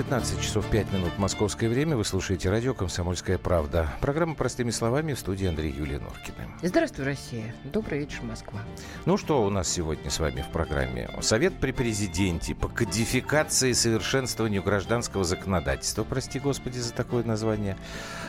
19 0.00 0.40
часов 0.40 0.64
5 0.70 0.92
минут 0.94 1.18
московское 1.18 1.68
время. 1.68 1.94
Вы 1.94 2.06
слушаете 2.06 2.48
радио 2.48 2.72
«Комсомольская 2.72 3.36
правда». 3.36 3.86
Программа 4.00 4.34
«Простыми 4.34 4.70
словами» 4.70 5.12
в 5.12 5.18
студии 5.18 5.46
Андрей 5.46 5.70
Юлия 5.72 5.98
Норкина. 5.98 6.48
Здравствуй, 6.62 7.04
Россия. 7.04 7.54
Добрый 7.64 7.98
вечер, 7.98 8.22
Москва. 8.22 8.60
Ну 9.04 9.18
что 9.18 9.44
у 9.44 9.50
нас 9.50 9.68
сегодня 9.68 10.10
с 10.10 10.18
вами 10.18 10.40
в 10.40 10.50
программе? 10.52 11.10
Совет 11.20 11.52
при 11.60 11.72
президенте 11.72 12.54
по 12.54 12.66
кодификации 12.66 13.70
и 13.70 13.74
совершенствованию 13.74 14.62
гражданского 14.62 15.22
законодательства, 15.22 16.02
прости 16.02 16.38
господи 16.38 16.78
за 16.78 16.94
такое 16.94 17.22
название, 17.22 17.76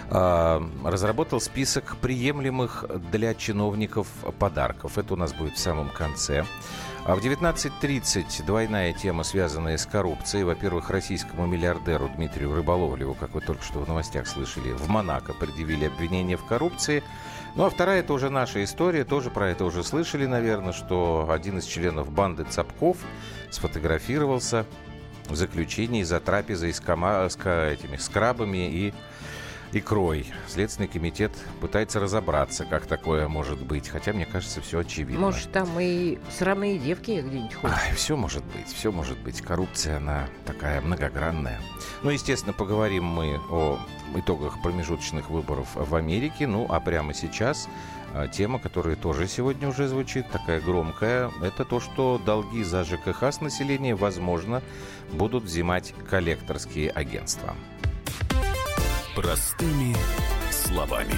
а, 0.09 0.61
разработал 0.83 1.39
список 1.39 1.95
приемлемых 2.01 2.83
для 3.13 3.33
чиновников 3.33 4.09
подарков. 4.39 4.97
Это 4.97 5.13
у 5.13 5.17
нас 5.17 5.31
будет 5.31 5.53
в 5.53 5.59
самом 5.59 5.87
конце. 5.87 6.43
А 7.03 7.15
в 7.15 7.19
19.30 7.19 8.45
двойная 8.45 8.93
тема, 8.93 9.23
связанная 9.23 9.77
с 9.77 9.87
коррупцией. 9.87 10.43
Во-первых, 10.43 10.91
российскому 10.91 11.47
миллиардеру 11.47 12.07
Дмитрию 12.09 12.53
Рыболовлеву, 12.53 13.15
как 13.15 13.33
вы 13.33 13.41
только 13.41 13.63
что 13.63 13.79
в 13.79 13.87
новостях 13.87 14.27
слышали, 14.27 14.71
в 14.71 14.87
Монако 14.87 15.33
предъявили 15.33 15.85
обвинение 15.85 16.37
в 16.37 16.45
коррупции. 16.45 17.01
Ну 17.55 17.65
а 17.65 17.71
вторая, 17.71 18.01
это 18.01 18.13
уже 18.13 18.29
наша 18.29 18.63
история, 18.63 19.03
тоже 19.03 19.31
про 19.31 19.49
это 19.49 19.65
уже 19.65 19.83
слышали, 19.83 20.27
наверное, 20.27 20.73
что 20.73 21.27
один 21.31 21.57
из 21.57 21.65
членов 21.65 22.11
банды 22.11 22.43
Цапков 22.43 22.97
сфотографировался 23.49 24.67
в 25.27 25.35
заключении 25.35 26.03
за 26.03 26.19
трапезой 26.19 26.71
с, 26.71 26.79
кома- 26.79 27.27
с 27.27 27.35
этими 27.35 27.97
скрабами 27.97 28.69
и 28.69 28.93
икрой. 29.73 30.25
Следственный 30.47 30.87
комитет 30.87 31.31
пытается 31.59 31.99
разобраться, 31.99 32.65
как 32.65 32.85
такое 32.85 33.27
может 33.27 33.61
быть. 33.63 33.87
Хотя, 33.87 34.13
мне 34.13 34.25
кажется, 34.25 34.61
все 34.61 34.79
очевидно. 34.79 35.19
Может, 35.19 35.51
там 35.51 35.69
и 35.79 36.19
сраные 36.29 36.77
девки 36.77 37.21
где-нибудь 37.21 37.53
ходят? 37.53 37.77
Ай, 37.77 37.93
все 37.95 38.15
может 38.15 38.43
быть, 38.45 38.67
все 38.67 38.91
может 38.91 39.17
быть. 39.19 39.41
Коррупция, 39.41 39.97
она 39.97 40.27
такая 40.45 40.81
многогранная. 40.81 41.59
Ну, 42.03 42.09
естественно, 42.09 42.53
поговорим 42.53 43.05
мы 43.05 43.39
о 43.49 43.79
итогах 44.15 44.61
промежуточных 44.61 45.29
выборов 45.29 45.67
в 45.75 45.95
Америке. 45.95 46.47
Ну, 46.47 46.65
а 46.69 46.79
прямо 46.79 47.13
сейчас 47.13 47.67
а, 48.13 48.27
тема, 48.27 48.59
которая 48.59 48.95
тоже 48.95 49.27
сегодня 49.27 49.69
уже 49.69 49.87
звучит, 49.87 50.29
такая 50.29 50.59
громкая, 50.59 51.31
это 51.41 51.63
то, 51.63 51.79
что 51.79 52.21
долги 52.23 52.63
за 52.63 52.83
ЖКХ 52.83 53.23
с 53.23 53.39
населения, 53.39 53.95
возможно, 53.95 54.61
будут 55.13 55.45
взимать 55.45 55.93
коллекторские 56.09 56.89
агентства. 56.89 57.55
Простыми 59.15 59.93
словами. 60.51 61.15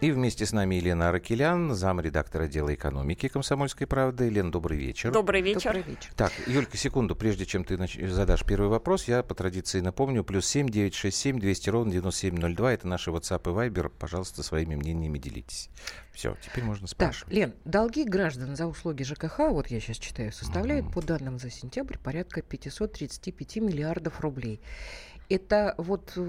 И 0.00 0.10
вместе 0.10 0.44
с 0.44 0.52
нами 0.52 0.74
Елена 0.74 1.10
Аракелян, 1.10 1.72
замредактора 1.72 2.44
отдела 2.44 2.74
экономики 2.74 3.28
«Комсомольской 3.28 3.86
правды». 3.86 4.24
Елена, 4.24 4.50
добрый 4.50 4.76
вечер. 4.76 5.12
Добрый 5.12 5.40
вечер. 5.40 5.72
Добрый 5.72 5.82
вечер. 5.82 6.10
Так, 6.16 6.32
Юлька, 6.48 6.76
секунду, 6.76 7.14
прежде 7.14 7.46
чем 7.46 7.64
ты 7.64 7.78
нач... 7.78 7.96
задашь 7.96 8.44
первый 8.44 8.68
вопрос, 8.68 9.04
я 9.04 9.22
по 9.22 9.36
традиции 9.36 9.80
напомню, 9.80 10.24
плюс 10.24 10.46
семь 10.46 10.68
девять 10.68 10.94
шесть 10.94 11.16
семь 11.16 11.38
двести 11.38 11.70
ровно 11.70 11.92
девяносто 11.92 12.22
семь 12.22 12.36
ноль 12.36 12.56
два, 12.56 12.72
это 12.72 12.88
наши 12.88 13.10
WhatsApp 13.10 13.42
и 13.44 13.68
Viber, 13.68 13.88
пожалуйста, 13.88 14.42
своими 14.42 14.74
мнениями 14.74 15.18
делитесь. 15.18 15.70
Все, 16.12 16.36
теперь 16.44 16.64
можно 16.64 16.88
спрашивать. 16.88 17.28
Так, 17.28 17.32
Лен, 17.32 17.54
долги 17.64 18.04
граждан 18.04 18.56
за 18.56 18.66
услуги 18.66 19.04
ЖКХ, 19.04 19.38
вот 19.50 19.68
я 19.68 19.78
сейчас 19.78 19.98
читаю, 19.98 20.32
составляют, 20.32 20.92
по 20.92 21.00
данным 21.00 21.38
за 21.38 21.50
сентябрь, 21.50 21.98
порядка 21.98 22.42
535 22.42 23.56
миллиардов 23.56 24.20
рублей. 24.20 24.60
Это 25.28 25.74
вот 25.76 26.12
э, 26.16 26.20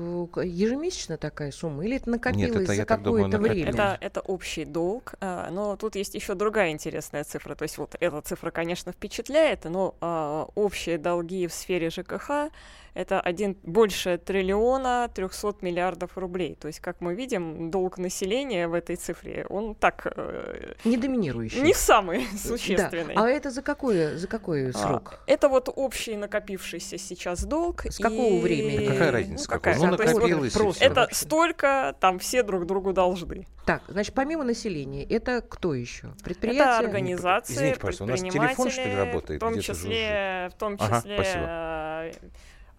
ежемесячно 0.44 1.18
такая 1.18 1.52
сумма 1.52 1.86
или 1.86 1.98
это 1.98 2.10
накопилось 2.10 2.50
Нет, 2.54 2.64
это, 2.64 2.74
за 2.74 2.86
какое-то 2.86 3.38
время? 3.38 3.70
Это, 3.70 3.98
это 4.02 4.22
общий 4.22 4.66
долг, 4.66 5.14
а, 5.22 5.50
но 5.52 5.76
тут 5.76 5.96
есть 5.96 6.16
еще 6.16 6.34
другая 6.34 6.72
интересная 6.72 7.24
цифра. 7.24 7.56
То 7.56 7.64
есть 7.64 7.78
вот 7.78 7.96
эта 8.00 8.22
цифра, 8.22 8.50
конечно, 8.50 8.92
впечатляет, 8.92 9.66
но 9.66 9.96
а, 10.02 10.48
общие 10.56 10.98
долги 10.98 11.48
в 11.48 11.54
сфере 11.54 11.90
ЖКХ 11.90 12.52
это 12.98 13.22
один, 13.22 13.56
больше 13.64 14.18
триллиона 14.18 15.08
300 15.14 15.58
миллиардов 15.62 16.18
рублей. 16.18 16.56
То 16.60 16.68
есть, 16.68 16.80
как 16.80 17.00
мы 17.00 17.14
видим, 17.14 17.70
долг 17.70 17.98
населения 18.00 18.68
в 18.68 18.74
этой 18.74 18.96
цифре, 18.96 19.46
он 19.50 19.76
так 19.76 20.08
э, 20.16 20.74
Не 20.84 20.98
доминирующий. 20.98 21.62
не 21.62 21.74
самый 21.74 22.26
Да. 22.32 22.38
существенный. 22.38 23.14
А 23.16 23.28
это 23.30 23.52
за 23.52 23.62
какой, 23.62 24.16
за 24.16 24.28
какой 24.28 24.70
А, 24.70 24.74
срок? 24.74 25.20
Это 25.28 25.48
вот 25.48 25.70
общий 25.76 26.16
накопившийся 26.16 26.98
сейчас 26.98 27.44
долг. 27.46 27.86
С 27.86 27.98
какого 28.00 28.34
и- 28.38 28.42
времени? 28.42 28.86
Да 28.88 28.94
какая 28.94 29.12
разница, 29.12 29.46
Ну, 29.48 29.54
какая? 29.56 29.78
Ну, 29.78 29.90
вот 29.92 30.00
накопилось 30.00 30.56
и 30.56 30.58
просто. 30.58 30.84
Это 30.84 31.02
вообще. 31.02 31.16
столько, 31.16 31.96
там 32.00 32.18
все 32.18 32.42
друг 32.42 32.66
другу 32.66 32.94
должны. 32.94 33.46
Так, 33.66 33.84
значит, 33.90 34.16
помимо 34.16 34.44
населения, 34.44 35.04
это 35.04 35.42
кто 35.42 35.74
еще? 35.76 36.08
Это 36.16 36.24
Предприятия? 36.24 36.86
организации, 36.86 37.54
Извините, 37.54 37.80
пожалуйста, 37.80 38.04
у 38.06 38.08
нас 38.08 38.22
телефон, 38.22 38.70
что 38.72 38.82
ли, 38.84 38.96
работает? 38.96 39.42
В 39.42 39.46
том 39.46 39.60
числе, 39.60 40.50
в 40.52 40.58
том 40.58 40.78
Ага, 40.80 40.98
числе, 41.02 41.16
спасибо. 41.16 42.28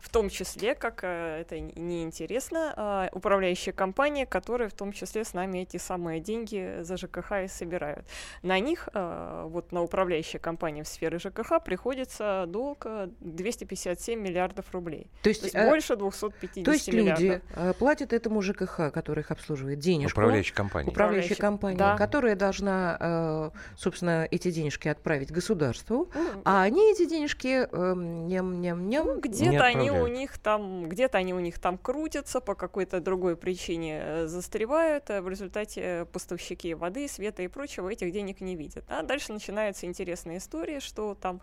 Э, 0.01 0.05
в 0.05 0.09
том 0.11 0.29
числе, 0.31 0.75
как 0.75 1.01
э, 1.03 1.41
это 1.41 1.59
неинтересно, 1.61 3.09
э, 3.13 3.17
управляющие 3.17 3.73
компании, 3.73 4.25
которые 4.25 4.69
в 4.69 4.75
том 4.75 4.93
числе 4.93 5.25
с 5.25 5.35
нами 5.35 5.59
эти 5.61 5.77
самые 5.77 6.21
деньги 6.21 6.79
за 6.83 6.97
ЖКХ 6.97 7.33
и 7.45 7.49
собирают. 7.49 8.07
На 8.43 8.59
них, 8.61 8.89
э, 8.95 9.45
вот 9.49 9.73
на 9.73 9.83
управляющие 9.83 10.41
компании 10.41 10.83
в 10.83 10.89
сфере 10.89 11.19
ЖКХ 11.19 11.63
приходится 11.65 12.45
долг 12.49 12.83
э, 12.87 13.09
257 13.21 14.21
миллиардов 14.21 14.73
рублей. 14.73 15.11
То 15.23 15.29
есть, 15.29 15.41
То 15.41 15.47
есть 15.47 15.57
э, 15.57 15.69
больше 15.69 15.97
250 15.97 16.65
то 16.65 16.73
есть 16.73 16.89
миллиардов. 16.89 17.21
люди 17.21 17.43
э, 17.57 17.73
платят 17.79 18.13
этому 18.13 18.43
ЖКХ, 18.43 18.93
который 18.93 19.21
их 19.21 19.31
обслуживает, 19.31 19.79
денежку. 19.79 20.21
Управляющая 20.21 20.55
компания. 20.55 20.91
Управляющая 20.91 21.35
Управляющая, 21.35 21.37
компания, 21.37 21.79
да. 21.79 21.97
которая 21.97 22.37
должна, 22.37 22.97
э, 23.01 23.51
собственно, 23.77 24.27
эти 24.31 24.51
денежки 24.51 24.89
отправить 24.89 25.31
государству, 25.33 26.11
Ну, 26.15 26.43
а 26.45 26.63
они 26.63 26.93
эти 26.93 27.07
денежки 27.07 27.67
ням-ням-ням. 27.75 29.07
Ну, 29.07 29.21
где-то 29.21 29.65
они 29.65 29.88
у 29.91 29.95
отправляют. 29.95 30.19
них 30.21 30.39
там, 30.39 30.89
где-то 30.89 31.19
они 31.19 31.35
у 31.35 31.41
них 31.41 31.59
там 31.59 31.79
крутятся, 31.79 32.41
по 32.41 32.55
какой-то 32.55 33.01
другой 33.01 33.37
причине 33.37 34.01
э, 34.03 34.27
застревают, 34.27 35.11
а 35.11 35.23
в 35.23 35.29
результате 35.29 36.07
поставщики 36.13 36.75
воды, 36.75 37.09
света 37.09 37.43
и 37.43 37.49
прочего 37.49 37.89
этих 37.89 38.13
денег 38.13 38.41
не 38.41 38.57
видят. 38.57 38.85
А 38.89 39.03
дальше 39.03 39.33
начинается 39.33 39.87
интересная 39.87 40.39
история, 40.39 40.81
что 40.81 41.15
там 41.15 41.41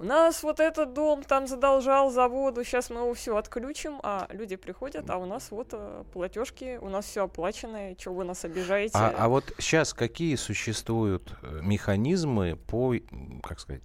у 0.00 0.04
нас 0.04 0.42
вот 0.44 0.60
этот 0.60 0.92
дом 0.92 1.22
там 1.24 1.46
задолжал 1.48 2.10
за 2.10 2.28
воду, 2.28 2.62
сейчас 2.62 2.88
мы 2.90 3.00
его 3.00 3.14
все 3.14 3.36
отключим, 3.36 3.98
а 4.02 4.26
люди 4.30 4.54
приходят, 4.56 5.10
а 5.10 5.16
у 5.18 5.26
нас 5.26 5.50
вот 5.50 5.68
э, 5.72 6.04
платежки, 6.12 6.78
у 6.80 6.88
нас 6.88 7.04
все 7.06 7.24
оплачено, 7.24 7.94
что 7.98 8.12
вы 8.12 8.24
нас 8.24 8.44
обижаете? 8.44 8.92
А, 8.96 9.12
а 9.18 9.28
вот 9.28 9.52
сейчас 9.58 9.92
какие 9.94 10.36
существуют 10.36 11.34
э, 11.42 11.60
механизмы 11.62 12.56
по, 12.56 12.94
как 13.42 13.58
сказать, 13.58 13.82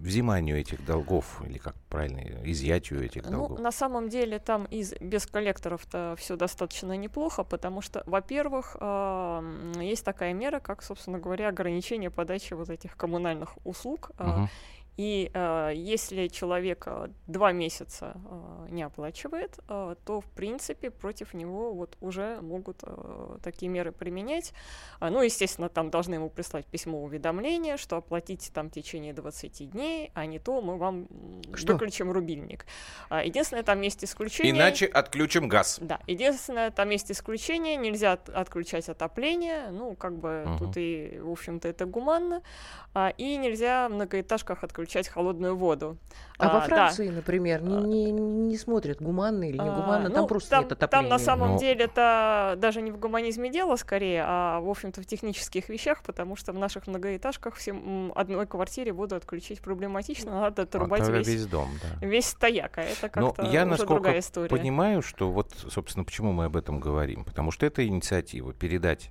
взиманию 0.00 0.58
этих 0.58 0.84
долгов, 0.86 1.42
или 1.46 1.58
как 1.58 1.74
правильно, 1.90 2.20
изъятию 2.50 3.04
этих 3.04 3.24
Ну, 3.26 3.30
долгов? 3.38 3.58
на 3.60 3.72
самом 3.72 4.08
деле 4.08 4.38
там 4.38 4.64
из, 4.64 4.94
без 5.00 5.26
коллекторов-то 5.26 6.14
все 6.18 6.36
достаточно 6.36 6.96
неплохо, 6.96 7.44
потому 7.44 7.82
что, 7.82 8.02
во-первых, 8.06 8.76
ам, 8.80 9.72
есть 9.80 10.04
такая 10.04 10.32
мера, 10.32 10.60
как, 10.60 10.82
собственно 10.82 11.18
говоря, 11.18 11.48
ограничение 11.48 12.10
подачи 12.10 12.54
вот 12.54 12.70
этих 12.70 12.96
коммунальных 12.96 13.56
услуг. 13.64 14.12
а, 14.18 14.38
Мгм. 14.38 14.48
И 14.98 15.30
э, 15.32 15.72
если 15.74 16.28
человек 16.28 16.86
два 17.26 17.52
месяца 17.52 18.14
э, 18.14 18.66
не 18.70 18.82
оплачивает, 18.82 19.58
э, 19.68 19.94
то 20.04 20.20
в 20.20 20.26
принципе 20.26 20.90
против 20.90 21.32
него 21.32 21.72
вот 21.72 21.96
уже 22.02 22.40
могут 22.42 22.80
э, 22.82 23.38
такие 23.42 23.70
меры 23.70 23.90
применять. 23.92 24.52
А, 25.00 25.08
ну, 25.08 25.22
естественно, 25.22 25.70
там 25.70 25.88
должны 25.90 26.16
ему 26.16 26.28
прислать 26.28 26.66
письмо 26.66 27.02
уведомления, 27.02 27.78
что 27.78 27.96
оплатите 27.96 28.52
там 28.52 28.68
в 28.68 28.72
течение 28.72 29.14
20 29.14 29.70
дней, 29.70 30.10
а 30.14 30.26
не 30.26 30.38
то 30.38 30.60
мы 30.60 30.76
вам 30.76 31.08
Что? 31.54 31.72
выключим 31.72 32.12
рубильник. 32.12 32.66
А, 33.08 33.24
единственное, 33.24 33.62
там 33.62 33.80
есть 33.80 34.04
исключение. 34.04 34.52
Иначе 34.52 34.84
отключим 34.84 35.48
газ. 35.48 35.78
Да, 35.80 36.00
единственное, 36.06 36.70
там 36.70 36.90
есть 36.90 37.10
исключение, 37.10 37.76
нельзя 37.76 38.12
от- 38.12 38.28
отключать 38.28 38.90
отопление, 38.90 39.70
ну, 39.70 39.94
как 39.96 40.18
бы 40.18 40.44
Мгм. 40.46 40.58
тут 40.58 40.76
и, 40.76 41.18
в 41.18 41.30
общем-то, 41.30 41.66
это 41.66 41.86
гуманно, 41.86 42.42
а, 42.92 43.08
и 43.16 43.36
нельзя 43.38 43.88
в 43.88 43.92
многоэтажках 43.94 44.62
отключать 44.62 44.81
холодную 45.08 45.56
воду. 45.56 45.96
А, 46.38 46.46
во 46.48 46.60
да. 46.60 46.66
Франции, 46.66 47.08
например, 47.08 47.62
не, 47.62 47.76
не, 47.76 48.10
не 48.10 48.56
смотрят, 48.56 49.00
гуманно 49.00 49.44
или 49.48 49.58
не 49.58 49.68
А, 49.68 49.72
гуманно, 49.80 50.10
там 50.10 50.22
ну, 50.22 50.26
просто 50.26 50.50
там, 50.50 50.60
нет 50.64 50.68
Там 50.70 50.78
отопления. 50.88 51.10
на 51.10 51.18
самом 51.18 51.52
Ну. 51.52 51.58
деле 51.58 51.84
это 51.84 52.54
даже 52.58 52.82
не 52.82 52.90
в 52.90 52.98
гуманизме 52.98 53.50
дело 53.50 53.76
скорее, 53.76 54.24
а 54.26 54.60
в 54.60 54.68
общем-то 54.68 55.00
в 55.02 55.06
технических 55.06 55.68
вещах, 55.68 56.02
потому 56.02 56.34
что 56.34 56.52
в 56.52 56.58
наших 56.58 56.86
многоэтажках 56.88 57.54
всем 57.54 58.12
одной 58.16 58.46
квартире 58.46 58.92
воду 58.92 59.14
отключить 59.14 59.60
проблематично, 59.60 60.32
надо 60.40 60.62
А, 60.62 60.64
отрубать 60.64 61.02
тогда 61.02 61.18
весь, 61.18 61.28
весь 61.28 61.46
дом, 61.46 61.68
да. 62.00 62.06
весь 62.06 62.26
стояк, 62.26 62.78
а 62.78 62.82
это 62.82 63.10
Но 63.16 63.28
как-то 63.28 63.42
Ну, 63.42 63.50
я, 63.52 63.60
уже 63.62 63.70
насколько 63.70 63.94
другая 63.94 64.18
история. 64.18 64.48
понимаю, 64.48 65.02
что 65.02 65.30
вот, 65.30 65.52
собственно, 65.70 66.04
почему 66.04 66.32
мы 66.32 66.46
об 66.46 66.56
этом 66.56 66.80
говорим. 66.80 67.24
Потому 67.24 67.52
что 67.52 67.66
это 67.66 67.86
инициатива 67.86 68.52
передать 68.52 69.10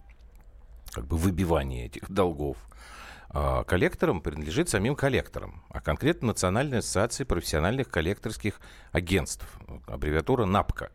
как 0.91 1.05
бы 1.05 1.15
выбивание 1.15 1.85
этих 1.85 2.11
долгов 2.11 2.57
а, 2.57 2.71
коллекторам 3.31 4.21
принадлежит 4.21 4.69
самим 4.69 4.95
коллекторам, 4.95 5.63
а 5.69 5.79
конкретно 5.79 6.27
Национальной 6.27 6.79
ассоциации 6.79 7.23
профессиональных 7.23 7.89
коллекторских 7.89 8.59
агентств, 8.91 9.45
аббревиатура 9.87 10.45
НАПКО. 10.45 10.91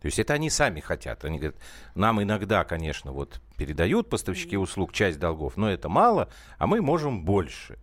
То 0.00 0.06
есть 0.06 0.18
это 0.18 0.32
они 0.32 0.48
сами 0.48 0.80
хотят. 0.80 1.24
Они 1.24 1.38
говорят, 1.38 1.56
нам 1.94 2.22
иногда, 2.22 2.64
конечно, 2.64 3.12
вот 3.12 3.40
передают 3.56 4.08
поставщики 4.08 4.56
услуг 4.56 4.92
часть 4.92 5.18
долгов, 5.18 5.56
но 5.56 5.70
это 5.70 5.88
мало, 5.88 6.30
а 6.58 6.66
мы 6.66 6.80
можем 6.80 7.24
больше. 7.24 7.78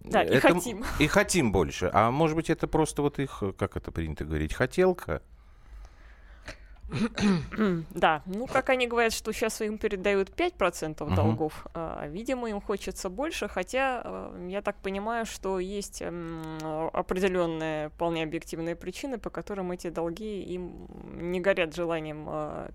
Да, 0.00 0.22
это, 0.22 0.34
и 0.34 0.40
хотим. 0.40 0.84
И 0.98 1.06
хотим 1.06 1.52
больше. 1.52 1.90
А 1.92 2.10
может 2.10 2.36
быть, 2.36 2.50
это 2.50 2.66
просто 2.66 3.02
вот 3.02 3.18
их, 3.18 3.42
как 3.56 3.76
это 3.76 3.90
принято 3.90 4.24
говорить, 4.24 4.52
хотелка? 4.52 5.22
Да, 7.90 8.22
ну 8.26 8.46
как 8.46 8.70
они 8.70 8.86
говорят, 8.86 9.12
что 9.12 9.32
сейчас 9.32 9.60
им 9.60 9.78
передают 9.78 10.30
5% 10.30 10.96
uh-huh. 10.96 11.14
долгов, 11.14 11.66
а, 11.74 12.06
видимо, 12.06 12.50
им 12.50 12.60
хочется 12.60 13.08
больше, 13.08 13.48
хотя 13.48 14.02
а, 14.04 14.46
я 14.48 14.62
так 14.62 14.76
понимаю, 14.76 15.26
что 15.26 15.58
есть 15.58 16.02
а, 16.02 16.90
определенные 16.92 17.88
вполне 17.90 18.22
объективные 18.22 18.76
причины, 18.76 19.18
по 19.18 19.30
которым 19.30 19.72
эти 19.72 19.90
долги 19.90 20.42
им 20.42 20.88
не 21.14 21.40
горят 21.40 21.74
желанием 21.74 22.26
а, 22.28 22.70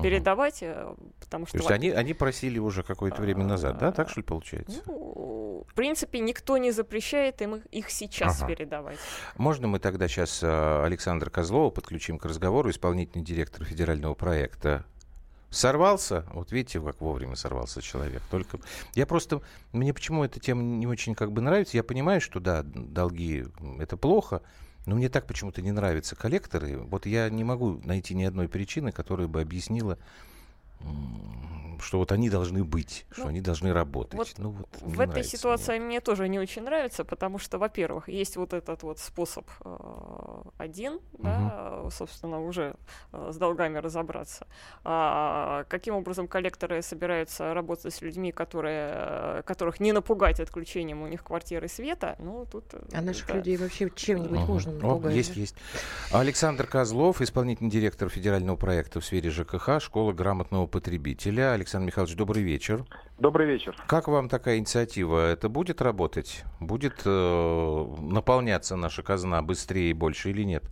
передавать, 0.00 0.62
uh-huh. 0.62 0.96
потому 1.20 1.46
что... 1.46 1.58
То 1.58 1.64
есть 1.64 1.70
они, 1.70 1.90
они 1.90 2.14
просили 2.14 2.58
уже 2.58 2.82
какое-то 2.82 3.22
время 3.22 3.44
назад, 3.44 3.78
да, 3.78 3.92
так 3.92 4.10
что 4.10 4.20
ли 4.20 4.24
получается? 4.24 4.82
Ну, 4.86 5.64
в 5.68 5.74
принципе, 5.74 6.18
никто 6.18 6.58
не 6.58 6.70
запрещает 6.70 7.40
им 7.42 7.56
их, 7.56 7.66
их 7.66 7.90
сейчас 7.90 8.42
ага. 8.42 8.54
передавать. 8.54 8.98
Можно 9.36 9.68
мы 9.68 9.78
тогда 9.78 10.08
сейчас 10.08 10.40
а, 10.42 10.84
Александра 10.84 11.30
Козлова 11.30 11.70
подключим 11.70 12.18
к 12.18 12.24
разговору, 12.24 12.70
исполнительный 12.70 13.24
директор 13.24 13.61
федерального 13.64 14.14
проекта 14.14 14.84
сорвался. 15.50 16.24
Вот 16.32 16.50
видите, 16.50 16.80
как 16.80 17.00
вовремя 17.00 17.36
сорвался 17.36 17.82
человек. 17.82 18.22
Только 18.30 18.58
я 18.94 19.06
просто... 19.06 19.42
Мне 19.72 19.92
почему 19.92 20.24
эта 20.24 20.40
тема 20.40 20.62
не 20.62 20.86
очень 20.86 21.14
как 21.14 21.32
бы 21.32 21.40
нравится. 21.40 21.76
Я 21.76 21.84
понимаю, 21.84 22.20
что 22.20 22.40
да, 22.40 22.62
долги— 22.62 23.44
это 23.78 23.96
плохо, 23.96 24.42
но 24.86 24.96
мне 24.96 25.08
так 25.08 25.26
почему-то 25.26 25.62
не 25.62 25.70
нравятся 25.70 26.16
коллекторы. 26.16 26.78
Вот 26.78 27.06
я 27.06 27.28
не 27.28 27.44
могу 27.44 27.80
найти 27.84 28.14
ни 28.14 28.24
одной 28.24 28.48
причины, 28.48 28.92
которая 28.92 29.28
бы 29.28 29.40
объяснила 29.40 29.98
что 31.82 31.98
вот 31.98 32.12
они 32.12 32.30
должны 32.30 32.64
быть, 32.64 33.04
ну, 33.10 33.14
что 33.16 33.26
они 33.28 33.40
должны 33.40 33.72
работать. 33.72 34.14
Вот 34.14 34.32
ну, 34.38 34.50
вот 34.50 34.68
в 34.80 35.00
этой 35.00 35.24
ситуации 35.24 35.78
мне. 35.78 35.86
мне 35.86 36.00
тоже 36.00 36.28
не 36.28 36.38
очень 36.38 36.62
нравится, 36.62 37.04
потому 37.04 37.38
что, 37.38 37.58
во-первых, 37.58 38.08
есть 38.08 38.36
вот 38.36 38.52
этот 38.52 38.82
вот 38.82 38.98
способ 38.98 39.48
э, 39.64 40.42
один, 40.58 40.94
угу. 40.94 41.22
да, 41.22 41.88
собственно, 41.90 42.40
уже 42.40 42.76
э, 43.12 43.30
с 43.32 43.36
долгами 43.36 43.78
разобраться. 43.78 44.46
А, 44.84 45.64
каким 45.68 45.94
образом 45.94 46.28
коллекторы 46.28 46.82
собираются 46.82 47.52
работать 47.52 47.94
с 47.94 48.00
людьми, 48.00 48.32
которые, 48.32 49.42
которых 49.42 49.80
не 49.80 49.92
напугать 49.92 50.40
отключением 50.40 51.02
у 51.02 51.08
них 51.08 51.22
квартиры 51.24 51.68
света, 51.68 52.16
ну 52.18 52.46
тут... 52.50 52.64
Э, 52.72 52.80
а 52.92 53.02
наших 53.02 53.26
да. 53.28 53.34
людей 53.34 53.56
вообще 53.56 53.90
чем-нибудь 53.94 54.40
угу. 54.40 54.52
можно 54.52 54.72
напугать? 54.72 55.12
О, 55.12 55.16
есть, 55.16 55.36
есть. 55.36 55.56
Александр 56.12 56.66
Козлов, 56.66 57.20
исполнительный 57.20 57.70
директор 57.70 58.08
федерального 58.08 58.56
проекта 58.56 59.00
в 59.00 59.04
сфере 59.04 59.30
ЖКХ, 59.30 59.80
школа 59.80 60.12
грамотного 60.12 60.66
потребителя. 60.72 61.52
Александр 61.52 61.86
Михайлович, 61.86 62.16
добрый 62.16 62.42
вечер. 62.42 62.84
Добрый 63.18 63.46
вечер. 63.46 63.76
Как 63.86 64.08
вам 64.08 64.28
такая 64.28 64.58
инициатива? 64.58 65.30
Это 65.30 65.48
будет 65.48 65.80
работать? 65.80 66.42
Будет 66.58 67.02
э, 67.04 67.86
наполняться 68.00 68.74
наша 68.74 69.04
казна 69.04 69.42
быстрее 69.42 69.90
и 69.90 69.92
больше 69.92 70.30
или 70.30 70.42
нет? 70.42 70.64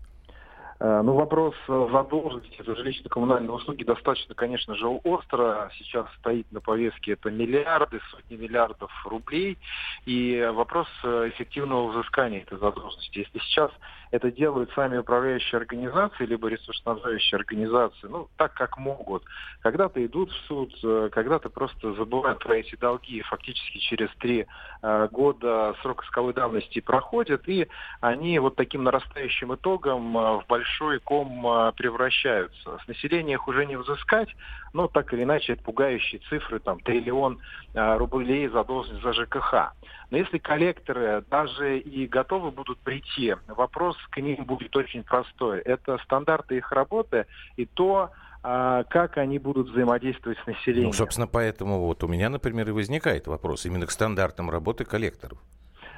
Э, 0.81 1.03
ну, 1.05 1.13
вопрос 1.13 1.55
задолженности 1.67 2.63
за 2.65 2.73
жилищно-коммунальные 2.73 3.53
услуги 3.53 3.85
достаточно, 3.85 4.35
конечно 4.35 4.75
же, 4.75 4.87
остро. 4.89 5.71
Сейчас 5.79 6.07
стоит 6.19 6.51
на 6.51 6.61
повестке 6.61 7.13
это 7.13 7.31
миллиарды, 7.31 8.01
сотни 8.11 8.37
миллиардов 8.37 8.91
рублей. 9.05 9.59
И 10.07 10.51
вопрос 10.55 10.89
э, 11.05 11.29
эффективного 11.35 11.93
взыскания 11.93 12.41
этой 12.41 12.59
задолженности. 12.59 13.19
Если 13.19 13.39
сейчас 13.41 13.71
это 14.11 14.31
делают 14.31 14.71
сами 14.75 14.99
управляющие 14.99 15.59
организации, 15.59 16.27
либо 16.27 16.49
ресурсоснабжающие 16.49 17.37
организации, 17.37 18.09
ну, 18.09 18.29
так 18.37 18.55
как 18.55 18.79
могут. 18.79 19.23
Когда-то 19.61 20.05
идут 20.05 20.31
в 20.33 20.47
суд, 20.47 20.75
э, 20.83 21.11
когда-то 21.13 21.49
просто 21.49 21.93
забывают 21.95 22.41
про 22.41 22.57
эти 22.57 22.75
долги, 22.77 23.23
фактически 23.23 23.79
через 23.79 24.09
три 24.19 24.47
э, 24.83 25.09
года 25.13 25.77
срок 25.83 26.05
исковой 26.05 26.35
давности 26.35 26.81
проходят, 26.81 27.49
и 27.49 27.69
они 28.01 28.39
вот 28.39 28.57
таким 28.57 28.83
нарастающим 28.85 29.55
итогом 29.55 30.17
э, 30.17 30.21
в 30.39 30.45
большой 30.49 30.99
ком 30.99 31.73
превращаются. 31.77 32.79
С 32.85 32.89
населения 32.89 33.35
их 33.35 33.47
уже 33.47 33.65
не 33.67 33.77
взыскать, 33.77 34.35
но 34.73 34.89
так 34.89 35.13
или 35.13 35.23
иначе 35.23 35.53
это 35.53 35.63
пугающие 35.63 36.21
цифры, 36.29 36.59
там, 36.59 36.81
триллион 36.81 37.39
рублей 37.75 38.49
задолженность 38.49 39.03
за 39.03 39.13
ЖКХ. 39.13 39.73
Но 40.11 40.19
если 40.19 40.39
коллекторы 40.39 41.25
даже 41.31 41.79
и 41.79 42.07
готовы 42.07 42.51
будут 42.51 42.79
прийти, 42.81 43.35
вопрос 43.47 43.97
к 44.11 44.21
ним 44.21 44.45
будет 44.45 44.75
очень 44.77 45.05
простой. 45.05 45.61
Это 45.61 45.99
стандарты 46.05 46.57
их 46.57 46.73
работы 46.73 47.27
и 47.57 47.65
то, 47.65 48.11
а, 48.43 48.85
как 48.85 49.19
они 49.19 49.39
будут 49.39 49.69
взаимодействовать 49.69 50.39
с 50.39 50.47
населением. 50.47 50.89
Ну, 50.89 50.93
собственно, 50.93 51.27
поэтому 51.27 51.81
вот 51.81 52.03
у 52.03 52.09
меня, 52.09 52.29
например, 52.29 52.69
и 52.69 52.73
возникает 52.73 53.27
вопрос 53.27 53.67
именно 53.67 53.87
к 53.87 53.91
стандартам 53.91 54.51
работы 54.51 54.85
коллекторов. 54.85 55.39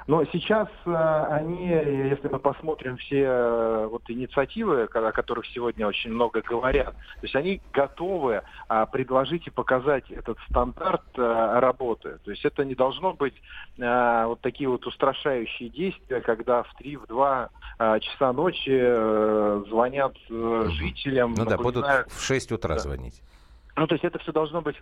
Но 0.07 0.25
сейчас 0.27 0.69
э, 0.85 1.27
они, 1.31 1.69
если 1.69 2.29
мы 2.29 2.39
посмотрим 2.39 2.97
все 2.97 3.23
э, 3.23 3.87
вот 3.87 4.03
инициативы, 4.09 4.85
о 4.85 5.13
которых 5.13 5.47
сегодня 5.47 5.87
очень 5.87 6.13
много 6.13 6.43
говорят, 6.43 6.95
то 6.95 7.23
есть 7.23 7.37
они 7.37 7.61
готовы 7.73 8.43
а, 8.69 8.87
предложить 8.87 9.47
и 9.47 9.51
показать 9.51 10.11
этот 10.11 10.39
стандарт 10.51 11.03
э, 11.17 11.59
работы. 11.61 12.19
То 12.25 12.31
есть 12.31 12.45
это 12.45 12.65
не 12.65 12.75
должно 12.75 13.13
быть 13.15 13.35
вот 13.79 14.41
такие 14.41 14.69
вот 14.69 14.87
устрашающие 14.87 15.69
действия, 15.69 16.21
когда 16.21 16.63
в 16.63 16.75
3, 16.75 16.97
в 16.97 17.07
2 17.07 17.51
часа 18.01 18.33
ночи 18.33 19.69
звонят 19.69 20.15
жителям. 20.29 21.35
Ну 21.37 21.45
да, 21.45 21.57
будут 21.57 21.87
в 21.87 22.21
6 22.21 22.53
утра 22.53 22.75
да. 22.75 22.81
звонить. 22.81 23.23
Ну, 23.77 23.87
то 23.87 23.95
есть 23.95 24.05
это 24.05 24.19
все 24.19 24.33
должно 24.33 24.61
быть 24.61 24.77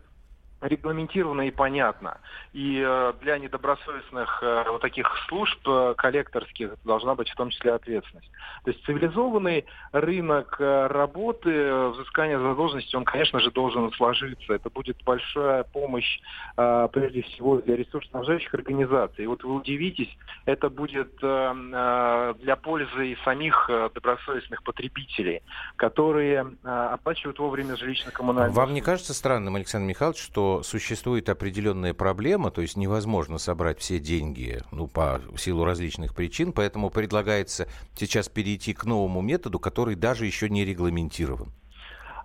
регламентировано 0.60 1.42
и 1.42 1.50
понятно. 1.50 2.18
И 2.52 2.82
э, 2.84 3.12
для 3.20 3.38
недобросовестных 3.38 4.42
э, 4.42 4.64
вот 4.68 4.82
таких 4.82 5.06
служб 5.28 5.58
э, 5.66 5.94
коллекторских 5.96 6.72
должна 6.84 7.14
быть 7.14 7.30
в 7.30 7.34
том 7.34 7.50
числе 7.50 7.72
ответственность. 7.72 8.30
То 8.64 8.70
есть 8.70 8.84
цивилизованный 8.84 9.64
рынок 9.92 10.56
работы, 10.58 11.88
взыскания 11.90 12.38
задолженности, 12.38 12.94
он, 12.94 13.04
конечно 13.04 13.40
же, 13.40 13.50
должен 13.50 13.90
сложиться. 13.92 14.52
Это 14.52 14.68
будет 14.68 15.02
большая 15.04 15.64
помощь, 15.64 16.20
прежде 16.56 17.22
всего, 17.22 17.58
для 17.58 17.76
ресурсоснабжающих 17.76 18.52
организаций. 18.52 19.24
И 19.24 19.26
вот 19.26 19.42
вы 19.44 19.54
удивитесь, 19.54 20.14
это 20.44 20.68
будет 20.68 21.16
для 21.16 22.56
пользы 22.62 23.12
и 23.12 23.18
самих 23.25 23.70
добросовестных 23.94 24.62
потребителей, 24.62 25.42
которые 25.76 26.46
оплачивают 26.64 27.38
вовремя 27.38 27.75
жилищно-коммунальные 27.75 28.50
Вам 28.50 28.75
не 28.75 28.82
кажется 28.82 29.14
странным, 29.14 29.56
Александр 29.56 29.88
Михайлович, 29.88 30.20
что 30.23 30.50
существует 30.62 31.28
определенная 31.28 31.95
проблема, 31.95 32.50
то 32.50 32.61
есть 32.62 32.76
невозможно 32.76 33.38
собрать 33.38 33.80
все 33.80 33.99
деньги, 33.99 34.61
ну, 34.71 34.87
по 34.87 35.21
силу 35.37 35.64
различных 35.64 36.14
причин, 36.14 36.52
поэтому 36.52 36.90
предлагается 36.90 37.69
сейчас 37.95 38.28
перейти 38.28 38.75
к 38.75 38.85
новому 38.85 39.21
методу, 39.21 39.59
который 39.59 39.95
даже 39.95 40.26
еще 40.26 40.49
не 40.49 40.64
регламентирован. 40.64 41.52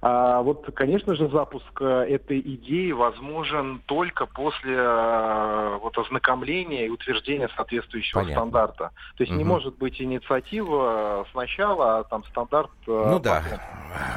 А 0.08 0.44
вот, 0.44 0.70
конечно 0.76 1.16
же, 1.16 1.28
запуск 1.30 1.82
э, 1.82 2.06
этой 2.08 2.40
идеи 2.40 2.92
возможен 2.92 3.82
только 3.88 4.28
после 4.28 4.76
э, 4.78 5.80
вот, 5.82 5.98
ознакомления 5.98 6.86
и 6.86 6.90
утверждения 6.90 7.50
соответствующего 7.56 8.20
Понятно. 8.20 8.42
стандарта. 8.42 8.92
То 9.18 9.24
есть 9.24 9.32
угу. 9.32 9.40
не 9.40 9.44
может 9.44 9.78
быть 9.78 10.00
инициатива 10.00 11.26
сначала, 11.32 12.00
а 12.00 12.04
там 12.04 12.24
стандарт... 12.26 12.70
Э, 12.86 12.92
ну 12.92 13.20
потом. 13.20 13.22
да. 13.24 13.44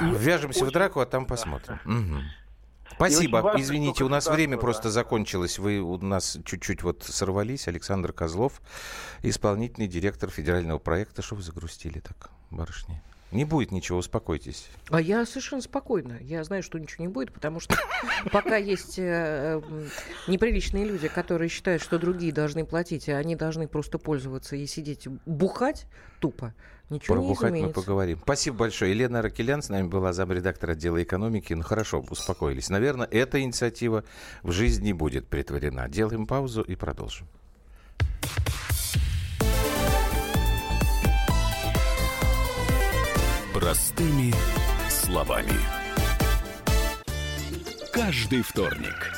И 0.03 0.11
Вяжемся 0.11 0.61
очень... 0.61 0.71
в 0.71 0.73
драку, 0.75 1.00
а 1.00 1.07
там 1.07 1.25
посмотрим. 1.25 1.79
Да. 1.87 1.91
Угу. 1.91 2.23
Спасибо. 2.95 3.38
Важно, 3.38 3.62
Извините, 3.62 4.04
у 4.04 4.09
нас 4.09 4.26
время 4.26 4.57
да. 4.57 4.61
просто 4.61 4.90
закончилось. 4.90 5.59
Вы 5.59 5.80
у 5.80 5.99
нас 5.99 6.38
чуть-чуть 6.45 6.83
вот 6.83 7.02
сорвались. 7.02 7.68
Александр 7.68 8.12
Козлов, 8.12 8.61
исполнительный 9.23 9.88
директор 9.88 10.30
федерального 10.30 10.78
проекта. 10.78 11.23
Что 11.23 11.37
вы 11.37 11.42
загрустили 11.42 12.00
так, 12.00 12.30
барышни? 12.50 13.02
Не 13.30 13.45
будет 13.45 13.73
ничего, 13.73 13.99
успокойтесь. 13.99 14.68
А 14.88 15.02
я 15.02 15.26
совершенно 15.26 15.61
спокойна. 15.61 16.16
Я 16.23 16.42
знаю, 16.45 16.62
что 16.62 16.78
ничего 16.78 17.04
не 17.04 17.12
будет, 17.12 17.30
потому 17.33 17.61
что 17.61 17.76
пока 18.33 18.57
есть 18.57 18.99
э, 18.99 19.61
неприличные 20.26 20.87
люди, 20.87 21.09
которые 21.09 21.50
считают, 21.50 21.83
что 21.83 21.99
другие 21.99 22.33
должны 22.33 22.64
платить, 22.64 23.07
а 23.11 23.18
они 23.18 23.37
должны 23.37 23.68
просто 23.68 23.99
пользоваться 23.99 24.57
и 24.57 24.66
сидеть 24.66 25.07
бухать 25.26 25.87
тупо, 26.21 26.54
Ничего 26.90 27.16
Про 27.16 27.23
не 27.23 27.35
изменится. 27.35 27.66
мы 27.66 27.73
поговорим. 27.73 28.18
Спасибо 28.23 28.57
большое. 28.57 28.92
Елена 28.92 29.21
Ракелян 29.21 29.62
с 29.62 29.68
нами 29.68 29.88
была 29.88 30.12
замредактор 30.12 30.71
отдела 30.71 31.02
экономики. 31.02 31.52
Ну 31.52 31.62
хорошо, 31.62 32.04
успокоились. 32.09 32.71
Наверное, 32.71 33.07
эта 33.11 33.40
инициатива 33.40 34.04
в 34.42 34.52
жизни 34.52 34.92
будет 34.92 35.26
притворена. 35.28 35.88
Делаем 35.88 36.26
паузу 36.26 36.62
и 36.62 36.76
продолжим. 36.76 37.26
Простыми 43.52 44.33
словами. 44.88 45.52
Каждый 47.92 48.42
вторник 48.42 49.18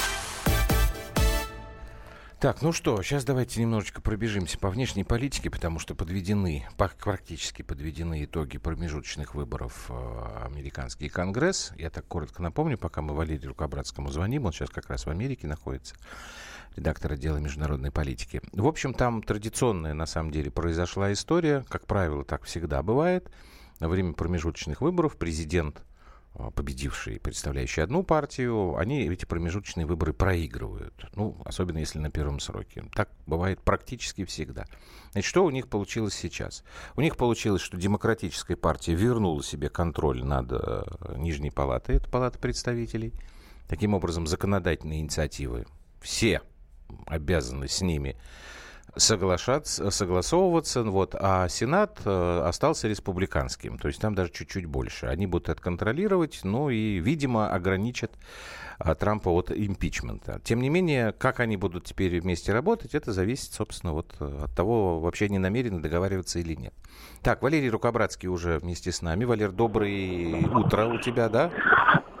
Так, 2.41 2.63
ну 2.63 2.71
что, 2.71 3.03
сейчас 3.03 3.23
давайте 3.23 3.61
немножечко 3.61 4.01
пробежимся 4.01 4.57
по 4.57 4.71
внешней 4.71 5.03
политике, 5.03 5.51
потому 5.51 5.77
что 5.77 5.93
подведены, 5.93 6.67
практически 6.75 7.61
подведены 7.61 8.23
итоги 8.23 8.57
промежуточных 8.57 9.35
выборов 9.35 9.85
э, 9.89 10.45
американский 10.45 11.07
конгресс. 11.07 11.71
Я 11.77 11.91
так 11.91 12.07
коротко 12.07 12.41
напомню, 12.41 12.79
пока 12.79 13.03
мы 13.03 13.13
Валерию 13.13 13.49
Рукобратскому 13.49 14.09
звоним, 14.09 14.47
он 14.47 14.53
сейчас 14.53 14.71
как 14.71 14.89
раз 14.89 15.05
в 15.05 15.11
Америке 15.11 15.45
находится, 15.45 15.93
редактор 16.75 17.11
отдела 17.11 17.37
международной 17.37 17.91
политики. 17.91 18.41
В 18.53 18.65
общем, 18.65 18.95
там 18.95 19.21
традиционная, 19.21 19.93
на 19.93 20.07
самом 20.07 20.31
деле, 20.31 20.49
произошла 20.49 21.13
история, 21.13 21.63
как 21.69 21.85
правило, 21.85 22.25
так 22.25 22.45
всегда 22.45 22.81
бывает. 22.81 23.29
Во 23.79 23.87
время 23.87 24.13
промежуточных 24.13 24.81
выборов 24.81 25.15
президент 25.17 25.83
победившие, 26.33 27.19
представляющие 27.19 27.83
одну 27.83 28.03
партию, 28.03 28.75
они 28.77 29.07
эти 29.07 29.25
промежуточные 29.25 29.85
выборы 29.85 30.13
проигрывают. 30.13 30.93
Ну, 31.15 31.37
особенно 31.45 31.79
если 31.79 31.99
на 31.99 32.09
первом 32.09 32.39
сроке. 32.39 32.85
Так 32.93 33.09
бывает 33.27 33.61
практически 33.61 34.25
всегда. 34.25 34.65
Значит, 35.11 35.29
что 35.29 35.43
у 35.43 35.49
них 35.49 35.67
получилось 35.67 36.13
сейчас? 36.13 36.63
У 36.95 37.01
них 37.01 37.17
получилось, 37.17 37.61
что 37.61 37.77
демократическая 37.77 38.55
партия 38.55 38.95
вернула 38.95 39.43
себе 39.43 39.69
контроль 39.69 40.23
над 40.23 40.51
э, 40.51 40.83
Нижней 41.17 41.51
палатой, 41.51 41.97
это 41.97 42.09
палата 42.09 42.39
представителей. 42.39 43.13
Таким 43.67 43.93
образом, 43.93 44.25
законодательные 44.25 45.01
инициативы 45.01 45.65
все 46.01 46.41
обязаны 47.05 47.67
с 47.67 47.81
ними 47.81 48.17
соглашаться, 48.95 49.89
согласовываться, 49.89 50.83
вот, 50.83 51.15
а 51.17 51.47
Сенат 51.47 52.01
э, 52.03 52.41
остался 52.45 52.87
республиканским, 52.87 53.77
то 53.77 53.87
есть 53.87 54.01
там 54.01 54.15
даже 54.15 54.31
чуть-чуть 54.31 54.65
больше. 54.65 55.05
Они 55.05 55.27
будут 55.27 55.49
это 55.49 55.61
контролировать, 55.61 56.41
ну 56.43 56.69
и, 56.69 56.99
видимо, 56.99 57.49
ограничат 57.49 58.11
э, 58.79 58.93
Трампа 58.95 59.29
от 59.29 59.51
импичмента. 59.51 60.41
Тем 60.43 60.61
не 60.61 60.69
менее, 60.69 61.13
как 61.13 61.39
они 61.39 61.55
будут 61.55 61.85
теперь 61.85 62.19
вместе 62.19 62.51
работать, 62.51 62.93
это 62.93 63.13
зависит, 63.13 63.53
собственно, 63.53 63.93
вот 63.93 64.13
э, 64.19 64.43
от 64.43 64.53
того, 64.55 64.99
вообще 64.99 65.25
они 65.25 65.39
намерены 65.39 65.79
договариваться 65.79 66.39
или 66.39 66.55
нет. 66.55 66.73
Так, 67.21 67.41
Валерий 67.41 67.69
Рукобратский 67.69 68.27
уже 68.27 68.59
вместе 68.59 68.91
с 68.91 69.01
нами. 69.01 69.23
Валер, 69.23 69.51
доброе 69.51 70.47
утро 70.47 70.87
у 70.87 70.99
тебя, 70.99 71.29
да? 71.29 71.51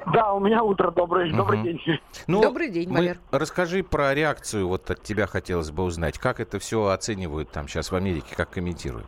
Да, 0.07 0.33
у 0.33 0.39
меня 0.39 0.63
утро 0.63 0.91
добрый, 0.91 1.29
угу. 1.29 1.37
добрый 1.37 1.61
день. 1.63 1.81
Ну, 2.27 2.41
добрый 2.41 2.69
день, 2.69 2.91
Валер. 2.91 3.17
Расскажи 3.31 3.83
про 3.83 4.13
реакцию, 4.13 4.67
вот 4.67 4.89
от 4.89 5.03
тебя 5.03 5.27
хотелось 5.27 5.71
бы 5.71 5.83
узнать. 5.83 6.17
Как 6.17 6.39
это 6.39 6.59
все 6.59 6.87
оценивают 6.87 7.51
там 7.51 7.67
сейчас 7.67 7.91
в 7.91 7.95
Америке, 7.95 8.35
как 8.35 8.51
комментируют? 8.51 9.07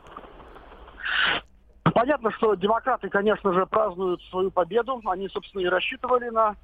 Понятно, 1.83 2.31
что 2.31 2.55
демократы, 2.55 3.09
конечно 3.09 3.53
же, 3.53 3.65
празднуют 3.65 4.21
свою 4.23 4.51
победу. 4.51 5.01
Они, 5.05 5.27
собственно, 5.29 5.62
и 5.62 5.65
рассчитывали 5.65 6.29
на 6.29 6.51
э, 6.51 6.55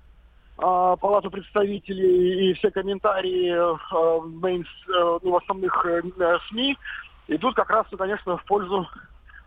Палату 0.58 1.30
представителей, 1.30 2.50
и 2.50 2.54
все 2.54 2.72
комментарии 2.72 3.52
э, 3.52 4.22
мейн, 4.42 4.62
э, 4.64 5.20
ну, 5.22 5.32
в 5.32 5.36
основных 5.36 5.86
э, 5.86 6.02
СМИ 6.50 6.78
идут 7.28 7.56
как 7.56 7.70
раз, 7.70 7.86
конечно, 7.98 8.38
в 8.38 8.46
пользу 8.46 8.88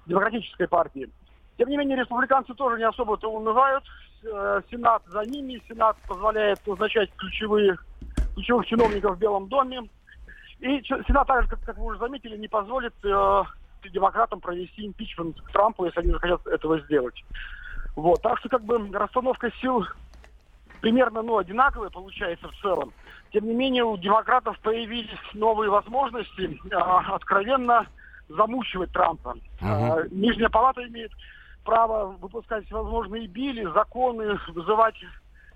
демократической 0.06 0.68
партии. 0.68 1.10
Тем 1.62 1.70
не 1.70 1.76
менее, 1.76 1.96
республиканцы 1.96 2.54
тоже 2.54 2.76
не 2.76 2.88
особо-то 2.88 3.30
унывают. 3.30 3.84
Э, 4.24 4.62
Сенат 4.68 5.04
за 5.06 5.20
ними. 5.20 5.62
Сенат 5.68 5.96
позволяет 6.08 6.58
назначать 6.66 7.08
ключевые, 7.14 7.78
ключевых 8.34 8.66
чиновников 8.66 9.14
в 9.14 9.20
Белом 9.20 9.46
доме. 9.46 9.88
И 10.58 10.82
Сенат 10.82 11.28
также, 11.28 11.48
как, 11.48 11.78
вы 11.78 11.84
уже 11.84 12.00
заметили, 12.00 12.36
не 12.36 12.48
позволит 12.48 12.92
э, 13.04 13.42
демократам 13.92 14.40
провести 14.40 14.84
импичмент 14.84 15.36
Трампу, 15.52 15.84
если 15.84 16.00
они 16.00 16.10
захотят 16.10 16.44
этого 16.48 16.80
сделать. 16.80 17.24
Вот. 17.94 18.20
Так 18.22 18.40
что 18.40 18.48
как 18.48 18.64
бы 18.64 18.90
расстановка 18.92 19.52
сил 19.60 19.84
примерно 20.80 21.22
ну, 21.22 21.38
одинаковая 21.38 21.90
получается 21.90 22.48
в 22.48 22.60
целом. 22.60 22.92
Тем 23.32 23.46
не 23.46 23.54
менее, 23.54 23.84
у 23.84 23.96
демократов 23.96 24.58
появились 24.64 25.10
новые 25.32 25.70
возможности 25.70 26.58
э, 26.72 26.74
откровенно 26.74 27.86
замучивать 28.28 28.90
Трампа. 28.90 29.36
Uh-huh. 29.60 30.06
Э, 30.06 30.08
Нижняя 30.10 30.48
палата 30.48 30.84
имеет 30.88 31.12
право 31.64 32.16
выпускать 32.20 32.66
всевозможные 32.66 33.26
били, 33.26 33.64
законы, 33.72 34.38
вызывать 34.48 34.96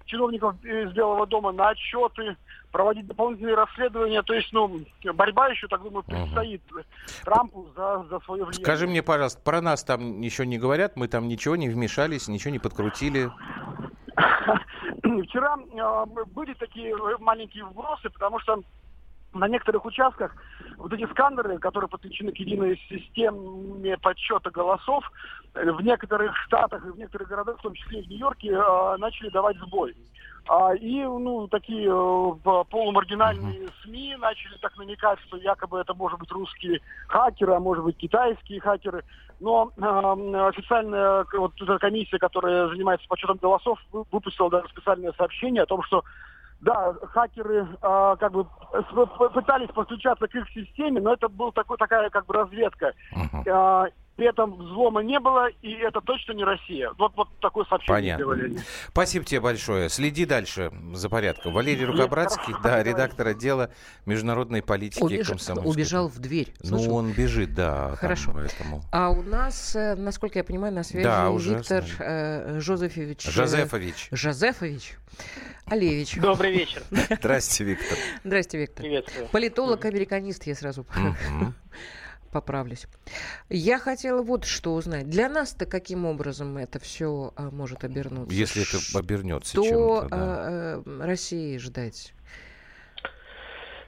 чиновников 0.06 0.54
из 0.64 0.92
Белого 0.92 1.26
дома 1.26 1.52
на 1.52 1.70
отчеты, 1.70 2.36
проводить 2.70 3.06
дополнительные 3.06 3.54
расследования. 3.54 4.22
То 4.22 4.34
есть, 4.34 4.52
ну, 4.52 4.80
борьба 5.14 5.48
еще, 5.48 5.66
так 5.66 5.82
думаю, 5.82 6.04
предстоит 6.04 6.62
угу. 6.70 6.80
Трампу 7.24 7.68
за, 7.76 8.04
за 8.08 8.20
свое 8.20 8.44
влияние. 8.44 8.64
Скажи 8.64 8.86
мне, 8.86 9.02
пожалуйста, 9.02 9.40
про 9.42 9.60
нас 9.60 9.84
там 9.84 10.20
ничего 10.20 10.44
не 10.44 10.58
говорят, 10.58 10.96
мы 10.96 11.08
там 11.08 11.28
ничего 11.28 11.56
не 11.56 11.68
вмешались, 11.68 12.28
ничего 12.28 12.52
не 12.52 12.58
подкрутили. 12.58 13.30
Вчера 15.24 15.56
э, 15.56 16.04
были 16.32 16.54
такие 16.54 16.94
маленькие 17.18 17.64
вбросы, 17.64 18.10
потому 18.10 18.38
что 18.40 18.60
на 19.38 19.48
некоторых 19.48 19.84
участках 19.84 20.34
вот 20.76 20.92
эти 20.92 21.06
сканеры, 21.10 21.58
которые 21.58 21.88
подключены 21.88 22.32
к 22.32 22.36
единой 22.36 22.80
системе 22.88 23.96
подсчета 23.98 24.50
голосов, 24.50 25.10
э, 25.54 25.70
в 25.70 25.80
некоторых 25.80 26.36
штатах 26.46 26.84
и 26.84 26.90
в 26.90 26.98
некоторых 26.98 27.28
городах, 27.28 27.58
в 27.58 27.62
том 27.62 27.74
числе 27.74 28.00
и 28.00 28.06
в 28.06 28.08
Нью-Йорке, 28.08 28.50
э, 28.52 28.96
начали 28.98 29.28
давать 29.30 29.56
сбой. 29.58 29.94
А, 30.48 30.74
и 30.74 31.02
ну, 31.02 31.48
такие 31.48 31.88
э, 31.88 32.64
полумаргинальные 32.70 33.68
СМИ 33.82 34.16
начали 34.16 34.56
так 34.58 34.76
намекать, 34.78 35.18
что 35.26 35.36
якобы 35.38 35.80
это 35.80 35.92
может 35.94 36.20
быть 36.20 36.30
русские 36.30 36.80
хакеры, 37.08 37.54
а 37.54 37.60
может 37.60 37.82
быть 37.82 37.96
китайские 37.96 38.60
хакеры. 38.60 39.02
Но 39.40 39.72
э, 39.76 40.48
официальная 40.48 41.26
вот 41.36 41.52
эта 41.60 41.78
комиссия, 41.78 42.18
которая 42.18 42.68
занимается 42.68 43.08
подсчетом 43.08 43.38
голосов, 43.42 43.78
выпустила 43.90 44.48
даже 44.48 44.68
специальное 44.68 45.12
сообщение 45.14 45.64
о 45.64 45.66
том, 45.66 45.82
что 45.82 46.04
да, 46.60 46.94
хакеры 47.12 47.66
э, 47.82 48.16
как 48.18 48.32
бы 48.32 48.46
пытались 49.34 49.68
подключаться 49.70 50.26
к 50.26 50.34
их 50.34 50.48
системе, 50.50 51.00
но 51.00 51.12
это 51.12 51.28
была 51.28 51.50
такой, 51.52 51.76
такая 51.76 52.08
как 52.10 52.26
бы 52.26 52.34
разведка. 52.34 52.92
Uh-huh. 53.14 53.86
Э, 53.86 53.90
при 54.16 54.28
этом 54.28 54.56
взлома 54.56 55.02
не 55.02 55.20
было, 55.20 55.48
и 55.62 55.72
это 55.72 56.00
точно 56.00 56.32
не 56.32 56.44
Россия. 56.44 56.90
Вот, 56.98 57.12
вот 57.16 57.28
такое 57.40 57.66
сообщение 57.66 58.16
Понятно. 58.16 58.24
сделали. 58.24 58.60
Спасибо 58.88 59.24
тебе 59.24 59.40
большое. 59.40 59.88
Следи 59.90 60.24
дальше 60.24 60.72
за 60.94 61.10
порядком. 61.10 61.52
Валерий 61.52 61.84
Рукобратский, 61.84 62.54
да, 62.62 62.82
редактор 62.82 63.28
отдела 63.28 63.70
международной 64.06 64.62
политики 64.62 65.02
Убеж... 65.02 65.28
комсомольской. 65.28 65.70
Убежал 65.70 66.08
в 66.08 66.18
дверь. 66.18 66.52
Слышал? 66.62 66.86
Ну, 66.86 66.94
он 66.94 67.12
бежит, 67.12 67.54
да. 67.54 67.94
Хорошо. 67.96 68.32
Там, 68.32 68.34
поэтому... 68.36 68.82
А 68.90 69.10
у 69.10 69.22
нас, 69.22 69.76
э, 69.76 69.94
насколько 69.94 70.38
я 70.38 70.44
понимаю, 70.44 70.72
на 70.72 70.82
связи 70.82 71.04
да, 71.04 71.30
уже 71.30 71.56
Виктор 71.56 71.84
э, 71.98 72.60
Жозефович. 72.60 73.22
Жозефович. 73.22 74.08
Жозефович. 74.12 74.96
Алевич. 75.66 76.16
Добрый 76.16 76.52
вечер. 76.52 76.82
Здрасте, 76.90 77.64
Виктор. 77.64 77.98
Здрасте, 78.24 78.58
Виктор. 78.58 78.82
Приветствую. 78.82 79.28
Политолог-американист, 79.28 80.46
я 80.46 80.54
сразу 80.54 80.86
поправлюсь. 82.30 82.86
Я 83.48 83.78
хотела 83.78 84.22
вот 84.22 84.44
что 84.44 84.74
узнать. 84.74 85.08
Для 85.08 85.28
нас-то 85.28 85.66
каким 85.66 86.04
образом 86.06 86.56
это 86.58 86.78
все 86.78 87.32
а, 87.36 87.50
может 87.50 87.84
обернуться? 87.84 88.34
Если 88.34 88.62
это 88.62 88.98
обернется 88.98 89.50
Что 89.50 89.62
чем-то, 89.62 90.08
да. 90.08 90.16
а, 90.16 90.82
а, 90.84 91.06
России 91.06 91.58
ждать? 91.58 92.12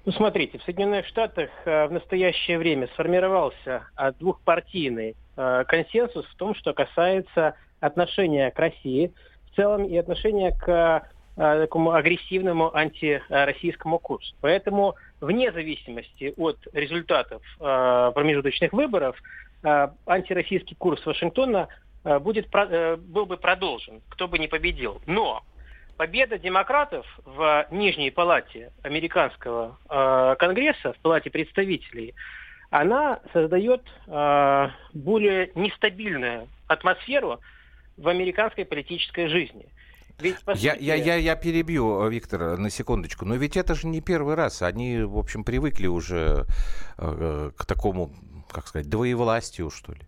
Ну, 0.08 0.12
смотрите, 0.12 0.58
в 0.58 0.62
Соединенных 0.62 1.06
Штатах 1.06 1.50
а, 1.66 1.86
в 1.86 1.92
настоящее 1.92 2.58
время 2.58 2.88
сформировался 2.94 3.88
а, 3.94 4.12
двухпартийный 4.12 5.16
а, 5.36 5.64
консенсус 5.64 6.24
в 6.24 6.34
том, 6.36 6.54
что 6.54 6.72
касается 6.72 7.56
отношения 7.80 8.50
к 8.50 8.58
России 8.58 9.12
в 9.50 9.56
целом 9.56 9.84
и 9.84 9.96
отношения 9.96 10.52
к 10.52 11.06
такому 11.38 11.92
агрессивному 11.92 12.74
антироссийскому 12.74 13.98
курсу. 13.98 14.34
Поэтому 14.40 14.96
вне 15.20 15.52
зависимости 15.52 16.34
от 16.36 16.58
результатов 16.72 17.42
э, 17.60 18.12
промежуточных 18.14 18.72
выборов 18.72 19.16
э, 19.62 19.88
антироссийский 20.06 20.76
курс 20.76 21.04
Вашингтона 21.06 21.68
будет, 22.20 22.48
был 22.50 23.26
бы 23.26 23.36
продолжен, 23.36 24.00
кто 24.08 24.28
бы 24.28 24.38
ни 24.38 24.46
победил. 24.46 25.02
Но 25.06 25.42
победа 25.98 26.38
демократов 26.38 27.04
в 27.24 27.66
Нижней 27.70 28.10
палате 28.10 28.72
американского 28.82 29.76
э, 29.90 30.36
Конгресса, 30.38 30.94
в 30.94 30.98
палате 31.00 31.28
представителей, 31.28 32.14
она 32.70 33.20
создает 33.32 33.82
э, 34.06 34.68
более 34.94 35.50
нестабильную 35.54 36.48
атмосферу 36.68 37.40
в 37.96 38.08
американской 38.08 38.64
политической 38.64 39.26
жизни. 39.28 39.66
Ведь, 40.20 40.36
я, 40.56 40.72
сути... 40.72 40.84
я, 40.84 40.94
я, 40.94 41.14
я 41.14 41.36
перебью, 41.36 42.04
э, 42.04 42.10
Виктор, 42.10 42.58
на 42.58 42.70
секундочку. 42.70 43.24
Но 43.24 43.36
ведь 43.36 43.56
это 43.56 43.74
же 43.74 43.86
не 43.86 44.00
первый 44.00 44.34
раз. 44.34 44.62
Они, 44.62 45.02
в 45.02 45.16
общем, 45.16 45.44
привыкли 45.44 45.86
уже 45.86 46.44
э, 46.98 47.50
к 47.56 47.64
такому, 47.66 48.10
как 48.50 48.66
сказать, 48.66 48.88
двоевластию, 48.88 49.70
что 49.70 49.92
ли. 49.92 50.00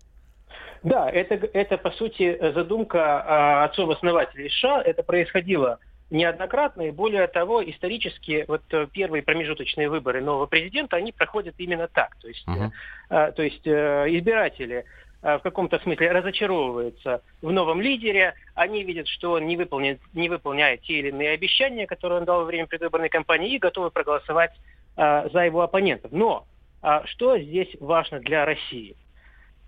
Да, 0.82 1.08
это, 1.10 1.34
это 1.34 1.76
по 1.78 1.90
сути 1.90 2.38
задумка 2.54 2.98
э, 2.98 3.64
отцов-основателей 3.64 4.50
США. 4.50 4.82
Это 4.82 5.02
происходило 5.02 5.78
неоднократно, 6.10 6.82
и 6.82 6.90
более 6.90 7.26
того, 7.28 7.62
исторически 7.62 8.44
вот 8.48 8.62
э, 8.72 8.88
первые 8.92 9.22
промежуточные 9.22 9.88
выборы 9.88 10.20
нового 10.20 10.46
президента, 10.46 10.96
они 10.96 11.12
проходят 11.12 11.54
именно 11.58 11.86
так. 11.86 12.16
То 12.16 12.28
есть, 12.28 12.46
uh-huh. 12.48 12.70
э, 13.10 13.32
то 13.32 13.42
есть 13.42 13.64
э, 13.66 14.06
избиратели 14.08 14.78
э, 14.78 14.84
в 15.22 15.40
каком-то 15.42 15.78
смысле 15.80 16.12
разочаровываются 16.12 17.22
в 17.42 17.52
новом 17.52 17.80
лидере, 17.80 18.34
они 18.54 18.82
видят, 18.82 19.06
что 19.06 19.32
он 19.32 19.46
не, 19.46 19.56
выполнит, 19.56 20.00
не 20.14 20.28
выполняет 20.28 20.82
те 20.82 20.94
или 20.94 21.08
иные 21.08 21.30
обещания, 21.30 21.86
которые 21.86 22.20
он 22.20 22.24
дал 22.24 22.40
во 22.40 22.44
время 22.44 22.66
предвыборной 22.66 23.10
кампании, 23.10 23.54
и 23.54 23.58
готовы 23.58 23.90
проголосовать 23.90 24.52
э, 24.96 25.28
за 25.30 25.40
его 25.44 25.60
оппонентов. 25.60 26.10
Но 26.12 26.46
э, 26.82 27.02
что 27.04 27.38
здесь 27.38 27.68
важно 27.80 28.20
для 28.20 28.44
России? 28.46 28.96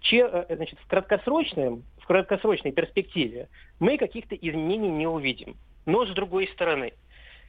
Че, 0.00 0.46
э, 0.48 0.56
значит, 0.56 0.78
в, 0.78 0.86
краткосрочном, 0.88 1.84
в 1.98 2.06
краткосрочной 2.06 2.72
перспективе 2.72 3.48
мы 3.78 3.98
каких-то 3.98 4.34
изменений 4.34 4.90
не 4.90 5.06
увидим. 5.06 5.56
Но 5.86 6.06
с 6.06 6.10
другой 6.10 6.48
стороны, 6.48 6.92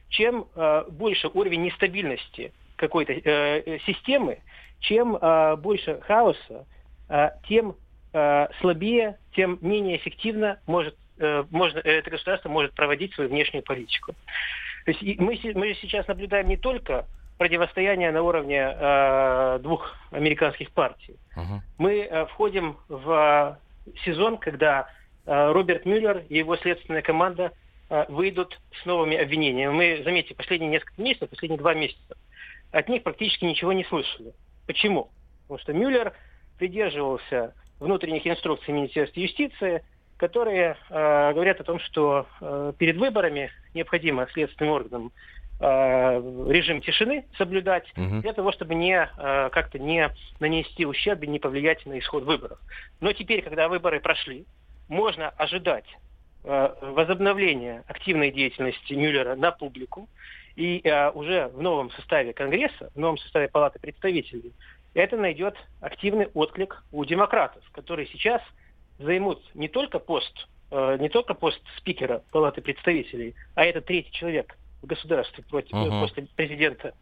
чем 0.08 0.46
э, 0.54 0.84
больше 0.90 1.28
уровень 1.28 1.62
нестабильности 1.62 2.52
какой-то 2.76 3.12
э, 3.12 3.20
э, 3.24 3.78
системы, 3.86 4.38
чем 4.80 5.16
э, 5.16 5.56
больше 5.56 6.00
хаоса, 6.02 6.66
э, 7.08 7.30
тем 7.48 7.76
э, 8.14 8.48
слабее, 8.60 9.18
тем 9.34 9.58
менее 9.60 9.98
эффективно 9.98 10.58
может, 10.66 10.96
э, 11.18 11.44
можно, 11.50 11.78
это 11.80 12.10
государство 12.10 12.48
может 12.48 12.72
проводить 12.72 13.12
свою 13.14 13.28
внешнюю 13.28 13.62
политику. 13.62 14.14
То 14.86 14.92
есть 14.92 15.20
мы, 15.20 15.38
мы 15.54 15.74
сейчас 15.74 16.08
наблюдаем 16.08 16.48
не 16.48 16.56
только 16.56 17.06
противостояние 17.36 18.10
на 18.12 18.22
уровне 18.22 18.60
э, 18.60 19.58
двух 19.60 19.94
американских 20.12 20.70
партий. 20.70 21.16
Uh-huh. 21.36 21.60
Мы 21.78 22.00
э, 22.00 22.26
входим 22.26 22.78
в 22.88 23.58
э, 23.86 23.94
сезон, 24.04 24.38
когда 24.38 24.88
э, 25.26 25.52
Роберт 25.52 25.84
Мюллер 25.84 26.22
и 26.28 26.38
его 26.38 26.56
следственная 26.56 27.02
команда 27.02 27.52
Э, 27.90 28.06
выйдут 28.08 28.58
с 28.82 28.86
новыми 28.86 29.16
обвинениями. 29.16 29.70
Мы, 29.70 30.02
заметьте, 30.04 30.34
последние 30.34 30.70
несколько 30.70 31.00
месяцев, 31.02 31.28
последние 31.28 31.58
два 31.58 31.74
месяца, 31.74 32.16
от 32.72 32.88
них 32.88 33.02
практически 33.02 33.44
ничего 33.44 33.72
не 33.72 33.84
слышали. 33.84 34.32
Почему? 34.66 35.10
Потому 35.42 35.60
что 35.60 35.72
Мюллер 35.74 36.14
придерживался 36.58 37.54
внутренних 37.84 38.26
инструкций 38.26 38.74
Министерства 38.74 39.20
юстиции, 39.20 39.84
которые 40.16 40.76
э, 40.90 41.32
говорят 41.32 41.60
о 41.60 41.64
том, 41.64 41.78
что 41.80 42.26
э, 42.40 42.72
перед 42.78 42.96
выборами 42.96 43.50
необходимо 43.74 44.26
следственным 44.32 44.72
органам 44.72 45.12
э, 45.60 45.64
режим 46.48 46.80
тишины 46.80 47.26
соблюдать 47.36 47.86
угу. 47.96 48.20
для 48.20 48.32
того, 48.32 48.52
чтобы 48.52 48.74
не 48.74 48.96
э, 48.96 49.48
как-то 49.50 49.78
не 49.78 50.10
нанести 50.40 50.86
ущерб 50.86 51.22
и 51.22 51.26
не 51.26 51.38
повлиять 51.38 51.84
на 51.86 51.98
исход 51.98 52.24
выборов. 52.24 52.58
Но 53.00 53.12
теперь, 53.12 53.42
когда 53.42 53.68
выборы 53.68 54.00
прошли, 54.00 54.46
можно 54.88 55.28
ожидать 55.30 55.86
Э, 56.46 56.74
возобновление 56.82 57.84
активной 57.88 58.30
деятельности 58.30 58.92
Мюллера 58.92 59.34
на 59.34 59.50
публику 59.50 60.10
и 60.56 60.82
э, 60.84 61.10
уже 61.12 61.48
в 61.48 61.62
новом 61.62 61.90
составе 61.92 62.34
Конгресса, 62.34 62.90
в 62.94 62.98
новом 62.98 63.16
составе 63.16 63.48
Палаты 63.48 63.78
представителей, 63.78 64.52
это 64.94 65.16
найдет 65.16 65.56
активный 65.80 66.28
отклик 66.34 66.82
у 66.92 67.04
демократов, 67.04 67.62
которые 67.72 68.06
сейчас 68.08 68.40
займут 68.98 69.42
не 69.54 69.68
только 69.68 69.98
пост, 69.98 70.48
э, 70.70 70.96
не 71.00 71.08
только 71.08 71.34
пост 71.34 71.60
спикера 71.76 72.22
Палаты 72.30 72.62
представителей, 72.62 73.34
а 73.54 73.64
это 73.64 73.80
третий 73.80 74.12
человек 74.12 74.56
в 74.82 74.86
государстве 74.86 75.42
против, 75.44 75.72
uh-huh. 75.72 76.00
после 76.00 76.26
президента 76.36 76.94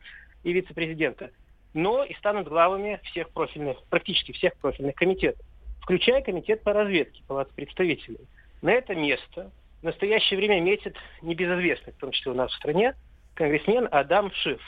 и 0.43 0.53
вице-президента, 0.53 1.31
но 1.75 2.05
и 2.05 2.15
станут 2.15 2.49
главами 2.49 3.01
всех 3.05 3.31
профильных, 3.31 3.83
практически 3.91 4.33
всех 4.33 4.57
профильных 4.57 4.95
комитетов, 4.95 5.45
включая 5.83 6.23
комитет 6.23 6.63
по 6.63 6.73
разведке 6.73 7.23
Палаты 7.27 7.53
представителей. 7.55 8.21
На 8.63 8.73
это 8.73 8.95
место 8.95 9.51
в 9.83 9.85
настоящее 9.85 10.39
время 10.39 10.61
метит 10.61 10.97
небезызвестный, 11.21 11.93
в 11.93 11.97
том 11.97 12.13
числе 12.13 12.33
у 12.33 12.35
нас 12.35 12.51
в 12.53 12.57
стране, 12.57 12.95
конгрессмен 13.35 13.89
Адам 13.91 14.31
Шиф, 14.33 14.61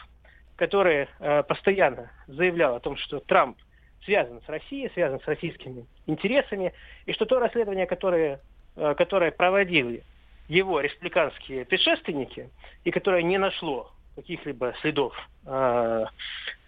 который 0.57 1.09
э, 1.19 1.43
постоянно 1.43 2.11
заявлял 2.27 2.77
о 2.77 2.81
том, 2.81 2.97
что 2.97 3.21
Трамп 3.21 3.59
связан 4.05 4.41
с 4.45 4.49
Россией, 4.49 4.91
связан 4.95 5.21
с 5.21 5.27
российскими 5.27 5.87
интересами, 6.07 6.73
и 7.07 7.13
что 7.13 7.25
то 7.25 7.39
расследование, 7.39 7.87
которое, 7.87 8.41
э, 8.77 8.95
которое 8.97 9.31
проводили 9.31 10.03
его 10.49 10.81
республиканские 10.81 11.65
предшественники, 11.65 12.51
и 12.85 12.91
которое 12.91 13.23
не 13.23 13.39
нашло 13.39 13.91
каких-либо 14.15 14.75
следов 14.81 15.17
э, 15.47 16.05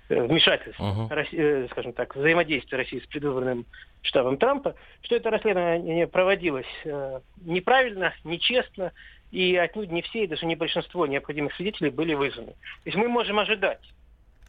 вмешательств, 0.09 0.81
uh-huh. 0.81 1.09
России, 1.11 1.66
скажем 1.70 1.92
так, 1.92 2.14
взаимодействия 2.14 2.79
России 2.79 3.01
с 3.01 3.07
предвыборным 3.07 3.66
штабом 4.03 4.38
Трампа, 4.38 4.75
что 5.03 5.16
это 5.16 5.31
расследование 5.31 6.07
проводилось 6.07 6.66
э, 6.85 7.20
неправильно, 7.44 8.14
нечестно, 8.25 8.92
и 9.37 9.55
отнюдь 9.57 9.92
не 9.92 10.01
все, 10.01 10.25
и 10.25 10.27
даже 10.27 10.46
не 10.46 10.57
большинство 10.57 11.07
необходимых 11.07 11.55
свидетелей 11.57 11.90
были 11.90 12.14
вызваны. 12.14 12.53
То 12.53 12.87
есть 12.87 12.96
мы 12.96 13.07
можем 13.07 13.38
ожидать, 13.38 13.83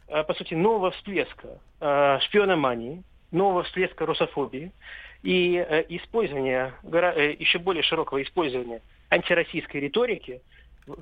э, 0.08 0.24
по 0.24 0.32
сути, 0.32 0.54
нового 0.54 0.92
всплеска 0.92 1.58
э, 1.80 2.18
шпиономании, 2.22 3.02
нового 3.30 3.64
всплеска 3.64 4.06
русофобии 4.06 4.72
и 5.22 5.56
э, 5.56 5.84
использования, 5.90 6.72
еще 7.38 7.58
более 7.58 7.82
широкого 7.82 8.22
использования 8.22 8.80
антироссийской 9.10 9.82
риторики 9.82 10.40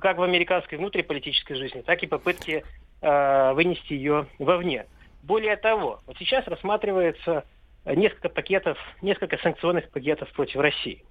как 0.01 0.17
в 0.17 0.23
американской 0.23 0.77
внутриполитической 0.77 1.55
жизни, 1.55 1.79
так 1.79 2.03
и 2.03 2.07
попытки 2.07 2.65
вынести 2.99 3.93
ее 3.93 4.27
вовне. 4.37 4.85
Более 5.23 5.55
того, 5.55 6.01
вот 6.05 6.17
сейчас 6.17 6.45
рассматривается 6.45 7.45
несколько 7.85 8.27
пакетов, 8.27 8.77
несколько 9.01 9.37
санкционных 9.37 9.89
пакетов 9.91 10.29
против 10.33 10.59
России. 10.59 11.05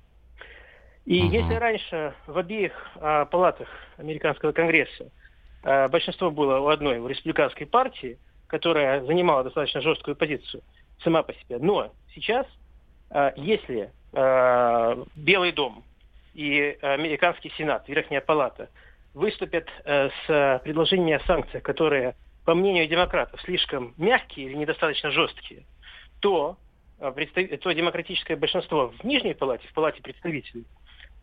И 1.06 1.22
uh-huh. 1.22 1.28
если 1.28 1.54
раньше 1.54 2.14
в 2.26 2.36
обеих 2.36 2.72
э, 2.96 3.26
палатах 3.30 3.68
американского 3.96 4.50
конгресса 4.50 5.10
э, 5.62 5.88
большинство 5.88 6.32
было 6.32 6.58
у 6.58 6.66
одной, 6.66 6.98
у 6.98 7.06
республиканской 7.06 7.64
партии, 7.64 8.18
которая 8.48 9.04
занимала 9.04 9.44
достаточно 9.44 9.80
жесткую 9.80 10.16
позицию 10.16 10.62
сама 11.02 11.22
по 11.22 11.32
себе, 11.34 11.58
но 11.60 11.92
сейчас, 12.12 12.46
э, 13.10 13.32
если 13.36 13.92
э, 14.12 15.04
Белый 15.14 15.52
дом 15.52 15.84
и 16.34 16.76
американский 16.82 17.52
сенат, 17.56 17.88
Верхняя 17.88 18.20
палата, 18.20 18.68
выступят 19.14 19.68
э, 19.84 20.10
с 20.26 20.60
предложениями 20.64 21.22
о 21.22 21.26
санкциях, 21.26 21.62
которые, 21.62 22.16
по 22.44 22.54
мнению 22.54 22.88
демократов, 22.88 23.40
слишком 23.42 23.94
мягкие 23.96 24.46
или 24.46 24.54
недостаточно 24.54 25.12
жесткие, 25.12 25.62
то, 26.20 26.56
представ... 27.14 27.60
то 27.60 27.72
демократическое 27.72 28.36
большинство 28.36 28.88
в 28.88 29.04
Нижней 29.04 29.34
палате, 29.34 29.66
в 29.68 29.72
палате 29.72 30.02
представителей, 30.02 30.64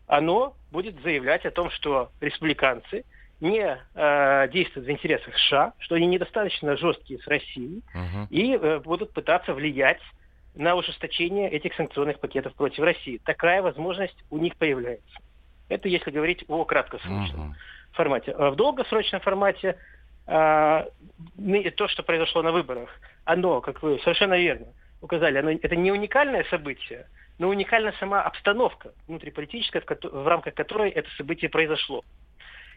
оно 0.06 0.54
будет 0.70 1.00
заявлять 1.02 1.46
о 1.46 1.50
том, 1.50 1.70
что 1.70 2.10
республиканцы 2.20 3.04
не 3.40 3.78
э, 3.94 4.48
действуют 4.52 4.86
в 4.86 4.90
интересах 4.90 5.36
США, 5.38 5.72
что 5.78 5.96
они 5.96 6.06
недостаточно 6.06 6.76
жесткие 6.76 7.18
с 7.20 7.26
Россией 7.26 7.82
uh-huh. 7.94 8.26
и 8.30 8.54
э, 8.54 8.78
будут 8.80 9.12
пытаться 9.12 9.52
влиять 9.52 10.00
на 10.54 10.76
ужесточение 10.76 11.50
этих 11.50 11.74
санкционных 11.74 12.20
пакетов 12.20 12.54
против 12.54 12.84
России. 12.84 13.20
Такая 13.24 13.60
возможность 13.60 14.16
у 14.30 14.38
них 14.38 14.56
появляется. 14.56 15.18
Это 15.68 15.88
если 15.88 16.10
говорить 16.10 16.44
о 16.48 16.64
краткосрочном. 16.64 17.50
Uh-huh 17.50 17.54
формате. 17.94 18.32
А 18.32 18.50
в 18.50 18.56
долгосрочном 18.56 19.20
формате 19.20 19.76
а, 20.26 20.86
то, 21.76 21.88
что 21.88 22.02
произошло 22.02 22.42
на 22.42 22.52
выборах, 22.52 22.90
оно, 23.24 23.60
как 23.60 23.82
вы 23.82 23.98
совершенно 24.00 24.34
верно 24.34 24.66
указали, 25.00 25.38
оно, 25.38 25.50
это 25.50 25.76
не 25.76 25.92
уникальное 25.92 26.44
событие, 26.44 27.06
но 27.38 27.48
уникальна 27.48 27.92
сама 27.98 28.22
обстановка 28.22 28.92
внутриполитическая, 29.08 29.82
в, 29.82 30.04
в 30.04 30.28
рамках 30.28 30.54
которой 30.54 30.90
это 30.90 31.08
событие 31.16 31.50
произошло. 31.50 32.04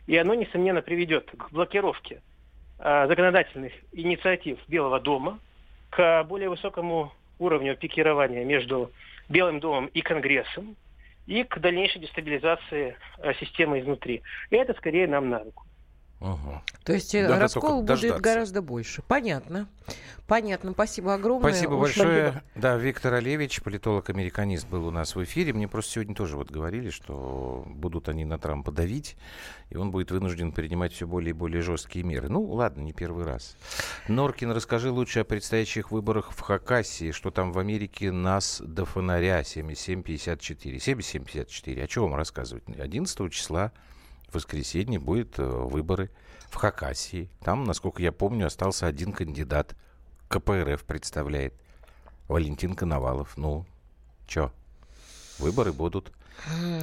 И 0.07 0.15
оно, 0.17 0.33
несомненно, 0.33 0.81
приведет 0.81 1.29
к 1.31 1.51
блокировке 1.51 2.21
а, 2.79 3.07
законодательных 3.07 3.73
инициатив 3.91 4.59
Белого 4.67 4.99
дома, 4.99 5.39
к 5.89 6.23
более 6.23 6.49
высокому 6.49 7.13
уровню 7.39 7.75
пикирования 7.75 8.43
между 8.45 8.91
Белым 9.29 9.59
домом 9.59 9.87
и 9.87 10.01
Конгрессом, 10.01 10.75
и 11.25 11.43
к 11.43 11.59
дальнейшей 11.59 12.01
дестабилизации 12.01 12.95
э, 13.19 13.33
системы 13.35 13.79
изнутри. 13.79 14.23
И 14.49 14.55
это 14.55 14.73
скорее 14.73 15.07
нам 15.07 15.29
на 15.29 15.43
руку. 15.43 15.65
Угу. 16.19 16.61
То 16.83 16.93
есть 16.93 17.13
Надо 17.13 17.35
э, 17.35 17.39
раскол 17.39 17.77
будет 17.77 17.85
дождаться. 17.85 18.21
гораздо 18.21 18.61
больше. 18.61 19.03
Понятно. 19.03 19.67
Понятно. 20.25 20.71
Спасибо 20.71 21.13
огромное. 21.13 21.51
Спасибо 21.51 21.73
Уж 21.75 21.79
большое. 21.79 22.31
Спасибо. 22.31 22.43
Да, 22.55 22.75
Виктор 22.75 23.13
Олевич, 23.13 23.61
политолог-американист, 23.61 24.67
был 24.67 24.87
у 24.87 24.91
нас 24.91 25.15
в 25.15 25.23
эфире. 25.23 25.53
Мне 25.53 25.67
просто 25.67 25.93
сегодня 25.93 26.15
тоже 26.15 26.35
вот 26.35 26.49
говорили, 26.49 26.89
что 26.89 27.63
будут 27.67 28.09
они 28.09 28.25
на 28.25 28.39
Трампа 28.39 28.71
давить, 28.71 29.15
и 29.69 29.77
он 29.77 29.91
будет 29.91 30.11
вынужден 30.11 30.51
принимать 30.51 30.91
все 30.91 31.07
более 31.07 31.29
и 31.29 31.33
более 31.33 31.61
жесткие 31.61 32.03
меры. 32.03 32.29
Ну, 32.29 32.41
ладно, 32.43 32.81
не 32.81 32.93
первый 32.93 33.23
раз. 33.23 33.55
Норкин, 34.07 34.51
расскажи 34.51 34.91
лучше 34.91 35.19
о 35.19 35.23
предстоящих 35.23 35.91
выборах 35.91 36.31
в 36.31 36.41
Хакасии, 36.41 37.11
что 37.11 37.29
там 37.29 37.53
в 37.53 37.59
Америке 37.59 38.11
нас 38.11 38.61
до 38.65 38.85
фонаря 38.85 39.43
7754. 39.43 40.79
7754. 40.79 41.83
О 41.83 41.87
чем 41.87 42.03
вам 42.03 42.15
рассказывать? 42.15 42.63
11 42.67 43.31
числа 43.31 43.71
в 44.29 44.35
воскресенье 44.35 44.99
будет 44.99 45.39
э, 45.39 45.43
выборы 45.43 46.09
в 46.49 46.55
Хакасии. 46.55 47.29
Там, 47.41 47.63
насколько 47.63 48.01
я 48.01 48.11
помню, 48.11 48.47
остался 48.47 48.87
один 48.87 49.13
кандидат. 49.13 49.75
КПРФ 50.27 50.83
представляет. 50.83 51.53
Валентин 52.27 52.75
Коновалов. 52.75 53.37
Ну, 53.37 53.65
чё? 54.27 54.51
Выборы 55.39 55.71
будут. 55.71 56.11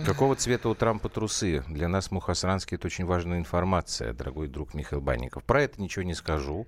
Какого 0.04 0.35
цвета 0.37 0.68
у 0.68 0.74
Трампа 0.74 1.09
трусы? 1.09 1.62
Для 1.68 1.88
нас, 1.88 2.11
Мухасранский, 2.11 2.76
это 2.76 2.87
очень 2.87 3.04
важная 3.04 3.38
информация, 3.38 4.12
дорогой 4.12 4.48
друг 4.48 4.74
Михаил 4.74 5.00
Банников. 5.00 5.44
Про 5.44 5.62
это 5.62 5.80
ничего 5.80 6.02
не 6.02 6.14
скажу. 6.14 6.66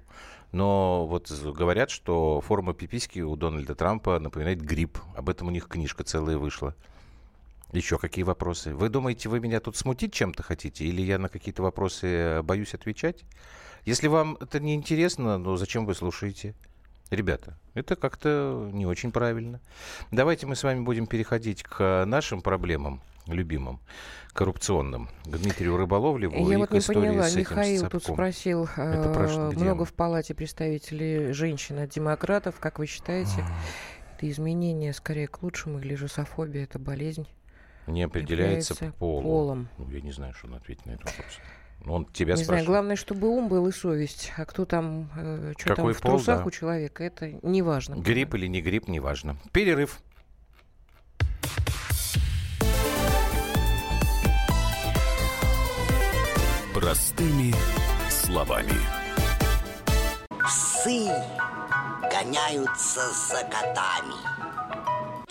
Но 0.53 1.07
вот 1.07 1.31
говорят, 1.31 1.91
что 1.91 2.41
форма 2.41 2.73
пиписьки 2.73 3.21
у 3.21 3.35
Дональда 3.37 3.75
Трампа 3.75 4.19
напоминает 4.21 4.62
грипп. 4.62 4.99
Об 5.17 5.29
этом 5.29 5.49
у 5.49 5.51
них 5.51 5.67
книжка 5.69 6.05
целая 6.05 6.39
вышла. 6.39 6.75
Еще 7.77 7.99
какие 7.99 8.25
вопросы? 8.25 8.75
Вы 8.75 8.89
думаете, 8.89 9.29
вы 9.29 9.39
меня 9.39 9.61
тут 9.61 9.77
смутить 9.77 10.15
чем-то 10.15 10.43
хотите? 10.43 10.87
Или 10.87 11.03
я 11.03 11.19
на 11.19 11.29
какие-то 11.29 11.62
вопросы 11.62 12.07
э, 12.07 12.43
боюсь 12.43 12.73
отвечать? 12.73 13.25
Если 13.85 14.09
вам 14.09 14.39
это 14.41 14.61
не 14.61 14.75
интересно, 14.75 15.37
ну 15.37 15.57
зачем 15.59 15.85
вы 15.85 15.95
слушаете? 15.95 16.55
Ребята, 17.11 17.59
это 17.75 17.95
как-то 17.95 18.71
не 18.73 18.87
очень 18.87 19.12
правильно. 19.12 19.61
Давайте 20.11 20.47
мы 20.47 20.57
с 20.57 20.65
вами 20.65 20.81
будем 20.81 21.07
переходить 21.07 21.65
к 21.65 22.05
нашим 22.07 22.41
проблемам, 22.41 23.03
любимым, 23.27 23.79
коррупционным, 24.33 25.11
к 25.27 25.37
Дмитрию 25.37 25.77
Рыболовлеву. 25.77 26.49
Я 26.49 26.59
вот 26.59 26.73
не 26.73 26.81
поняла, 26.81 27.31
Михаил 27.31 27.91
тут 27.91 28.05
спросил, 28.05 28.69
э, 28.77 29.53
много 29.55 29.85
в 29.85 29.93
палате 29.93 30.35
представителей 30.35 31.33
женщин 31.33 31.79
от 31.81 31.91
демократов. 31.91 32.55
Как 32.59 32.79
вы 32.79 32.87
считаете, 32.87 33.45
это 34.17 34.31
изменение 34.31 34.95
скорее 34.95 35.29
к 35.29 35.43
лучшему 35.43 35.79
или 35.79 35.95
же 35.95 36.09
софобия, 36.09 36.65
это 36.65 36.79
болезнь? 36.79 37.29
Не 37.87 38.03
определяется 38.03 38.75
полом. 38.99 39.25
полом. 39.25 39.68
Ну, 39.79 39.90
я 39.90 40.01
не 40.01 40.12
знаю, 40.12 40.35
что 40.35 40.49
он 40.49 40.55
ответит 40.55 40.87
на 40.87 40.92
этот 40.92 41.07
вопрос. 41.07 41.38
Он 41.85 42.05
тебя 42.07 42.35
не 42.35 42.42
спрашивает. 42.42 42.46
знаю, 42.46 42.66
главное, 42.66 42.96
чтобы 42.96 43.29
ум 43.29 43.49
был 43.49 43.68
и 43.68 43.72
совесть. 43.72 44.33
А 44.37 44.44
кто 44.44 44.64
там, 44.64 45.11
э, 45.16 45.53
что 45.57 45.75
Какой 45.75 45.92
там 45.92 46.01
в 46.01 46.03
пол, 46.03 46.12
трусах 46.12 46.40
да. 46.40 46.44
у 46.44 46.51
человека, 46.51 47.05
это 47.05 47.31
не 47.42 47.62
важно. 47.62 47.94
Грипп 47.94 48.35
или 48.35 48.46
не 48.46 48.61
грипп, 48.61 48.88
не 48.88 48.99
важно. 48.99 49.37
Перерыв. 49.53 50.01
Простыми 56.75 57.55
словами. 58.11 58.75
Псы 60.44 61.09
гоняются 62.11 63.01
за 63.12 63.42
котами 63.44 64.66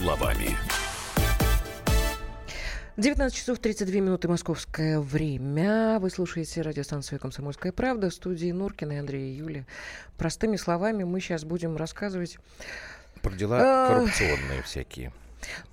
Словами. 0.00 0.56
19 2.96 3.36
часов 3.36 3.58
32 3.58 4.00
минуты 4.00 4.28
московское 4.28 4.98
время. 4.98 5.98
Вы 6.00 6.10
слушаете 6.10 6.62
радиостанцию 6.62 7.18
«Комсомольская 7.20 7.72
правда» 7.72 8.08
в 8.08 8.14
студии 8.14 8.50
Нуркина 8.50 8.92
и 8.92 8.96
Андрея 8.96 9.34
Юли. 9.34 9.66
Простыми 10.16 10.56
словами 10.56 11.04
мы 11.04 11.20
сейчас 11.20 11.44
будем 11.44 11.76
рассказывать... 11.76 12.38
Про 13.20 13.32
дела 13.32 13.88
коррупционные 13.88 14.62
всякие. 14.62 15.12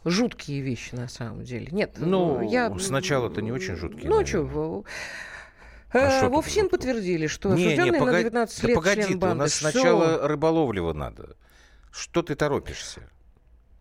Жуткие 0.03 0.59
вещи, 0.61 0.95
на 0.95 1.07
самом 1.07 1.43
деле. 1.43 1.67
Нет, 1.71 1.95
ну, 1.97 2.41
я... 2.41 2.77
сначала-то 2.79 3.41
не 3.41 3.53
очень 3.53 3.75
жуткие. 3.75 4.09
Ну, 4.09 4.25
что, 4.25 4.83
а 5.93 6.25
э, 6.25 6.27
в 6.27 6.37
ОФСИН 6.37 6.67
подтвердили, 6.67 7.27
что 7.27 7.53
не, 7.53 7.65
осужденный 7.65 7.91
не, 7.91 7.99
погоди, 7.99 8.17
на 8.17 8.45
19 8.45 8.63
лет 8.63 8.67
да 8.67 8.75
погоди, 8.75 9.03
член 9.03 9.19
банды. 9.19 9.35
у 9.35 9.39
нас 9.39 9.53
сначала 9.53 10.27
рыболовлево 10.27 10.91
надо. 10.91 11.37
Что 11.91 12.21
ты 12.21 12.35
торопишься? 12.35 13.09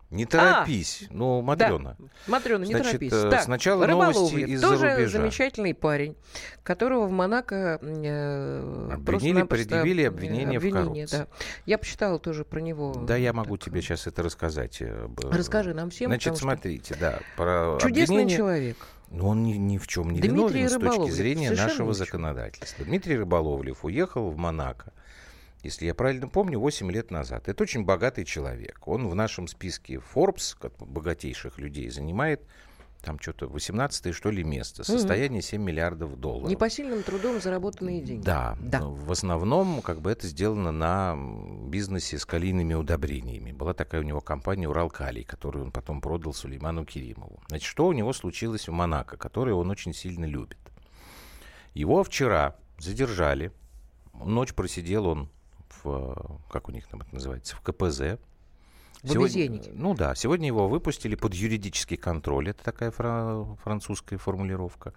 Не 0.09 0.25
торопись. 0.25 1.05
А, 1.09 1.13
ну, 1.13 1.41
Матрена. 1.41 1.97
Да. 1.99 2.05
Матрена, 2.27 2.63
не 2.63 2.71
Значит, 2.71 2.91
торопись. 2.91 3.13
Э, 3.13 3.29
так, 3.29 3.43
сначала 3.43 3.85
новости 3.85 4.35
из 4.35 4.61
тоже 4.61 4.93
рубежа. 4.93 5.19
замечательный 5.19 5.73
парень, 5.73 6.15
которого 6.63 7.07
в 7.07 7.11
Монако 7.11 7.77
э, 7.81 8.89
обвинили, 8.93 9.43
предъявили 9.43 10.03
обвинение, 10.03 10.57
обвинение 10.57 11.05
в 11.05 11.09
коррупции. 11.09 11.17
Да. 11.17 11.27
Я 11.65 11.77
почитала 11.77 12.19
тоже 12.19 12.45
про 12.45 12.61
него. 12.61 12.93
Да, 12.93 13.17
я 13.17 13.33
могу 13.33 13.57
так. 13.57 13.65
тебе 13.65 13.81
сейчас 13.81 14.07
это 14.07 14.23
рассказать. 14.23 14.77
Э, 14.81 15.09
Расскажи 15.23 15.73
нам 15.73 15.89
всем. 15.89 16.09
Значит, 16.09 16.37
смотрите, 16.37 16.95
да. 16.97 17.19
Про 17.35 17.77
Чудесный 17.81 18.15
обвинение... 18.15 18.37
человек. 18.37 18.77
Но 19.09 19.29
он 19.29 19.43
ни, 19.43 19.53
ни 19.53 19.77
в 19.77 19.87
чем 19.87 20.11
не 20.11 20.19
Дмитрий 20.19 20.63
виновен 20.63 20.69
с 20.69 20.73
точки 20.73 21.11
зрения 21.11 21.51
нашего 21.51 21.93
законодательства. 21.93 22.85
Дмитрий 22.85 23.17
Рыболовлев 23.17 23.83
уехал 23.83 24.29
в 24.29 24.37
Монако 24.37 24.93
если 25.63 25.85
я 25.85 25.95
правильно 25.95 26.27
помню, 26.27 26.59
8 26.59 26.91
лет 26.91 27.11
назад. 27.11 27.47
Это 27.47 27.63
очень 27.63 27.83
богатый 27.83 28.25
человек. 28.25 28.87
Он 28.87 29.07
в 29.07 29.15
нашем 29.15 29.47
списке 29.47 29.95
Forbes, 29.95 30.55
как 30.59 30.77
богатейших 30.77 31.57
людей, 31.57 31.89
занимает 31.89 32.45
там 33.01 33.19
что-то 33.19 33.47
18 33.47 34.13
что 34.13 34.31
ли 34.31 34.43
место. 34.43 34.83
Состояние 34.83 35.41
7 35.41 35.61
миллиардов 35.61 36.19
долларов. 36.19 36.49
Непосильным 36.49 37.03
трудом 37.03 37.39
заработанные 37.39 38.01
деньги. 38.01 38.25
Да, 38.25 38.57
да. 38.59 38.81
В 38.83 39.11
основном 39.11 39.81
как 39.81 40.01
бы 40.01 40.11
это 40.11 40.27
сделано 40.27 40.71
на 40.71 41.17
бизнесе 41.67 42.17
с 42.17 42.25
калийными 42.25 42.73
удобрениями. 42.73 43.51
Была 43.51 43.73
такая 43.73 44.01
у 44.01 44.03
него 44.03 44.19
компания 44.19 44.67
Уралкалий, 44.67 45.23
которую 45.23 45.65
он 45.65 45.71
потом 45.71 46.01
продал 46.01 46.33
Сулейману 46.33 46.85
Керимову. 46.85 47.39
Значит, 47.47 47.67
что 47.67 47.87
у 47.87 47.93
него 47.93 48.13
случилось 48.13 48.67
в 48.67 48.71
Монако, 48.71 49.15
которое 49.15 49.53
он 49.53 49.69
очень 49.69 49.93
сильно 49.93 50.25
любит? 50.25 50.57
Его 51.73 52.03
вчера 52.03 52.55
задержали. 52.79 53.51
Ночь 54.13 54.53
просидел 54.53 55.05
он 55.05 55.29
в, 55.83 56.41
как 56.49 56.69
у 56.69 56.71
них 56.71 56.87
там 56.87 57.01
это 57.01 57.13
называется, 57.13 57.55
в 57.55 57.61
КПЗ. 57.61 58.19
В 59.03 59.09
сегодня, 59.09 59.61
Ну 59.73 59.93
да, 59.93 60.15
сегодня 60.15 60.47
его 60.47 60.67
выпустили 60.67 61.15
под 61.15 61.33
юридический 61.33 61.97
контроль, 61.97 62.49
это 62.49 62.63
такая 62.63 62.91
фра- 62.91 63.57
французская 63.63 64.17
формулировка. 64.17 64.93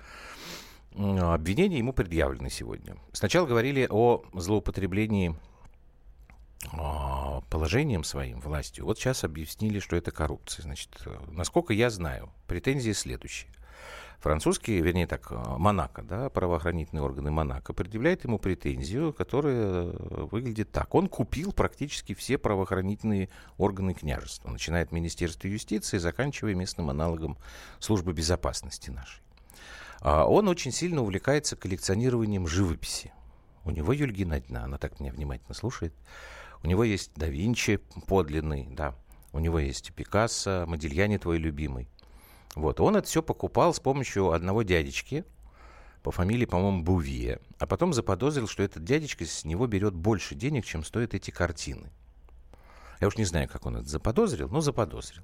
Обвинения 0.95 1.79
ему 1.79 1.93
предъявлены 1.93 2.51
сегодня. 2.51 2.97
Сначала 3.13 3.47
говорили 3.47 3.87
о 3.89 4.25
злоупотреблении 4.33 5.37
а, 6.73 7.43
положением 7.49 8.05
своим, 8.05 8.41
властью. 8.41 8.85
Вот 8.85 8.99
сейчас 8.99 9.23
объяснили, 9.23 9.79
что 9.79 9.97
это 9.97 10.11
коррупция. 10.11 10.65
Значит, 10.65 10.91
насколько 11.29 11.73
я 11.73 11.91
знаю, 11.91 12.31
претензии 12.47 12.93
следующие. 12.93 13.51
Французские, 14.21 14.83
вернее 14.83 15.07
так, 15.07 15.33
э, 15.33 15.35
Монако, 15.35 16.03
да, 16.03 16.29
правоохранительные 16.29 17.03
органы 17.03 17.31
Монако 17.31 17.73
предъявляют 17.73 18.25
ему 18.25 18.39
претензию, 18.39 19.15
которая 19.15 19.85
э, 19.85 20.27
выглядит 20.31 20.71
так. 20.71 20.95
Он 20.95 21.09
купил 21.09 21.53
практически 21.53 22.13
все 22.13 22.37
правоохранительные 22.37 23.31
органы 23.57 23.95
княжества, 23.95 24.51
начиная 24.51 24.83
от 24.83 24.93
Министерства 24.93 25.49
юстиции, 25.49 25.97
заканчивая 25.97 26.55
местным 26.55 26.91
аналогом 26.91 27.39
службы 27.79 28.13
безопасности 28.13 28.91
нашей. 28.91 29.23
А 30.03 30.27
он 30.27 30.49
очень 30.49 30.71
сильно 30.73 31.01
увлекается 31.01 31.57
коллекционированием 31.57 32.47
живописи. 32.47 33.15
У 33.65 33.71
него 33.71 33.95
Юльгина 33.95 34.35
Геннадьевна, 34.35 34.65
она 34.65 34.77
так 34.77 35.01
меня 35.01 35.13
внимательно 35.13 35.55
слушает. 35.55 35.95
У 36.63 36.67
него 36.67 36.85
есть 36.85 37.13
да 37.17 37.27
Винчи 37.27 37.79
подлинный, 38.07 38.69
да. 38.71 38.95
У 39.33 39.39
него 39.39 39.59
есть 39.59 39.95
Пикассо, 39.95 40.67
Модильяне 40.67 41.19
твой 41.19 41.39
любимый. 41.39 41.89
Вот, 42.55 42.81
он 42.81 42.97
это 42.97 43.07
все 43.07 43.23
покупал 43.23 43.73
с 43.73 43.81
помощью 43.81 44.33
одного 44.33 44.63
дядечки 44.63 45.25
по 46.03 46.11
фамилии, 46.11 46.47
по-моему, 46.47 46.83
Бувье. 46.83 47.41
А 47.59 47.67
потом 47.67 47.93
заподозрил, 47.93 48.49
что 48.49 48.63
этот 48.63 48.85
дядечка 48.85 49.25
с 49.25 49.45
него 49.45 49.67
берет 49.67 49.95
больше 49.95 50.35
денег, 50.35 50.65
чем 50.65 50.83
стоят 50.83 51.15
эти 51.15 51.31
картины. 51.31 51.91
Я 53.01 53.07
уж 53.07 53.17
не 53.17 53.25
знаю, 53.25 53.49
как 53.49 53.67
он 53.67 53.77
это 53.77 53.89
заподозрил, 53.89 54.49
но 54.49 54.61
заподозрил. 54.61 55.23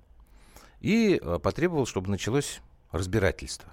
И 0.81 1.21
э, 1.21 1.39
потребовал, 1.43 1.87
чтобы 1.87 2.11
началось 2.11 2.61
разбирательство. 2.91 3.73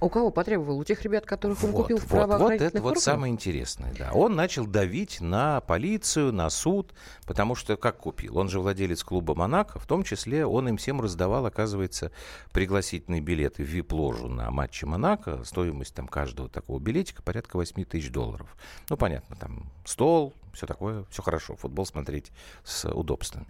У 0.00 0.08
кого 0.08 0.30
потребовал? 0.30 0.78
У 0.78 0.84
тех 0.84 1.02
ребят, 1.02 1.26
которых 1.26 1.62
он 1.62 1.72
Вот, 1.72 1.82
купил 1.82 1.98
в 1.98 2.00
вот, 2.02 2.10
вот 2.10 2.16
правоохранительных 2.18 2.70
это 2.72 2.80
вот 2.82 2.88
органах? 2.88 3.02
самое 3.04 3.32
интересное, 3.32 3.94
да. 3.98 4.12
Он 4.12 4.34
начал 4.34 4.66
давить 4.66 5.20
на 5.20 5.60
полицию, 5.60 6.32
на 6.32 6.48
суд, 6.48 6.94
потому 7.26 7.54
что 7.54 7.76
как 7.76 7.98
купил? 7.98 8.38
Он 8.38 8.48
же 8.48 8.60
владелец 8.60 9.04
клуба 9.04 9.34
«Монако», 9.34 9.78
в 9.78 9.86
том 9.86 10.02
числе 10.02 10.46
он 10.46 10.68
им 10.68 10.76
всем 10.78 11.00
раздавал, 11.02 11.44
оказывается, 11.44 12.12
пригласительные 12.52 13.20
билеты 13.20 13.62
в 13.62 13.66
вип-ложу 13.66 14.28
на 14.28 14.50
матче 14.50 14.86
«Монако». 14.86 15.44
Стоимость 15.44 15.94
там 15.94 16.08
каждого 16.08 16.48
такого 16.48 16.78
билетика 16.78 17.22
порядка 17.22 17.56
8 17.56 17.84
тысяч 17.84 18.10
долларов. 18.10 18.56
Ну, 18.88 18.96
понятно, 18.96 19.36
там 19.36 19.70
стол, 19.84 20.32
все 20.54 20.66
такое, 20.66 21.04
все 21.10 21.22
хорошо, 21.22 21.56
футбол 21.56 21.84
смотреть 21.84 22.32
с 22.64 22.88
удобствами. 22.88 23.46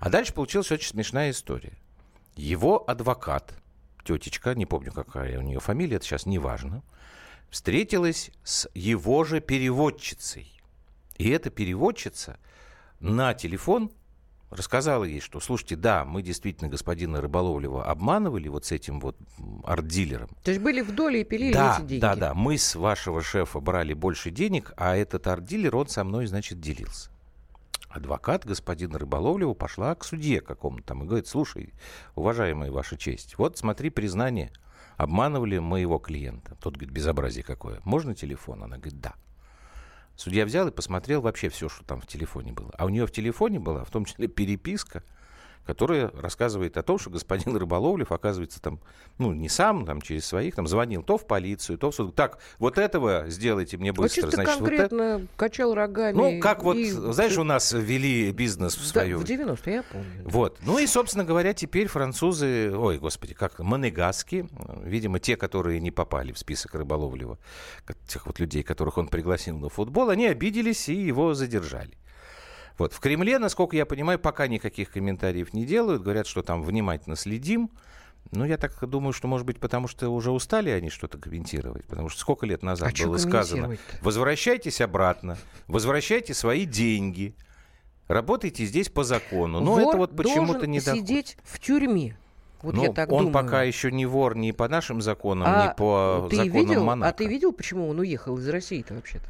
А 0.00 0.10
дальше 0.10 0.34
получилась 0.34 0.72
очень 0.72 0.88
смешная 0.88 1.30
история. 1.30 1.74
Его 2.34 2.82
адвокат, 2.90 3.52
тетечка, 4.04 4.54
не 4.54 4.66
помню, 4.66 4.92
какая 4.92 5.38
у 5.38 5.42
нее 5.42 5.60
фамилия, 5.60 5.96
это 5.96 6.04
сейчас 6.04 6.26
не 6.26 6.38
важно, 6.38 6.82
встретилась 7.50 8.30
с 8.44 8.68
его 8.74 9.24
же 9.24 9.40
переводчицей. 9.40 10.52
И 11.18 11.28
эта 11.28 11.50
переводчица 11.50 12.38
на 13.00 13.34
телефон 13.34 13.90
рассказала 14.50 15.04
ей, 15.04 15.20
что, 15.20 15.40
слушайте, 15.40 15.76
да, 15.76 16.04
мы 16.04 16.22
действительно 16.22 16.68
господина 16.68 17.20
Рыболовлева 17.20 17.84
обманывали 17.86 18.48
вот 18.48 18.66
с 18.66 18.72
этим 18.72 19.00
вот 19.00 19.16
арт-дилером. 19.64 20.30
То 20.44 20.50
есть 20.50 20.62
были 20.62 20.82
в 20.82 20.94
доле 20.94 21.22
и 21.22 21.24
пилили 21.24 21.52
Да, 21.54 21.76
эти 21.78 21.86
деньги? 21.86 22.00
да, 22.00 22.16
да, 22.16 22.34
мы 22.34 22.58
с 22.58 22.74
вашего 22.74 23.22
шефа 23.22 23.60
брали 23.60 23.94
больше 23.94 24.30
денег, 24.30 24.72
а 24.76 24.94
этот 24.96 25.26
арт-дилер, 25.26 25.74
он 25.74 25.88
со 25.88 26.04
мной, 26.04 26.26
значит, 26.26 26.60
делился. 26.60 27.10
Адвокат 27.88 28.44
господина 28.46 28.98
Рыболовлева 28.98 29.54
пошла 29.54 29.94
к 29.94 30.04
судье 30.04 30.40
какому-то 30.40 30.84
там 30.84 31.02
и 31.02 31.06
говорит, 31.06 31.26
слушай, 31.26 31.74
уважаемая 32.14 32.70
ваша 32.70 32.96
честь, 32.96 33.36
вот 33.38 33.58
смотри 33.58 33.90
признание, 33.90 34.50
обманывали 34.96 35.58
моего 35.58 35.98
клиента. 35.98 36.56
Тот 36.60 36.74
говорит, 36.74 36.92
безобразие 36.92 37.44
какое. 37.44 37.80
Можно 37.84 38.14
телефон? 38.14 38.64
Она 38.64 38.76
говорит, 38.76 39.00
да. 39.00 39.14
Судья 40.16 40.44
взял 40.44 40.68
и 40.68 40.72
посмотрел 40.72 41.22
вообще 41.22 41.48
все, 41.48 41.68
что 41.68 41.84
там 41.84 42.00
в 42.00 42.06
телефоне 42.06 42.52
было. 42.52 42.70
А 42.78 42.84
у 42.84 42.88
нее 42.88 43.06
в 43.06 43.12
телефоне 43.12 43.58
была 43.58 43.84
в 43.84 43.90
том 43.90 44.04
числе 44.04 44.28
переписка, 44.28 45.02
которая 45.64 46.10
рассказывает 46.10 46.76
о 46.76 46.82
том, 46.82 46.98
что 46.98 47.10
господин 47.10 47.56
Рыболовлев, 47.56 48.12
оказывается, 48.12 48.60
там, 48.60 48.80
ну, 49.18 49.32
не 49.32 49.48
сам, 49.48 49.84
там, 49.86 50.00
через 50.00 50.26
своих, 50.26 50.54
там, 50.54 50.66
звонил 50.66 51.02
то 51.02 51.18
в 51.18 51.26
полицию, 51.26 51.78
то 51.78 51.90
в 51.90 51.94
суд. 51.94 52.14
Так, 52.14 52.38
вот 52.58 52.78
этого 52.78 53.24
сделайте 53.28 53.76
мне 53.76 53.92
быстро. 53.92 54.22
чисто 54.22 54.30
значит, 54.36 54.60
вот 54.60 54.68
это. 54.68 54.88
конкретно 54.88 55.26
качал 55.36 55.74
рогами. 55.74 56.16
Ну, 56.16 56.40
как 56.40 56.62
вот, 56.62 56.76
и- 56.76 56.90
знаешь, 56.90 57.36
у 57.38 57.44
нас 57.44 57.72
вели 57.72 58.32
бизнес 58.32 58.74
в 58.76 58.80
Да, 58.80 59.00
свое 59.00 59.16
в 59.16 59.24
90-е, 59.24 59.74
я 59.74 59.82
помню. 59.84 60.06
вот. 60.24 60.58
Ну 60.64 60.78
и, 60.78 60.86
собственно 60.86 61.24
говоря, 61.24 61.54
теперь 61.54 61.86
французы, 61.88 62.76
ой, 62.76 62.98
господи, 62.98 63.34
как 63.34 63.58
Монегаски, 63.58 64.48
видимо, 64.82 65.18
те, 65.20 65.36
которые 65.36 65.80
не 65.80 65.90
попали 65.90 66.32
в 66.32 66.38
список 66.38 66.74
Рыболовлева, 66.74 67.38
тех 68.06 68.26
вот 68.26 68.38
людей, 68.40 68.62
которых 68.62 68.98
он 68.98 69.08
пригласил 69.08 69.58
на 69.58 69.68
футбол, 69.68 70.10
они 70.10 70.26
обиделись 70.26 70.88
и 70.88 70.94
его 70.94 71.34
задержали. 71.34 71.96
Вот. 72.82 72.92
В 72.92 72.98
Кремле, 72.98 73.38
насколько 73.38 73.76
я 73.76 73.86
понимаю, 73.86 74.18
пока 74.18 74.48
никаких 74.48 74.90
комментариев 74.90 75.54
не 75.54 75.64
делают. 75.64 76.02
Говорят, 76.02 76.26
что 76.26 76.42
там 76.42 76.64
внимательно 76.64 77.14
следим. 77.14 77.70
Ну, 78.32 78.44
я 78.44 78.56
так 78.56 78.76
думаю, 78.88 79.12
что, 79.12 79.28
может 79.28 79.46
быть, 79.46 79.60
потому 79.60 79.86
что 79.86 80.08
уже 80.08 80.32
устали 80.32 80.68
они 80.70 80.90
что-то 80.90 81.16
комментировать. 81.16 81.84
Потому 81.84 82.08
что 82.08 82.18
сколько 82.18 82.44
лет 82.44 82.64
назад 82.64 82.92
А 82.92 83.06
было 83.06 83.18
сказано, 83.18 83.76
возвращайтесь 84.00 84.80
обратно, 84.80 85.38
возвращайте 85.68 86.34
свои 86.34 86.64
деньги, 86.64 87.36
работайте 88.08 88.64
здесь 88.64 88.88
по 88.88 89.04
закону. 89.04 89.60
Но 89.60 89.74
Вор 89.74 89.82
это 89.82 89.96
вот 89.98 90.16
почему-то 90.16 90.66
не 90.66 90.80
доходит. 90.80 91.06
сидеть 91.06 91.36
в 91.44 91.60
тюрьме. 91.60 92.16
Вот 92.62 92.74
ну, 92.74 92.82
я 92.82 92.92
так 92.92 93.12
он 93.12 93.26
думаю. 93.26 93.44
пока 93.44 93.62
еще 93.62 93.92
не 93.92 94.06
вор 94.06 94.36
ни 94.36 94.50
по 94.50 94.68
нашим 94.68 95.02
законам, 95.02 95.46
А 95.46 95.68
ни 95.68 95.76
по 95.76 96.26
ты 96.28 96.36
законам 96.36 96.66
видел, 96.66 96.84
Монако. 96.84 97.10
А 97.10 97.12
ты 97.12 97.26
видел, 97.26 97.52
почему 97.52 97.88
он 97.88 98.00
уехал 98.00 98.38
из 98.38 98.48
России-то 98.48 98.94
вообще-то? 98.94 99.26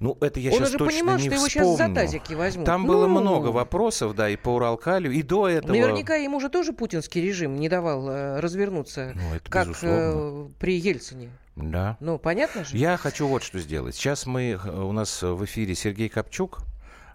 Ну, 0.00 0.16
это 0.20 0.40
я 0.40 0.50
он 0.50 0.56
сейчас 0.56 0.68
уже 0.70 0.78
точно 0.78 0.94
понимал, 0.94 1.16
не 1.18 1.24
что 1.26 1.34
его 1.34 1.48
сейчас 1.48 1.66
за 1.66 1.72
вспомню. 1.74 1.94
тазики 1.94 2.34
возьмут. 2.34 2.66
Там 2.66 2.82
Ну, 2.82 2.88
было 2.88 3.06
много 3.06 3.48
вопросов, 3.48 4.14
да, 4.16 4.30
и 4.30 4.36
по 4.36 4.48
Уралкалю, 4.54 5.12
и 5.12 5.22
до 5.22 5.46
этого... 5.48 5.72
Наверняка 5.72 6.16
ему 6.16 6.40
же 6.40 6.48
тоже 6.48 6.72
путинский 6.72 7.20
режим 7.22 7.56
не 7.56 7.68
давал 7.68 8.08
э, 8.08 8.40
развернуться, 8.40 9.12
Ну, 9.14 9.34
это 9.34 9.50
как 9.50 9.68
безусловно. 9.68 10.48
э, 10.48 10.48
при 10.58 10.78
Ельцине. 10.78 11.30
Да. 11.54 11.98
Ну, 12.00 12.18
понятно 12.18 12.64
же? 12.64 12.76
Я 12.76 12.96
хочу 12.96 13.26
вот 13.26 13.42
что 13.42 13.58
сделать. 13.58 13.94
Сейчас 13.94 14.24
мы, 14.24 14.52
э, 14.52 14.70
у 14.70 14.92
нас 14.92 15.22
в 15.22 15.44
эфире 15.44 15.74
Сергей 15.74 16.08
Копчук. 16.08 16.60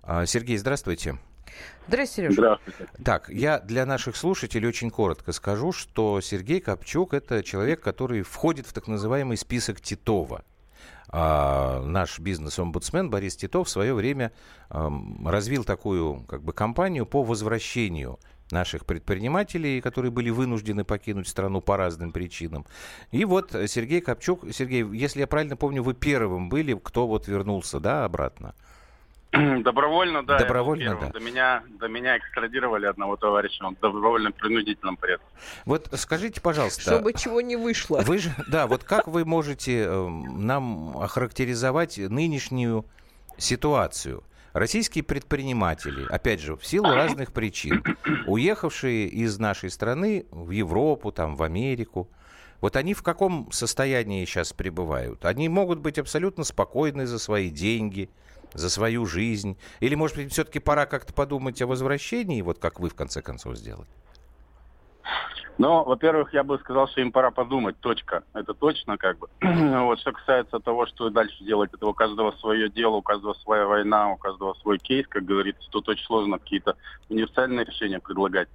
А, 0.04 0.28
Сергей, 0.28 0.58
здравствуйте. 0.58 1.18
Здрасте, 1.88 2.16
Сереж. 2.18 2.34
Здравствуйте. 2.34 2.88
Так, 3.04 3.30
я 3.30 3.60
для 3.60 3.86
наших 3.88 4.16
слушателей 4.16 4.68
очень 4.68 4.92
коротко 4.92 5.32
скажу, 5.32 5.72
что 5.72 6.22
Сергей 6.22 6.60
Копчук– 6.60 7.14
это 7.16 7.42
человек, 7.44 7.82
который 7.82 8.22
входит 8.22 8.68
в 8.68 8.74
так 8.74 8.88
называемый 8.88 9.38
список 9.38 9.82
Титова. 9.82 10.44
А, 11.18 11.82
наш 11.82 12.20
бизнес-омбудсмен 12.20 13.10
Борис 13.10 13.38
Титов 13.38 13.70
в 13.70 13.72
свое 13.72 13.94
время 13.94 14.34
ам, 14.68 15.26
развил 15.26 15.64
такую 15.64 16.26
как 16.26 16.44
бы 16.44 16.52
кампанию 16.52 17.06
по 17.06 17.24
возвращению 17.24 18.20
наших 18.52 18.86
предпринимателей, 18.86 19.80
которые 19.80 20.12
были 20.12 20.30
вынуждены 20.30 20.84
покинуть 20.84 21.30
страну 21.30 21.62
по 21.62 21.78
разным 21.78 22.12
причинам. 22.12 22.66
И 23.12 23.24
вот 23.24 23.56
Сергей 23.68 24.02
Копчук, 24.02 24.44
Сергей, 24.52 24.86
если 24.94 25.22
я 25.22 25.28
правильно 25.28 25.56
помню, 25.56 25.82
вы 25.84 25.94
первым 25.94 26.50
были, 26.50 26.78
кто 26.84 27.08
вот 27.08 27.30
вернулся, 27.30 27.80
да, 27.80 28.04
обратно? 28.04 28.54
Добровольно, 29.64 30.26
да. 30.26 30.38
Добровольно, 30.40 30.98
да. 31.00 31.10
До 31.10 31.20
меня, 31.20 31.64
до 31.80 31.88
меня 31.88 32.18
экстрадировали 32.18 32.86
одного 32.86 33.16
товарища, 33.16 33.66
он 33.66 33.76
в 33.76 33.80
добровольном 33.80 34.34
принудительном 34.34 34.98
порядке. 34.98 35.26
Вот 35.66 35.90
скажите, 35.94 36.42
пожалуйста, 36.42 36.82
Чтобы 36.82 37.14
чего 37.14 37.42
не 37.42 37.56
вышло. 37.56 38.02
Вы 38.02 38.20
же, 38.20 38.32
да, 38.48 38.68
вот 38.68 38.84
как 38.84 39.08
вы 39.08 39.26
можете 39.26 39.86
э, 39.86 40.08
нам 40.08 40.98
охарактеризовать 40.98 41.98
нынешнюю 41.98 42.86
ситуацию? 43.38 44.24
Российские 44.54 45.04
предприниматели, 45.04 46.06
опять 46.10 46.40
же, 46.40 46.56
в 46.56 46.66
силу 46.66 46.88
разных 46.88 47.34
причин, 47.34 47.84
уехавшие 48.26 49.08
из 49.08 49.38
нашей 49.38 49.70
страны 49.70 50.26
в 50.32 50.52
Европу, 50.52 51.12
там, 51.12 51.36
в 51.36 51.44
Америку, 51.44 52.10
вот 52.62 52.78
они 52.78 52.94
в 52.94 53.04
каком 53.04 53.52
состоянии 53.52 54.24
сейчас 54.24 54.54
пребывают? 54.54 55.26
Они 55.26 55.50
могут 55.50 55.80
быть 55.80 56.00
абсолютно 56.00 56.46
спокойны 56.46 57.06
за 57.06 57.20
свои 57.20 57.50
деньги, 57.50 58.10
за 58.56 58.70
свою 58.70 59.06
жизнь? 59.06 59.58
Или, 59.80 59.96
может 59.96 60.18
быть, 60.18 60.32
все-таки 60.32 60.60
пора 60.60 60.86
как-то 60.86 61.14
подумать 61.14 61.62
о 61.62 61.68
возвращении, 61.68 62.42
вот 62.42 62.60
как 62.60 62.80
вы 62.80 62.90
в 62.90 62.96
конце 62.96 63.22
концов 63.22 63.58
сделали? 63.58 63.88
Но, 65.58 65.86
во-первых, 65.86 66.34
я 66.34 66.44
бы 66.44 66.58
сказал, 66.60 66.88
что 66.90 67.00
им 67.00 67.12
пора 67.12 67.32
подумать, 67.32 67.80
точка. 67.80 68.24
Это 68.34 68.54
точно 68.54 68.98
как 68.98 69.20
бы. 69.20 69.30
вот 69.42 70.00
что 70.00 70.12
касается 70.12 70.60
того, 70.60 70.86
что 70.86 71.10
дальше 71.10 71.44
делать, 71.44 71.72
это 71.74 71.88
у 71.88 71.94
каждого 71.94 72.32
свое 72.32 72.70
дело, 72.70 72.96
у 72.96 73.02
каждого 73.02 73.34
своя 73.36 73.66
война, 73.66 74.10
у 74.12 74.18
каждого 74.18 74.54
свой 74.56 74.80
кейс, 74.80 75.08
как 75.08 75.24
говорится, 75.24 75.70
тут 75.70 75.88
очень 75.88 76.06
сложно 76.06 76.40
какие-то 76.40 76.76
универсальные 77.10 77.66
решения 77.66 78.00
предлагать. 78.00 78.50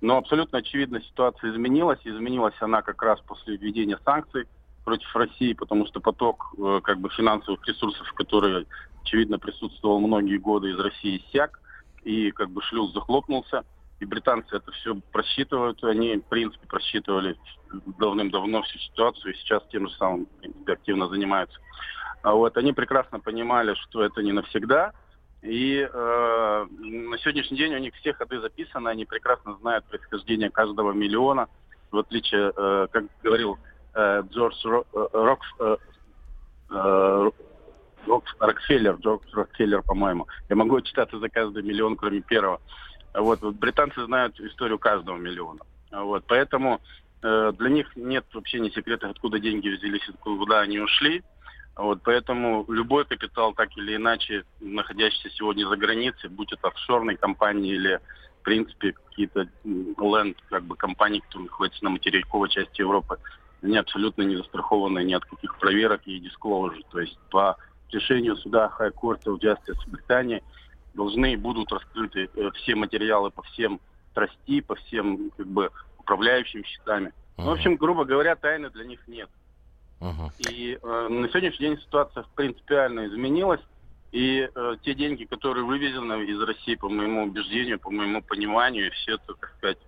Но 0.00 0.16
абсолютно 0.16 0.58
очевидно, 0.58 1.02
ситуация 1.02 1.50
изменилась. 1.50 1.98
Изменилась 2.04 2.54
она 2.60 2.82
как 2.82 3.02
раз 3.02 3.20
после 3.20 3.56
введения 3.56 3.98
санкций 4.04 4.46
против 4.88 5.14
России, 5.14 5.52
потому 5.52 5.86
что 5.86 6.00
поток 6.00 6.54
э, 6.56 6.80
как 6.82 6.98
бы 6.98 7.10
финансовых 7.10 7.60
ресурсов, 7.68 8.10
который, 8.14 8.66
очевидно, 9.02 9.38
присутствовал 9.38 10.00
многие 10.00 10.38
годы 10.38 10.70
из 10.70 10.80
России, 10.80 11.18
иссяк, 11.18 11.60
и 12.04 12.30
как 12.30 12.48
бы 12.48 12.62
шлюз 12.62 12.94
захлопнулся. 12.94 13.64
И 14.00 14.06
британцы 14.06 14.56
это 14.56 14.72
все 14.72 14.94
просчитывают. 15.12 15.84
Они, 15.84 16.16
в 16.16 16.24
принципе, 16.24 16.66
просчитывали 16.66 17.36
давным-давно 17.98 18.62
всю 18.62 18.78
ситуацию, 18.78 19.34
и 19.34 19.36
сейчас 19.36 19.62
тем 19.70 19.88
же 19.88 19.94
самым 19.96 20.26
активно 20.66 21.08
занимаются. 21.08 21.58
А 22.22 22.32
вот 22.32 22.56
они 22.56 22.72
прекрасно 22.72 23.20
понимали, 23.20 23.74
что 23.74 24.02
это 24.02 24.22
не 24.22 24.32
навсегда. 24.32 24.92
И 25.42 25.86
э, 25.86 26.66
на 26.70 27.18
сегодняшний 27.18 27.58
день 27.58 27.74
у 27.74 27.78
них 27.78 27.92
все 27.96 28.14
ходы 28.14 28.40
записаны, 28.40 28.88
они 28.88 29.04
прекрасно 29.04 29.54
знают 29.56 29.84
происхождение 29.84 30.48
каждого 30.48 30.92
миллиона. 30.92 31.46
В 31.90 31.98
отличие, 31.98 32.52
э, 32.56 32.86
как 32.90 33.04
говорил 33.22 33.58
Джордж 33.98 34.64
Ро- 34.64 34.86
э, 34.92 35.06
Рокс, 35.12 35.46
э, 35.58 35.76
э, 36.70 37.30
Рокфеллер, 38.38 38.94
Джордж 38.96 39.24
Рокфеллер, 39.32 39.82
по-моему. 39.82 40.28
Я 40.48 40.56
могу 40.56 40.76
отчитаться 40.76 41.18
за 41.18 41.28
каждый 41.28 41.62
миллион, 41.62 41.96
кроме 41.96 42.20
первого. 42.20 42.60
Вот, 43.14 43.42
британцы 43.42 44.04
знают 44.04 44.38
историю 44.40 44.78
каждого 44.78 45.16
миллиона. 45.16 45.60
Вот, 45.90 46.24
поэтому 46.26 46.80
э, 47.22 47.52
для 47.58 47.70
них 47.70 47.96
нет 47.96 48.24
вообще 48.32 48.60
ни 48.60 48.68
секрета, 48.68 49.10
откуда 49.10 49.40
деньги 49.40 49.68
взялись, 49.68 50.08
куда 50.20 50.60
они 50.60 50.78
ушли. 50.78 51.24
Вот, 51.74 52.00
поэтому 52.02 52.64
любой 52.68 53.04
капитал, 53.04 53.54
так 53.54 53.76
или 53.76 53.96
иначе, 53.96 54.44
находящийся 54.60 55.30
сегодня 55.30 55.66
за 55.66 55.76
границей, 55.76 56.28
будь 56.28 56.52
это 56.52 56.68
офшорные 56.68 57.16
компании 57.16 57.74
или, 57.74 58.00
в 58.40 58.44
принципе, 58.44 58.92
какие-то 58.92 59.48
ленд, 59.64 60.36
как 60.50 60.64
бы 60.64 60.76
компании, 60.76 61.20
которые 61.20 61.46
находятся 61.46 61.84
на 61.84 61.90
материковой 61.90 62.48
части 62.48 62.80
Европы, 62.80 63.18
они 63.62 63.76
абсолютно 63.76 64.22
не 64.22 64.36
застрахованы 64.36 65.04
ни 65.04 65.12
от 65.12 65.24
каких 65.24 65.58
проверок 65.58 66.02
и 66.06 66.20
disclosure. 66.20 66.82
То 66.90 67.00
есть 67.00 67.18
по 67.30 67.56
решению 67.90 68.36
суда 68.36 68.72
High 68.78 68.92
Court 68.92 69.22
of 69.24 69.40
Justice 69.40 69.78
в 69.86 69.90
Британии 69.90 70.42
должны 70.94 71.32
и 71.32 71.36
будут 71.36 71.72
раскрыты 71.72 72.28
э, 72.34 72.50
все 72.54 72.74
материалы 72.74 73.30
по 73.30 73.42
всем 73.42 73.80
трасти, 74.14 74.60
по 74.60 74.74
всем 74.74 75.30
как 75.36 75.46
бы 75.46 75.70
управляющим 75.98 76.64
счетами. 76.64 77.12
Ну, 77.36 77.44
в 77.44 77.50
общем, 77.50 77.76
грубо 77.76 78.04
говоря, 78.04 78.34
тайны 78.34 78.68
для 78.70 78.84
них 78.84 79.06
нет. 79.06 79.28
Мгм. 80.00 80.30
И 80.38 80.78
э, 80.80 81.08
на 81.08 81.28
сегодняшний 81.28 81.68
день 81.68 81.78
ситуация 81.78 82.24
принципиально 82.34 83.06
изменилась. 83.06 83.60
И 84.10 84.48
э, 84.52 84.76
те 84.82 84.94
деньги, 84.94 85.24
которые 85.24 85.64
вывезены 85.64 86.24
из 86.24 86.40
России, 86.40 86.76
по 86.76 86.88
моему 86.88 87.24
убеждению, 87.24 87.78
по 87.78 87.90
моему 87.90 88.22
пониманию, 88.22 88.90
все 88.92 89.14
это, 89.14 89.34
так 89.34 89.52
сказать, 89.58 89.78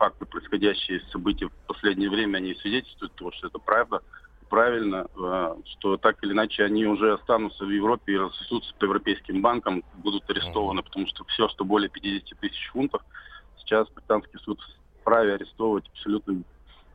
факты, 0.00 0.24
происходящие 0.24 1.02
события 1.12 1.46
в 1.46 1.52
последнее 1.66 2.08
время, 2.08 2.38
они 2.38 2.54
свидетельствуют 2.54 3.14
того, 3.14 3.32
что 3.32 3.48
это 3.48 3.58
правда, 3.58 4.00
правильно, 4.48 5.06
э, 5.14 5.54
что 5.66 5.98
так 5.98 6.24
или 6.24 6.32
иначе 6.32 6.64
они 6.64 6.86
уже 6.86 7.12
останутся 7.12 7.66
в 7.66 7.70
Европе 7.70 8.14
и 8.14 8.16
рассосутся 8.16 8.74
по 8.78 8.86
европейским 8.86 9.42
банкам, 9.42 9.84
будут 9.98 10.28
арестованы, 10.30 10.82
потому 10.82 11.06
что 11.06 11.24
все, 11.24 11.48
что 11.50 11.66
более 11.66 11.90
50 11.90 12.38
тысяч 12.40 12.70
фунтов, 12.72 13.02
сейчас 13.58 13.88
британский 13.90 14.38
суд 14.38 14.58
вправе 15.02 15.34
арестовывать 15.34 15.86
абсолютно 15.88 16.42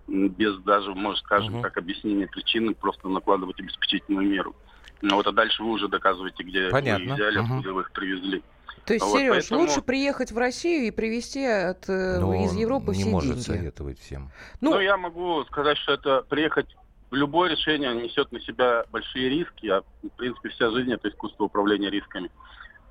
без 0.08 0.58
даже, 0.64 0.94
может, 0.94 1.24
скажем 1.24 1.62
так, 1.62 1.78
объяснения 1.78 2.28
причины, 2.28 2.74
просто 2.74 3.08
накладывать 3.08 3.60
обеспечительную 3.60 4.28
меру. 4.28 4.56
Ну 5.02 5.16
вот, 5.16 5.28
а 5.28 5.32
дальше 5.32 5.62
вы 5.62 5.70
уже 5.72 5.88
доказываете, 5.88 6.44
где 6.44 6.70
Понятно. 6.70 7.06
вы 7.06 7.12
их 7.12 7.16
взяли, 7.16 7.38
откуда 7.38 7.74
вы 7.74 7.82
их 7.82 7.92
привезли. 7.92 8.44
То 8.86 8.94
есть, 8.94 9.06
Вот, 9.06 9.18
Сереж, 9.18 9.30
поэтому- 9.50 9.62
лучше 9.62 9.82
приехать 9.82 10.32
в 10.32 10.38
Россию 10.38 10.88
и 10.88 10.92
привезти 10.92 11.44
от, 11.46 11.90
э, 11.90 12.20
Но 12.20 12.34
из 12.36 12.52
он 12.52 12.58
Европы 12.58 12.92
не 12.96 13.02
все 13.04 13.10
может 13.10 13.36
деньги. 13.36 13.42
советовать 13.60 14.00
всем. 14.00 14.32
Ну, 14.62 14.72
Ну, 14.74 14.80
я 14.80 14.98
могу 14.98 15.44
сказать, 15.46 15.78
что 15.78 15.94
это 15.94 16.22
приехать 16.30 16.68
любое 17.12 17.50
решение 17.50 17.94
несет 17.96 18.32
на 18.32 18.40
себя 18.42 18.84
большие 18.92 19.30
риски, 19.30 19.68
а 19.68 19.82
в 20.04 20.10
принципе 20.18 20.50
вся 20.50 20.70
жизнь 20.72 20.92
это 20.92 21.10
искусство 21.10 21.46
управления 21.46 21.90
рисками. 21.90 22.30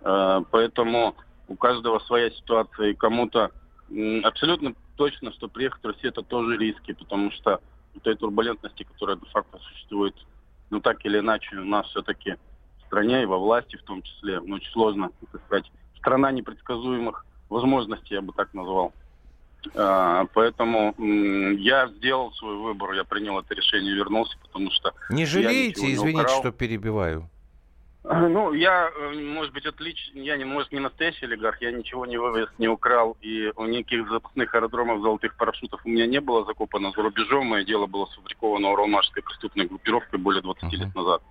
Э, 0.03 0.41
Поэтому 0.51 1.15
у 1.49 1.57
каждого 1.57 1.99
своя 2.01 2.31
ситуация, 2.31 2.89
и 2.91 2.95
кому-то 2.95 3.51
абсолютно 4.25 4.75
точно, 4.97 5.33
что 5.33 5.49
приехать 5.49 5.83
в 5.83 5.87
Россию 5.87 6.11
это 6.13 6.23
тоже 6.23 6.57
риски, 6.57 6.93
потому 6.93 7.31
что 7.33 7.61
той 8.03 8.17
турбулентности, 8.17 8.83
которая 8.83 9.17
де-факто 9.17 9.59
существует, 9.59 10.15
ну 10.71 10.81
так 10.81 11.05
или 11.05 11.19
иначе 11.21 11.57
у 11.57 11.65
нас 11.65 11.87
все-таки 11.89 12.37
стране 12.95 13.23
и 13.25 13.27
во 13.27 13.39
власти 13.39 13.77
в 13.77 13.83
том 13.83 14.03
числе, 14.03 14.41
ну, 14.41 14.57
очень 14.57 14.71
сложно, 14.71 15.11
так 15.33 15.41
сказать, 15.47 15.71
страна 15.99 16.31
непредсказуемых 16.31 17.27
возможностей, 17.51 18.15
я 18.15 18.23
бы 18.23 18.33
так 18.33 18.55
назвал. 18.55 18.93
А, 19.75 20.27
Поэтому 20.33 20.95
я 21.59 21.89
сделал 21.89 22.33
свой 22.33 22.57
выбор, 22.57 22.93
я 22.93 23.05
принял 23.05 23.39
это 23.39 23.55
решение 23.55 23.93
и 23.93 23.97
вернулся, 23.97 24.37
потому 24.43 24.71
что... 24.71 24.93
Не 25.11 25.27
жалеете? 25.27 25.83
не 25.83 25.95
Извините, 25.95 26.21
украл. 26.23 26.41
что 26.41 26.53
перебиваю. 26.53 27.29
Ну, 28.05 28.53
я, 28.53 28.91
э, 28.95 29.15
может 29.15 29.55
быть, 29.55 29.65
отлично, 29.65 30.19
я 30.19 30.37
не, 30.37 30.45
может, 30.45 30.71
не 30.73 30.79
настоящий 30.79 31.25
олигарх, 31.25 31.63
я 31.63 31.73
ничего 31.73 32.05
не 32.05 32.19
вывез, 32.19 32.49
не 32.59 32.69
украл, 32.69 33.17
и 33.23 33.51
у 33.57 33.65
никаких 33.65 34.09
запасных 34.11 34.55
аэродромов 34.55 35.01
золотых 35.01 35.35
парашютов 35.37 35.81
у 35.87 35.89
меня 35.89 36.07
не 36.07 36.21
было 36.21 36.45
закопано 36.45 36.93
за 36.95 37.03
рубежом, 37.03 37.47
мое 37.47 37.65
дело 37.65 37.87
было 37.87 38.05
сфабриковано 38.07 38.69
уралмашской 38.73 39.23
преступной 39.23 39.67
группировкой 39.67 40.19
более 40.19 40.43
20 40.43 40.63
Мгм. 40.65 40.73
лет 40.77 40.95
назад. 40.95 41.23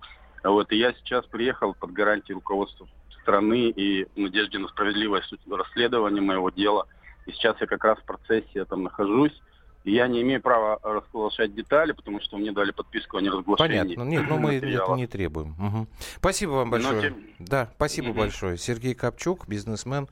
Вот, 0.44 0.70
и 0.72 0.76
я 0.76 0.92
сейчас 0.94 1.24
приехал 1.26 1.74
под 1.74 1.92
гарантией 1.92 2.34
руководства 2.34 2.86
страны 3.22 3.70
и 3.70 4.04
в 4.04 4.18
надежде 4.18 4.58
на 4.58 4.68
справедливое 4.68 5.22
расследование 5.50 6.20
моего 6.22 6.50
дела. 6.50 6.86
И 7.26 7.32
сейчас 7.32 7.56
я 7.60 7.66
как 7.66 7.82
раз 7.84 7.98
в 7.98 8.04
процессе 8.04 8.46
я 8.54 8.64
там 8.66 8.82
нахожусь. 8.82 9.32
И 9.84 9.92
я 9.92 10.06
не 10.08 10.22
имею 10.22 10.40
права 10.40 10.78
разглашать 10.82 11.54
детали, 11.54 11.92
потому 11.92 12.18
что 12.20 12.38
мне 12.38 12.52
дали 12.52 12.70
подписку 12.70 13.18
о 13.18 13.20
неразглашении. 13.20 13.78
Понятно. 13.96 14.02
Нет, 14.04 14.24
ну 14.28 14.38
мы 14.38 14.54
это 14.54 14.64
материала. 14.66 14.96
не 14.96 15.06
требуем. 15.06 15.54
Мгм. 15.58 15.88
Спасибо 16.16 16.50
вам 16.52 16.68
Но 16.70 16.70
большое. 16.72 17.00
тем- 17.02 17.16
Да, 17.38 17.68
спасибо 17.76 18.08
Мгм. 18.08 18.16
большое. 18.18 18.56
Сергей 18.56 18.94
Копчук, 18.94 19.46
бизнесмен, 19.46 20.08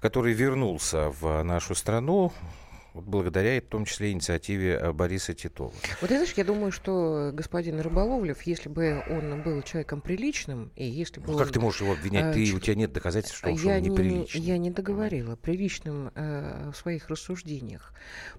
который 0.00 0.32
вернулся 0.32 1.10
в 1.20 1.42
нашу 1.42 1.74
страну 1.74 2.32
вот 2.94 3.04
благодаря, 3.04 3.60
в 3.60 3.64
том 3.64 3.84
числе, 3.84 4.12
инициативе 4.12 4.74
э, 4.80 4.92
Бориса 4.92 5.34
Титова. 5.34 5.72
Вот 6.00 6.08
знаешь, 6.08 6.32
я 6.36 6.44
думаю, 6.44 6.72
что 6.72 7.30
господин 7.34 7.80
Рыболовлев, 7.80 8.40
если 8.42 8.68
бы 8.68 9.02
он 9.10 9.42
был 9.42 9.60
человеком 9.62 10.00
приличным, 10.00 10.70
и 10.76 10.84
если 10.86 11.20
бы 11.20 11.26
Ну, 11.26 11.32
он... 11.34 11.38
как 11.40 11.52
ты 11.52 11.60
можешь 11.60 11.80
его 11.82 11.92
обвинять? 11.92 12.26
э, 12.26 12.32
Ты, 12.34 12.46
ч- 12.46 12.54
у 12.54 12.60
тебя 12.60 12.76
нет 12.76 12.92
доказательств, 12.92 13.36
что 13.36 13.50
он, 13.50 13.58
что 13.58 13.68
я, 13.68 13.76
он 13.76 13.82
не, 13.82 13.88
неприличный. 13.90 14.40
я 14.40 14.56
не 14.58 14.70
договорила. 14.70 15.36
Приличным 15.36 16.10
э, 16.14 16.70
в 16.72 16.76
своих 16.76 17.08
рассуждениях. 17.10 17.92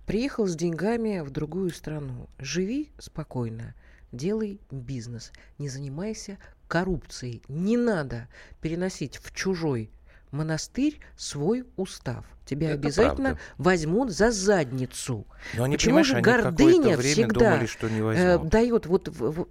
Приехал 0.06 0.48
с 0.48 0.56
деньгами 0.56 1.20
в 1.20 1.30
другую 1.30 1.70
страну. 1.72 2.30
Живи 2.40 2.92
спокойно. 2.98 3.76
Делай 4.12 4.62
бизнес. 4.72 5.34
Не 5.58 5.68
занимайся 5.68 6.38
коррупцией. 6.70 7.42
Не 7.50 7.76
надо 7.76 8.30
переносить 8.62 9.18
в 9.18 9.34
чужой 9.36 9.92
монастырь 10.32 11.00
свой 11.16 11.66
устав. 11.78 12.26
Тебя 12.46 12.68
Это 12.72 12.76
обязательно 12.76 13.30
правда. 13.30 13.42
возьмут 13.58 14.12
за 14.12 14.30
задницу. 14.30 15.26
Но 15.56 15.64
они, 15.64 15.78
Почему 15.78 16.04
же 16.04 16.22
гордыня 16.22 16.96
время 16.96 17.00
всегда 17.02 17.52
думали, 17.52 17.66
что 17.66 17.90
не 17.90 18.02
э, 18.16 18.38
дает 18.38 18.86
вот 18.86 19.08
в- 19.08 19.48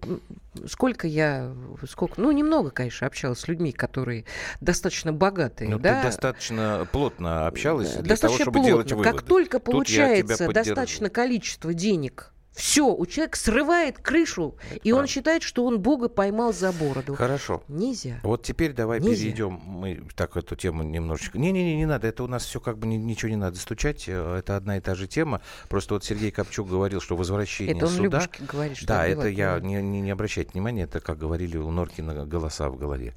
сколько 0.69 1.09
я 1.09 1.53
сколько 1.91 2.21
ну 2.21 2.31
немного 2.31 2.71
конечно 2.71 3.09
общалась 3.09 3.41
с 3.41 3.49
людьми 3.49 3.73
которые 3.73 4.25
достаточно 4.61 5.13
богатые 5.13 5.71
Ну, 5.71 5.81
да 5.81 6.01
ты 6.03 6.07
достаточно 6.07 6.87
плотно 6.93 7.49
общалась 7.49 7.97
Э, 7.97 8.01
для 8.03 8.11
достаточно 8.11 8.29
того, 8.29 8.37
чтобы 8.37 8.53
плотно. 8.59 8.69
делать 8.69 8.93
выводы. 8.93 9.11
Как 9.11 9.23
только 9.23 9.59
Тут 9.59 9.65
получается 9.73 10.53
достаточно 10.53 11.11
количество 11.11 11.75
денег, 11.75 12.33
все, 12.55 12.87
у 12.87 13.05
человека 13.07 13.37
срывает 13.39 13.99
крышу, 13.99 14.55
и 14.83 14.93
он 14.93 14.99
правда. 15.01 15.13
считает, 15.13 15.43
что 15.43 15.65
он 15.65 15.81
Бога 15.81 16.09
поймал 16.09 16.53
за 16.53 16.73
бороду. 16.73 17.15
Хорошо. 17.15 17.63
Нельзя. 17.69 18.21
Вот 18.23 18.43
теперь 18.43 18.73
давай 18.73 19.01
Нельзя. 19.01 19.25
перейдем. 19.25 19.61
Мы 19.67 20.03
так 20.15 20.37
эту 20.37 20.55
тему 20.57 20.83
немножечко. 20.83 21.37
Не-не-не, 21.39 21.77
не 21.77 21.87
надо. 21.87 22.07
Это 22.07 22.23
у 22.23 22.29
нас 22.29 22.45
все 22.45 22.61
как 22.61 22.79
бы 22.79 22.87
ни- 22.87 22.97
ничего 22.97 23.31
не 23.31 23.37
надо 23.37 23.59
стучать. 23.59 24.05
э, 24.07 24.37
Это 24.39 24.57
одна 24.57 24.77
и 24.77 24.81
та 24.81 24.95
же 24.95 25.07
тема. 25.09 25.41
Просто 25.69 25.95
вот 25.95 26.05
Сергей 26.05 26.31
Копчук 26.31 26.69
говорил, 26.69 27.01
что 27.01 27.17
возвращение 27.17 27.75
Это 27.77 27.87
он 27.87 27.93
суда. 27.93 28.29
Говорит, 28.41 28.77
что 28.77 28.87
Да, 28.87 29.07
это 29.07 29.29
я 29.29 29.59
не, 29.61 29.83
не, 29.83 30.01
не 30.01 30.11
обращайте 30.11 30.51
внимания, 30.53 30.83
это, 30.85 31.01
как 31.01 31.19
говорили 31.19 31.57
у 31.57 31.71
Норкина, 31.71 32.25
голоса 32.25 32.69
в 32.69 32.77
голове. 32.77 33.15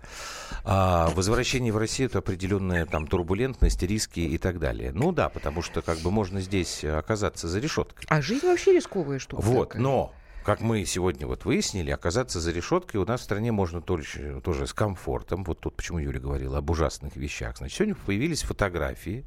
А, 0.64 1.10
возвращение 1.16 1.72
в 1.72 1.78
Россию 1.78 2.10
это 2.10 2.20
определенная 2.20 2.86
там 2.86 3.08
турбулентность, 3.08 3.82
риски 3.84 4.20
и 4.20 4.38
так 4.38 4.60
далее. 4.60 4.92
Ну 4.94 5.12
да, 5.12 5.30
потому 5.30 5.62
что 5.62 5.82
как 5.82 6.00
бы 6.00 6.12
можно 6.12 6.42
здесь 6.42 6.84
оказаться 6.84 7.48
за 7.48 7.60
решеткой. 7.60 8.06
А 8.10 8.22
жизнь 8.22 8.46
вообще 8.48 8.74
рисковая 8.74 9.20
штука. 9.28 9.42
Вот, 9.42 9.70
такая. 9.70 9.82
но 9.82 10.14
как 10.48 10.62
мы 10.62 10.86
сегодня 10.86 11.28
вот 11.28 11.44
выяснили, 11.44 11.92
оказаться 11.92 12.40
за 12.40 12.52
решеткой 12.52 13.02
у 13.02 13.06
нас 13.06 13.20
в 13.20 13.24
стране 13.26 13.52
можно 13.52 13.82
тоже, 13.82 14.40
тоже 14.42 14.66
с 14.66 14.74
комфортом. 14.74 15.44
Вот 15.44 15.60
тут 15.60 15.76
почему 15.76 16.00
Юля 16.00 16.22
говорила 16.22 16.60
об 16.60 16.70
ужасных 16.70 17.18
вещах. 17.18 17.58
Значит, 17.58 17.78
сегодня 17.78 17.96
появились 17.96 18.44
фотографии, 18.44 19.26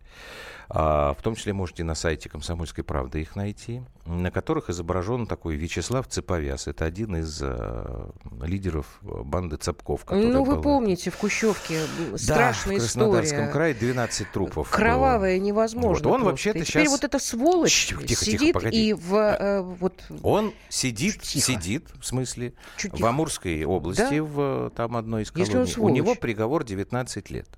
в 1.14 1.22
том 1.22 1.34
числе 1.34 1.52
можете 1.52 1.82
на 1.82 1.94
сайте 1.96 2.28
«Комсомольской 2.28 2.84
правды» 2.84 3.20
их 3.22 3.34
найти, 3.34 3.82
на 4.06 4.30
которых 4.30 4.70
изображен 4.70 5.26
такой 5.26 5.56
Вячеслав 5.56 6.06
Цеповяз. 6.06 6.68
Это 6.68 6.84
один 6.84 7.16
из 7.16 7.40
а, 7.42 8.10
лидеров 8.42 8.86
э, 9.02 9.22
банды 9.24 9.56
которая 10.04 10.26
Ну, 10.32 10.44
вы 10.44 10.54
была- 10.56 10.62
помните, 10.62 11.10
в 11.10 11.16
Кущевке 11.16 11.74
м, 11.80 12.12
Да, 12.12 12.18
страшная 12.18 12.76
в 12.76 12.78
Краснодарском 12.80 13.38
история. 13.38 13.52
крае 13.52 13.74
12 13.74 14.30
трупов. 14.32 14.68
было. 14.70 14.76
Кровавая 14.76 15.38
невозможно. 15.40 16.08
Вот 16.08 16.14
он 16.14 16.24
вообще-то 16.24 16.64
теперь 16.64 16.84
щас- 16.84 16.92
вот 16.92 17.02
эта 17.04 17.18
сволочь 17.18 17.86
Тихо, 17.88 18.02
тихо, 18.06 18.24
тихо, 18.24 18.38
сидит 18.38 18.54
погоди. 18.54 18.88
и 18.88 18.92
в 18.92 19.14
э, 19.16 19.60
вот 19.62 20.04
Он 20.22 20.52
сидит, 20.68 21.20
Тихо. 21.22 21.46
сидит, 21.46 21.88
в 22.00 22.04
смысле, 22.06 22.52
чуть 22.76 22.92
в 22.92 22.96
тихо. 22.96 23.08
Амурской 23.08 23.64
области, 23.64 24.18
Да? 24.18 24.22
в 24.24 24.40
э, 24.66 24.70
там 24.76 24.96
одной 24.96 25.22
из 25.24 25.32
Если 25.34 25.56
он 25.58 25.66
колоний. 25.66 25.74
У 25.84 25.88
него 25.94 26.14
приговор 26.14 26.62
19 26.64 27.30
лет. 27.30 27.48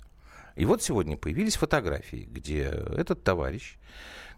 И 0.56 0.64
вот 0.64 0.82
сегодня 0.82 1.16
появились 1.16 1.56
фотографии, 1.56 2.28
где 2.30 2.64
этот 2.64 3.22
товарищ, 3.24 3.76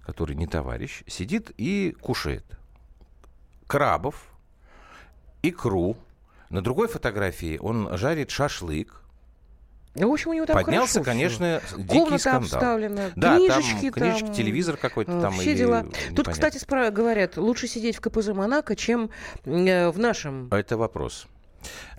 который 0.07 0.37
не 0.37 0.47
товарищ, 0.47 1.03
сидит 1.07 1.51
и 1.57 1.97
кушает 2.01 2.45
крабов, 3.67 4.27
икру. 5.43 5.97
На 6.51 6.63
другой 6.63 6.89
фотографии 6.89 7.59
он 7.61 7.97
жарит 7.97 8.31
шашлык. 8.31 9.01
Ну, 9.97 10.11
в 10.11 10.13
общем, 10.13 10.31
у 10.31 10.35
него 10.35 10.45
там 10.47 10.57
Поднялся, 10.57 10.95
хорошо 10.95 11.05
конечно, 11.05 11.63
дикий 11.77 11.87
Комната 11.99 12.19
скандал. 12.19 12.43
обставлена, 12.43 13.11
Да, 13.15 13.37
книжечки 13.37 13.91
там 13.91 13.93
книжки, 13.93 14.25
там, 14.25 14.35
телевизор 14.35 14.77
какой-то 14.77 15.13
э, 15.13 15.21
там. 15.23 15.33
все 15.35 15.55
дела. 15.55 15.83
Тут, 15.85 15.93
непонятно. 15.93 16.33
кстати, 16.33 16.57
спра- 16.59 16.91
говорят, 16.91 17.37
лучше 17.37 17.69
сидеть 17.69 17.97
в 17.97 18.01
КПЗ 18.01 18.29
Монако, 18.29 18.75
чем 18.75 19.11
э, 19.45 19.89
в 19.91 19.99
нашем. 20.01 20.49
Это 20.53 20.77
вопрос. 20.77 21.27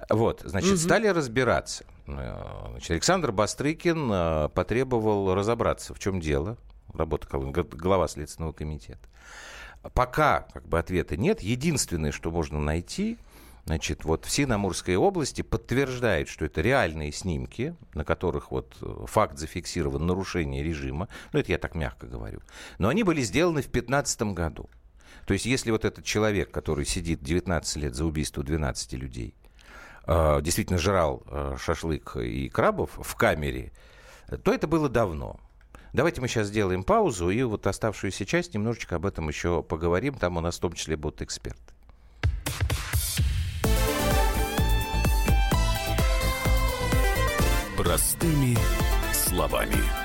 Вот, 0.09 0.41
значит, 0.43 0.71
Мгм. 0.71 0.77
стали 0.77 1.07
разбираться. 1.07 1.85
Э, 2.07 2.67
Значит, 2.71 2.91
Александр 2.91 3.31
Бастрыкин 3.31 4.09
э, 4.11 4.49
потребовал 4.49 5.33
разобраться, 5.33 5.93
в 5.93 5.99
чем 5.99 6.19
дело. 6.19 6.57
Работа 6.93 7.27
глава 7.29 8.07
Следственного 8.07 8.53
комитета. 8.53 9.07
Пока 9.93 10.47
как 10.53 10.67
бы 10.67 10.79
ответа 10.79 11.17
нет. 11.17 11.41
Единственное, 11.41 12.11
что 12.11 12.31
можно 12.31 12.59
найти, 12.59 13.17
значит, 13.65 14.03
вот 14.03 14.25
в 14.25 14.31
Синамурской 14.31 14.95
области 14.95 15.41
подтверждает, 15.41 16.27
что 16.27 16.45
это 16.45 16.61
реальные 16.61 17.11
снимки, 17.11 17.75
на 17.93 18.03
которых 18.03 18.51
вот 18.51 18.75
э, 18.81 19.05
факт 19.07 19.37
зафиксирован 19.37 20.05
нарушение 20.05 20.63
режима. 20.63 21.07
Ну, 21.33 21.39
это 21.39 21.51
я 21.51 21.57
так 21.57 21.75
мягко 21.75 22.07
говорю. 22.07 22.41
Но 22.77 22.89
они 22.89 23.03
были 23.03 23.21
сделаны 23.21 23.61
в 23.61 23.71
2015 23.71 24.21
году. 24.33 24.69
То 25.25 25.33
есть, 25.33 25.45
если 25.45 25.71
вот 25.71 25.85
этот 25.85 26.05
человек, 26.05 26.51
который 26.51 26.85
сидит 26.85 27.23
19 27.23 27.77
лет 27.77 27.95
за 27.95 28.05
убийство 28.05 28.43
12 28.43 28.93
людей, 28.93 29.33
Э, 30.07 30.39
действительно 30.41 30.77
жрал 30.77 31.23
э, 31.27 31.55
шашлык 31.59 32.17
и 32.17 32.47
крабов 32.49 32.91
в 32.95 33.15
камере, 33.15 33.71
то 34.43 34.53
это 34.53 34.67
было 34.67 34.87
давно. 34.87 35.39
Давайте 35.93 36.21
мы 36.21 36.27
сейчас 36.27 36.47
сделаем 36.47 36.83
паузу 36.83 37.29
и 37.29 37.41
вот 37.43 37.65
оставшуюся 37.65 38.25
часть 38.25 38.53
немножечко 38.53 38.97
об 38.97 39.05
этом 39.05 39.27
еще 39.29 39.63
поговорим. 39.63 40.15
Там 40.15 40.37
у 40.37 40.41
нас 40.41 40.57
в 40.57 40.59
том 40.59 40.73
числе 40.73 40.95
будут 40.95 41.21
эксперты. 41.21 41.73
Простыми 47.77 48.57
словами. 49.13 50.04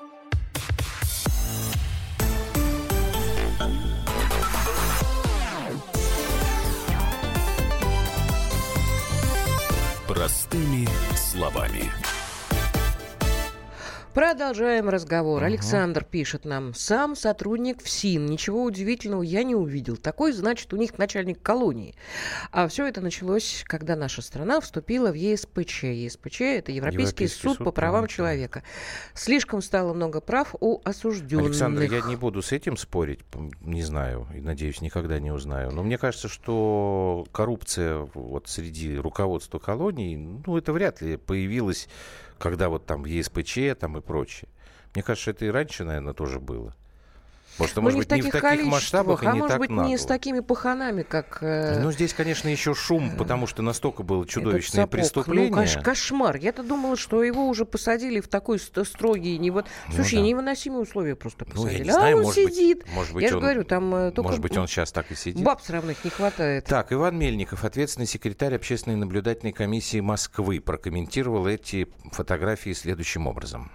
Продолжаем 14.13 14.89
разговор. 14.89 15.41
Александр 15.41 16.03
пишет 16.03 16.43
нам. 16.43 16.73
Сам 16.73 17.15
сотрудник 17.15 17.81
ФСИН. 17.81 18.25
Ничего 18.25 18.63
удивительного 18.63 19.21
я 19.21 19.43
не 19.43 19.55
увидел. 19.55 19.95
Такой, 19.95 20.33
значит, 20.33 20.73
у 20.73 20.77
них 20.77 20.97
начальник 20.97 21.41
колонии. 21.41 21.95
А 22.51 22.67
все 22.67 22.85
это 22.85 22.99
началось, 22.99 23.63
когда 23.65 23.95
наша 23.95 24.21
страна 24.21 24.59
вступила 24.59 25.11
в 25.11 25.15
ЕСПЧ. 25.15 25.83
ЕСПЧ– 25.83 26.41
это 26.41 26.73
Европейский, 26.73 27.23
Европейский 27.23 27.27
суд, 27.27 27.57
суд 27.57 27.65
по 27.65 27.71
правам 27.71 27.91
правам 27.91 28.07
человека. 28.07 28.63
Слишком 29.13 29.61
стало 29.61 29.93
много 29.93 30.19
прав 30.19 30.55
у 30.59 30.81
осужденных. 30.83 31.47
Александр, 31.47 31.83
я 31.83 32.01
не 32.01 32.17
буду 32.17 32.41
с 32.41 32.51
этим 32.51 32.75
спорить, 32.75 33.21
не 33.61 33.83
знаю, 33.83 34.27
и 34.35 34.41
надеюсь, 34.41 34.81
никогда 34.81 35.19
не 35.19 35.31
узнаю. 35.31 35.71
Но 35.71 35.83
мне 35.83 35.97
кажется, 35.97 36.27
что 36.27 37.25
коррупция 37.31 38.09
вот 38.13 38.49
среди 38.49 38.97
руководства 38.97 39.59
колоний, 39.59 40.17
ну, 40.17 40.57
это 40.57 40.73
вряд 40.73 41.01
ли 41.01 41.15
появилась, 41.15 41.87
когда 42.41 42.69
вот 42.69 42.85
там 42.85 43.05
ЕСПЧ 43.05 43.77
там 43.79 43.97
и 43.97 44.01
прочее. 44.01 44.49
Мне 44.93 45.03
кажется, 45.03 45.31
это 45.31 45.45
и 45.45 45.49
раньше, 45.49 45.85
наверное, 45.85 46.13
тоже 46.13 46.39
было. 46.39 46.75
Может, 47.57 47.75
Ну, 47.75 47.81
может 47.83 47.99
быть, 47.99 48.11
не 48.11 48.21
в 48.21 48.29
таких 48.31 48.65
масштабах 48.65 49.23
и 49.23 49.25
а 49.27 49.33
не 49.33 49.39
может 49.39 49.49
так 49.51 49.59
быть, 49.59 49.69
нагло. 49.69 49.87
не 49.87 49.97
с 49.97 50.05
такими 50.05 50.39
паханами, 50.39 51.03
как... 51.03 51.39
э, 51.41 51.79
Ну, 51.81 51.91
здесь, 51.91 52.13
конечно, 52.13 52.47
еще 52.47 52.73
шум, 52.73 53.11
потому 53.17 53.45
что 53.45 53.61
настолько 53.61 54.03
было 54.03 54.25
чудовищное 54.25 54.87
преступление. 54.87 55.51
Ну, 55.51 55.57
кош- 55.61 55.81
кошмар. 55.81 56.37
Я-то 56.37 56.63
думала, 56.63 56.95
что 56.97 57.23
его 57.23 57.47
уже 57.47 57.65
посадили 57.65 58.19
в 58.19 58.27
такой 58.27 58.57
ст- 58.59 58.85
строгий, 58.87 59.37
не 59.37 59.51
вот... 59.51 59.65
Ну 59.89 59.95
Слушай, 59.95 60.15
да. 60.15 60.21
невыносимые 60.21 60.81
условия 60.81 61.15
просто 61.15 61.45
Ну, 61.45 61.51
я 61.53 61.55
посадили. 61.63 61.83
не 61.83 61.89
а 61.89 61.93
знаю, 61.93 62.17
он 62.17 62.23
может 62.23 62.43
быть- 62.45 62.53
сидит. 62.55 62.85
может 62.93 63.13
быть, 63.13 63.23
Я 63.23 63.29
же 63.29 63.35
он- 63.35 63.41
говорю, 63.41 63.63
там 63.63 63.95
э, 63.95 64.11
только 64.11 64.21
Может 64.29 64.41
быть, 64.41 64.57
он 64.57 64.67
сейчас 64.67 64.91
так 64.91 65.11
и 65.11 65.15
сидит. 65.15 65.43
баб 65.43 65.61
сравных 65.61 66.03
не 66.03 66.09
хватает. 66.09 66.65
Так, 66.65 66.91
Иван 66.93 67.17
Мельников, 67.17 67.63
ответственный 67.65 68.07
секретарь 68.07 68.55
общественной 68.55 68.95
наблюдательной 68.95 69.51
комиссии 69.53 69.99
Москвы, 69.99 70.59
прокомментировал 70.61 71.45
эти 71.47 71.87
фотографии 72.11 72.71
следующим 72.73 73.27
образом. 73.27 73.71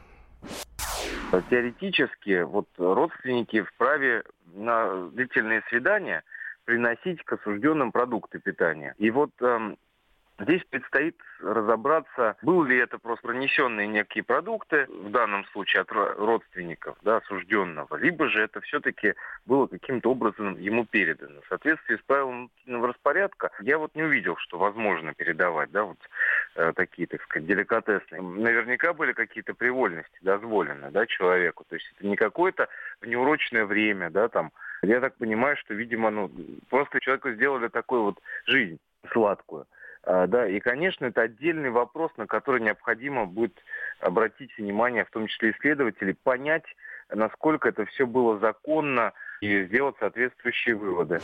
Теоретически, 1.49 2.43
вот 2.43 2.69
родственники 2.79 3.63
вправе 3.63 4.23
на 4.55 5.09
длительные 5.11 5.63
свидания 5.69 6.23
приносить 6.65 7.23
к 7.25 7.33
осужденным 7.33 7.93
продукты 7.93 8.39
питания. 8.39 8.95
И 8.99 9.11
вот 9.11 9.31
эм, 9.41 9.77
здесь 10.39 10.63
предстоит 10.65 11.17
разобраться, 11.41 12.37
был 12.43 12.65
ли 12.65 12.77
это 12.79 12.99
просто 12.99 13.27
пронесенные 13.27 13.87
некие 13.87 14.25
продукты, 14.25 14.87
в 14.89 15.11
данном 15.11 15.45
случае 15.47 15.83
от 15.83 15.91
ро- 15.91 16.15
родственников 16.15 16.97
да, 17.03 17.19
осужденного, 17.19 17.97
либо 17.97 18.29
же 18.29 18.43
это 18.43 18.61
все-таки 18.61 19.15
было 19.47 19.67
каким-то 19.67 20.11
образом 20.11 20.59
ему 20.59 20.85
передано. 20.85 21.41
В 21.43 21.49
соответствии 21.49 21.97
с 21.97 22.03
внутреннего 22.09 22.89
распорядка 22.89 23.51
я 23.61 23.79
вот 23.79 23.95
не 23.95 24.03
увидел, 24.03 24.37
что 24.37 24.59
возможно 24.59 25.15
передавать 25.15 25.71
да, 25.71 25.85
вот, 25.85 25.99
э, 26.57 26.73
такие, 26.75 27.07
так 27.07 27.23
сказать, 27.23 27.47
деликатесные. 27.47 28.23
Наверняка 28.23 28.93
были 28.93 29.13
какие-то 29.13 29.55
привольности 29.55 30.19
дозволены 30.23 30.91
да, 30.91 31.07
человеку. 31.07 31.65
То 31.69 31.77
есть 31.77 31.93
это 31.97 32.07
не 32.07 32.17
какое-то 32.17 32.69
неурочное 33.03 33.65
время, 33.65 34.11
да, 34.11 34.29
там. 34.29 34.53
Я 34.83 35.01
так 35.01 35.17
понимаю, 35.17 35.57
что, 35.57 35.75
видимо, 35.75 36.11
ну, 36.11 36.31
просто 36.69 37.01
человеку 37.01 37.31
сделали 37.31 37.69
такую 37.69 38.03
вот 38.03 38.21
жизнь 38.47 38.79
сладкую. 39.11 39.67
А, 40.07 40.29
да, 40.29 40.49
и, 40.49 40.61
конечно, 40.61 41.07
это 41.07 41.23
отдельный 41.23 41.71
вопрос, 41.71 42.13
на 42.17 42.29
который 42.29 42.61
необходимо 42.61 43.27
будет 43.27 43.59
обратить 44.01 44.57
внимание, 44.57 45.05
в 45.05 45.11
том 45.11 45.27
числе 45.27 45.51
исследователей, 45.51 46.15
понять, 46.15 46.65
насколько 47.13 47.69
это 47.69 47.85
все 47.87 48.07
было 48.07 48.39
законно 48.39 49.13
и 49.41 49.65
сделать 49.65 49.97
соответствующие 49.99 50.77
выводы. 50.77 51.21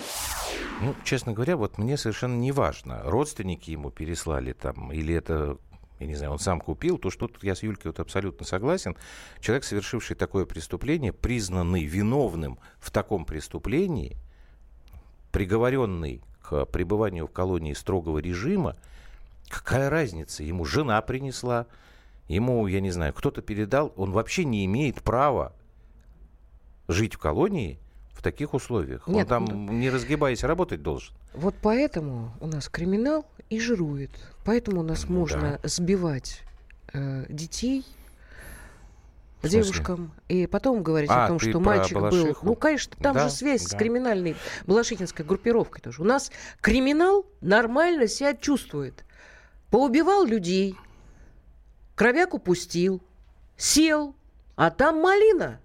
Ну, 0.80 0.96
честно 1.04 1.32
говоря, 1.32 1.56
вот 1.56 1.78
мне 1.78 1.96
совершенно 1.96 2.34
не 2.34 2.50
важно, 2.50 3.02
родственники 3.04 3.70
ему 3.70 3.92
переслали 3.92 4.52
там, 4.52 4.90
или 4.92 5.14
это, 5.14 5.58
я 6.00 6.06
не 6.08 6.16
знаю, 6.16 6.32
он 6.32 6.40
сам 6.40 6.60
купил, 6.60 6.98
то 6.98 7.10
что 7.10 7.28
тут 7.28 7.44
я 7.44 7.54
с 7.54 7.62
Юлькой 7.62 7.92
вот 7.92 8.00
абсолютно 8.00 8.44
согласен. 8.44 8.96
Человек, 9.38 9.62
совершивший 9.62 10.16
такое 10.16 10.44
преступление, 10.44 11.12
признанный 11.12 11.84
виновным 11.84 12.58
в 12.80 12.90
таком 12.90 13.26
преступлении, 13.26 14.16
приговоренный 15.30 16.20
к 16.43 16.66
пребыванию 16.66 17.26
в 17.26 17.30
колонии 17.30 17.72
строгого 17.72 18.18
режима, 18.18 18.76
какая 19.49 19.90
разница? 19.90 20.43
Ему 20.43 20.64
жена 20.64 21.01
принесла, 21.03 21.66
ему, 22.28 22.66
я 22.66 22.80
не 22.80 22.90
знаю, 22.90 23.12
кто-то 23.12 23.43
передал, 23.43 23.93
он 23.97 24.12
вообще 24.12 24.45
не 24.45 24.64
имеет 24.66 25.03
права 25.03 25.53
жить 26.88 27.14
в 27.14 27.18
колонии 27.18 27.78
в 28.12 28.22
таких 28.22 28.55
условиях. 28.55 29.07
Нет, 29.09 29.30
он 29.32 29.47
там, 29.47 29.80
не 29.80 29.90
разгибаясь, 29.90 30.45
работать 30.45 30.82
должен. 30.82 31.14
Вот 31.34 31.55
поэтому 31.62 32.32
у 32.40 32.47
нас 32.47 32.68
криминал 32.68 33.26
и 33.51 33.59
жирует. 33.59 34.11
Поэтому 34.45 34.80
у 34.80 34.84
нас 34.84 35.09
можно 35.09 35.61
сбивать 35.62 36.43
э, 36.93 37.26
детей? 37.28 37.84
Девушкам 39.49 40.12
и 40.28 40.47
потом 40.47 40.82
говорить 40.82 41.11
А, 41.11 41.24
о 41.24 41.28
том, 41.28 41.38
что 41.38 41.61
мальчик 41.61 41.99
был. 41.99 42.36
Ну, 42.43 42.55
конечно, 42.55 42.97
там 43.01 43.14
Да, 43.14 43.28
же 43.28 43.34
связь 43.34 43.62
с 43.62 43.70
да. 43.70 43.78
криминальной 43.78 44.36
Балашихинской 44.66 45.24
группировкой 45.24 45.80
тоже. 45.80 46.03
У 46.03 46.05
нас 46.05 46.30
криминал 46.61 47.26
нормально 47.40 48.07
себя 48.09 48.34
чувствует. 48.34 49.05
Поубивал 49.70 50.24
людей, 50.24 50.76
кровяк 51.95 52.34
упустил, 52.34 53.03
сел, 53.57 54.14
а 54.57 54.70
там 54.70 55.01
малина. 55.01 55.61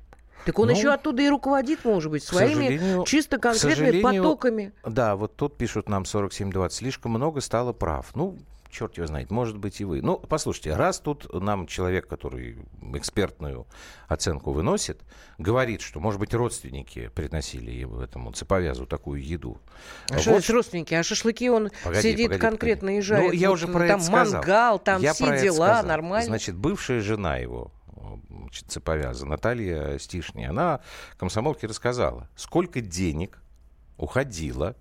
Так 0.45 0.59
он 0.59 0.67
Ну, 0.69 0.73
еще 0.75 0.93
оттуда 0.93 1.21
и 1.23 1.27
руководит, 1.27 1.83
может 1.83 2.09
быть, 2.09 2.23
своими 2.23 3.03
чисто 3.05 3.37
конкретными 3.37 4.01
потоками. 4.01 4.71
Да, 4.85 5.17
вот 5.17 5.35
тут 5.35 5.57
пишут 5.57 5.89
нам 5.89 6.05
4720. 6.05 6.77
Слишком 6.77 7.11
много 7.11 7.41
стало 7.41 7.73
прав. 7.73 8.11
Ну, 8.15 8.37
черт 8.77 8.95
его 8.97 9.07
знает, 9.07 9.31
может 9.31 9.57
быть 9.57 9.81
и 9.81 9.85
вы. 9.85 10.01
Ну, 10.01 10.17
послушайте, 10.17 10.75
раз 10.75 10.99
тут 10.99 11.31
нам 11.33 11.65
человек, 11.67 12.07
который 12.07 12.57
экспертную 12.93 13.65
оценку 14.07 14.51
выносит, 14.51 15.01
говорит, 15.37 15.81
что, 15.81 15.99
может 15.99 16.19
быть, 16.19 16.33
родственники 16.33 17.09
приносили 17.09 17.71
ему, 17.71 18.01
этому 18.01 18.31
цеповязу 18.31 18.85
такую 18.85 19.23
еду. 19.23 19.57
А 20.09 20.19
что 20.19 20.37
это 20.37 20.53
родственники? 20.53 20.93
А 20.93 21.03
шашлыки 21.03 21.49
он 21.49 21.71
Погоди, 21.83 22.01
сидит 22.11 22.27
погоди, 22.27 22.41
конкретно 22.41 22.87
погоди. 22.89 23.01
жарит. 23.01 23.25
Ну, 23.27 23.31
я 23.31 23.49
Вот 23.49 23.55
уже 23.55 23.67
про 23.67 23.87
там 23.87 23.97
это 23.97 23.99
сказал. 24.05 24.33
мангал, 24.33 24.79
там 24.79 25.01
Я 25.01 25.13
все 25.13 25.41
дела, 25.41 25.55
сказал. 25.67 25.85
нормально. 25.85 26.25
Значит, 26.27 26.55
бывшая 26.55 27.01
жена 27.01 27.37
его, 27.37 27.71
значит, 28.29 28.67
цеповяза, 28.71 29.25
Наталья 29.25 29.97
Стишни, 29.97 30.43
она 30.45 30.81
комсомолке 31.17 31.65
рассказала, 31.67 32.29
сколько 32.35 32.79
денег 32.81 33.41
уходило 33.97 34.75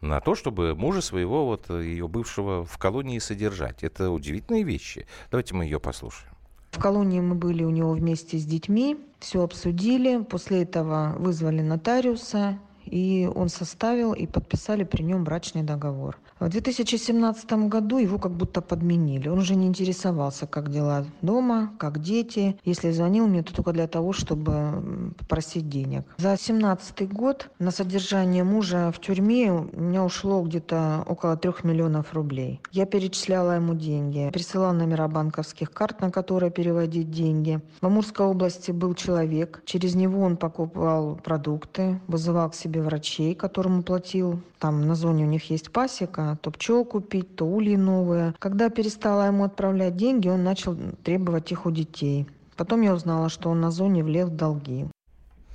на 0.00 0.20
то, 0.20 0.34
чтобы 0.34 0.74
мужа 0.74 1.00
своего, 1.00 1.46
вот 1.46 1.70
ее 1.70 2.08
бывшего, 2.08 2.64
в 2.64 2.78
колонии 2.78 3.18
содержать. 3.18 3.82
Это 3.82 4.10
удивительные 4.10 4.62
вещи. 4.62 5.06
Давайте 5.30 5.54
мы 5.54 5.64
ее 5.64 5.80
послушаем. 5.80 6.32
В 6.70 6.78
колонии 6.78 7.20
мы 7.20 7.34
были 7.34 7.64
у 7.64 7.70
него 7.70 7.92
вместе 7.92 8.38
с 8.38 8.44
детьми, 8.44 8.96
все 9.18 9.42
обсудили. 9.42 10.22
После 10.22 10.62
этого 10.62 11.16
вызвали 11.18 11.62
нотариуса, 11.62 12.58
и 12.86 13.30
он 13.34 13.48
составил 13.48 14.12
и 14.12 14.26
подписали 14.26 14.84
при 14.84 15.02
нем 15.02 15.24
брачный 15.24 15.62
договор. 15.62 16.18
В 16.38 16.48
2017 16.48 17.52
году 17.68 17.98
его 17.98 18.18
как 18.18 18.32
будто 18.32 18.62
подменили. 18.62 19.28
Он 19.28 19.38
уже 19.38 19.54
не 19.54 19.66
интересовался, 19.66 20.46
как 20.46 20.70
дела 20.70 21.04
дома, 21.20 21.72
как 21.78 22.00
дети. 22.00 22.56
Если 22.64 22.90
звонил 22.90 23.26
мне, 23.26 23.42
то 23.42 23.54
только 23.54 23.72
для 23.72 23.86
того, 23.86 24.12
чтобы 24.12 25.12
попросить 25.18 25.68
денег. 25.68 26.04
За 26.16 26.28
2017 26.28 27.12
год 27.12 27.50
на 27.58 27.70
содержание 27.70 28.42
мужа 28.42 28.90
в 28.90 29.00
тюрьме 29.00 29.52
у 29.52 29.80
меня 29.80 30.02
ушло 30.02 30.42
где-то 30.42 31.04
около 31.06 31.36
трех 31.36 31.62
миллионов 31.64 32.14
рублей. 32.14 32.60
Я 32.72 32.86
перечисляла 32.86 33.56
ему 33.56 33.74
деньги, 33.74 34.30
присылала 34.32 34.72
номера 34.72 35.08
банковских 35.08 35.70
карт, 35.72 36.00
на 36.00 36.10
которые 36.10 36.50
переводить 36.50 37.10
деньги. 37.10 37.60
В 37.80 37.86
Амурской 37.86 38.26
области 38.26 38.70
был 38.70 38.94
человек, 38.94 39.62
через 39.66 39.94
него 39.94 40.22
он 40.22 40.36
покупал 40.36 41.16
продукты, 41.16 42.00
вызывал 42.06 42.50
к 42.50 42.54
себе 42.54 42.69
себе 42.70 42.82
врачей, 42.82 43.34
которым 43.34 43.82
платил. 43.82 44.40
Там 44.58 44.86
на 44.86 44.94
зоне 44.94 45.24
у 45.24 45.28
них 45.28 45.50
есть 45.50 45.70
пасека, 45.72 46.38
то 46.40 46.50
пчел 46.50 46.84
купить, 46.84 47.34
то 47.34 47.44
ульи 47.46 47.76
новые. 47.76 48.34
Когда 48.38 48.68
перестала 48.70 49.26
ему 49.26 49.44
отправлять 49.44 49.96
деньги, 49.96 50.28
он 50.28 50.44
начал 50.44 50.76
требовать 51.02 51.50
их 51.52 51.66
у 51.66 51.70
детей. 51.70 52.26
Потом 52.56 52.82
я 52.82 52.94
узнала, 52.94 53.28
что 53.28 53.50
он 53.50 53.60
на 53.60 53.70
зоне 53.70 54.04
влез 54.04 54.28
в 54.28 54.36
долги. 54.36 54.86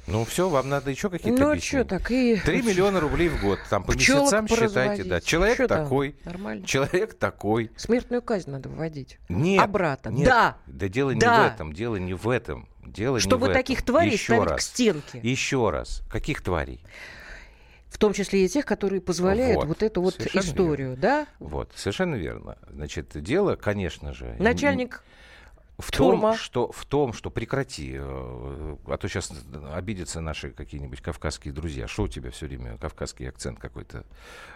Ну 0.08 0.24
все, 0.24 0.50
вам 0.50 0.70
надо 0.70 0.92
еще 0.92 1.10
какие-то 1.10 1.42
Ну, 1.42 1.50
объяснения. 1.50 1.84
что 1.84 1.98
так? 1.98 2.12
И... 2.12 2.36
Три 2.46 2.62
миллиона 2.64 3.00
рублей 3.00 3.28
в 3.30 3.42
год. 3.42 3.58
Там 3.72 3.84
по 3.84 3.94
Пчелок 3.94 4.32
месяцам 4.32 4.48
считайте, 4.48 5.04
да. 5.04 5.20
Человек 5.20 5.58
Чё 5.58 5.68
там? 5.68 5.84
такой, 5.84 6.16
Нормально. 6.26 6.64
человек 6.68 7.16
такой. 7.16 7.72
Смертную 7.76 8.22
казнь 8.22 8.52
надо 8.52 8.70
вводить. 8.70 9.18
Нет. 9.30 9.64
Обратно. 9.64 10.10
нет, 10.10 10.28
Да. 10.28 10.58
Да 10.68 10.88
дело 10.90 11.12
не 11.12 11.20
Да. 11.20 11.50
в 11.50 11.54
этом, 11.54 11.74
дело 11.74 11.96
не 11.96 12.14
в 12.14 12.30
этом. 12.30 12.68
Дело 12.86 13.20
Чтобы 13.20 13.48
не 13.48 13.52
в 13.52 13.54
таких 13.54 13.80
этом. 13.80 13.88
тварей 13.94 14.12
Еще 14.14 14.26
ставить 14.26 14.48
к 14.48 14.52
раз. 14.52 14.64
стенке. 14.64 15.20
Еще 15.24 15.70
раз. 15.70 16.02
Каких 16.10 16.42
тварей? 16.42 16.80
В 17.90 17.98
том 17.98 18.14
числе 18.14 18.46
и 18.46 18.50
тех, 18.50 18.66
которые 18.66 19.00
позволяют 19.02 19.58
вот, 19.58 19.68
Вот. 19.68 19.84
эту 19.84 20.02
вот 20.02 20.16
Совершенно 20.16 20.42
историю, 20.44 20.98
да? 20.98 21.28
Вот, 21.40 21.72
совершенно 21.76 22.16
верно. 22.16 22.58
Значит, 22.70 23.12
дело, 23.22 23.56
конечно 23.56 24.14
же... 24.14 24.36
Начальник 24.38 25.02
в 25.78 25.92
том, 25.92 26.36
что, 26.36 26.72
в 26.72 26.86
том, 26.86 27.14
что 27.14 27.30
прекрати, 27.30 27.94
э, 27.98 28.76
а 28.88 28.98
то 28.98 29.08
сейчас 29.08 29.32
обидятся 29.74 30.22
наши 30.22 30.52
какие-нибудь 30.52 31.02
кавказские 31.02 31.54
друзья. 31.54 31.88
Что 31.88 32.04
у 32.04 32.08
тебя 32.08 32.32
все 32.32 32.48
время 32.48 32.78
кавказский 32.78 33.28
акцент 33.28 33.60
какой-то 33.60 34.06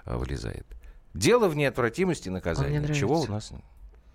э, 0.05 0.15
вылезает? 0.15 0.65
Дело 1.13 1.47
в 1.49 1.55
неотвратимости 1.57 2.29
наказания. 2.29 2.79
нравится. 2.79 2.99
Чего 2.99 3.21
у 3.21 3.27
нас? 3.27 3.51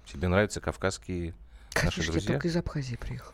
Тебе 0.06 0.28
нравятся 0.28 0.60
кавказские 0.60 1.34
наши 1.74 1.96
Конечно, 1.96 2.02
я 2.02 2.12
друзья? 2.12 2.32
только 2.34 2.48
из 2.48 2.56
Абхазии 2.56 2.96
приехал. 2.96 3.32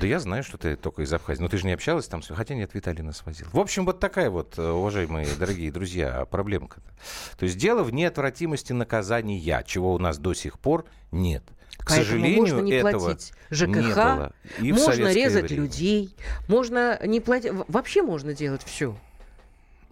Да 0.00 0.06
я 0.06 0.18
знаю, 0.18 0.42
что 0.42 0.58
ты 0.58 0.76
только 0.76 1.02
из 1.02 1.12
Абхазии. 1.12 1.42
Но 1.42 1.48
ты 1.48 1.58
же 1.58 1.66
не 1.66 1.72
общалась 1.72 2.06
там? 2.06 2.22
Хотя 2.22 2.54
нет, 2.54 2.74
Виталий 2.74 3.02
нас 3.02 3.24
возил. 3.24 3.46
В 3.52 3.58
общем, 3.58 3.86
вот 3.86 4.00
такая 4.00 4.30
вот, 4.30 4.58
э, 4.58 4.68
уважаемые 4.68 5.26
дорогие 5.38 5.70
друзья, 5.70 6.24
проблемка. 6.26 6.80
-то. 6.80 7.38
То 7.38 7.44
есть 7.44 7.56
дело 7.56 7.82
в 7.82 7.92
неотвратимости 7.92 8.72
наказания, 8.72 9.62
чего 9.66 9.94
у 9.94 9.98
нас 9.98 10.18
до 10.18 10.34
сих 10.34 10.58
пор 10.58 10.86
нет. 11.12 11.44
К 11.78 11.88
Поэтому 11.88 12.04
сожалению, 12.04 12.40
можно 12.40 12.60
не 12.60 12.72
этого 12.72 13.04
платить 13.04 13.32
не 13.50 13.56
ЖКХ, 13.56 13.94
было. 13.94 14.32
И 14.60 14.72
можно 14.72 15.12
резать 15.12 15.50
время. 15.50 15.62
людей, 15.62 16.16
можно 16.48 16.98
не 17.06 17.20
платить... 17.20 17.52
Вообще 17.68 18.02
можно 18.02 18.34
делать 18.34 18.62
все. 18.64 18.96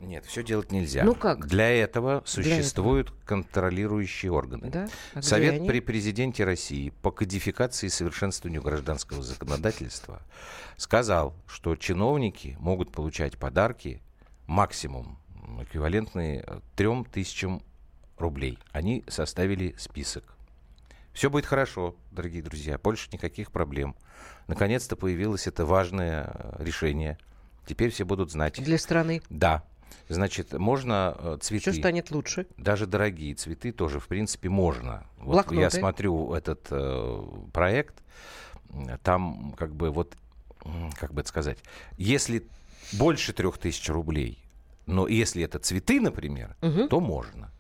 Нет, 0.05 0.25
все 0.27 0.43
делать 0.43 0.71
нельзя. 0.71 1.05
Ну 1.05 1.15
как? 1.15 1.47
Для 1.47 1.69
этого 1.71 2.21
Для 2.21 2.27
существуют 2.27 3.13
контролирующие 3.25 4.31
органы. 4.33 4.71
Да? 4.71 4.89
А 5.15 5.23
Совет 5.23 5.55
они? 5.55 5.69
при 5.69 5.81
президенте 5.81 6.45
России 6.45 6.91
по 7.03 7.11
кодификации 7.11 7.87
и 7.87 7.91
совершенствованию 7.91 8.63
гражданского 8.63 9.23
законодательства 9.23 10.23
сказал, 10.77 11.35
что 11.47 11.77
чиновники 11.77 12.57
могут 12.61 12.93
получать 12.93 13.39
подарки 13.39 14.01
максимум 14.47 15.19
эквивалентные 15.63 16.45
э, 16.47 16.61
трем 16.77 17.05
тысячам 17.05 17.63
рублей. 18.19 18.59
Они 18.73 19.05
составили 19.09 19.75
список. 19.79 20.25
Все 21.13 21.31
будет 21.31 21.47
хорошо, 21.47 21.95
дорогие 22.11 22.43
друзья, 22.43 22.79
больше 22.79 23.09
никаких 23.13 23.53
проблем. 23.53 23.95
Наконец-то 24.49 24.97
появилось 24.97 25.47
это 25.47 25.65
важное 25.65 26.31
э, 26.33 26.65
решение. 26.65 27.19
Теперь 27.67 27.91
все 27.91 28.05
будут 28.05 28.31
знать. 28.31 28.63
Для 28.63 28.79
страны. 28.79 29.23
Да. 29.31 29.65
Значит, 30.09 30.53
можно 30.53 31.17
э, 31.19 31.39
цветы. 31.41 31.71
Все 31.71 31.81
станет 31.81 32.11
лучше. 32.11 32.47
Даже 32.57 32.87
дорогие 32.87 33.35
цветы 33.35 33.73
тоже, 33.73 34.01
в 34.01 34.07
принципе, 34.09 34.49
можно. 34.49 35.07
Вот 35.19 35.33
Блокноты. 35.33 35.61
я 35.63 35.71
смотрю 35.71 36.35
этот 36.35 36.67
э, 36.71 37.23
проект, 37.53 38.03
там 39.03 39.55
как 39.57 39.75
бы 39.75 39.91
вот, 39.91 40.17
как 40.99 41.15
бы 41.15 41.21
это 41.21 41.29
сказать, 41.29 41.59
если 41.97 42.47
больше 42.93 43.33
трех 43.33 43.59
тысяч 43.59 43.89
рублей, 43.89 44.39
но 44.87 45.07
если 45.07 45.43
это 45.43 45.59
цветы, 45.59 46.01
например, 46.01 46.57
Мгм. 46.61 46.89
то 46.89 47.01
можно. 47.01 47.51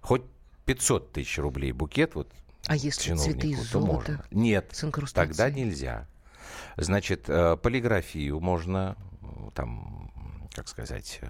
Хоть 0.00 0.22
500 0.66 1.12
тысяч 1.12 1.38
рублей 1.38 1.72
букет, 1.72 2.14
вот 2.14 2.30
А 2.66 2.76
если 2.76 3.14
цветы 3.14 3.48
из 3.48 3.70
золота 3.70 4.12
можно. 4.12 4.24
Нет, 4.30 4.68
с 4.72 5.12
тогда 5.12 5.50
нельзя. 5.50 6.06
Значит, 6.76 7.24
э, 7.28 7.56
полиграфию 7.56 8.40
можно, 8.40 8.96
там, 9.54 10.10
как 10.54 10.68
сказать, 10.68 11.18
э, 11.20 11.26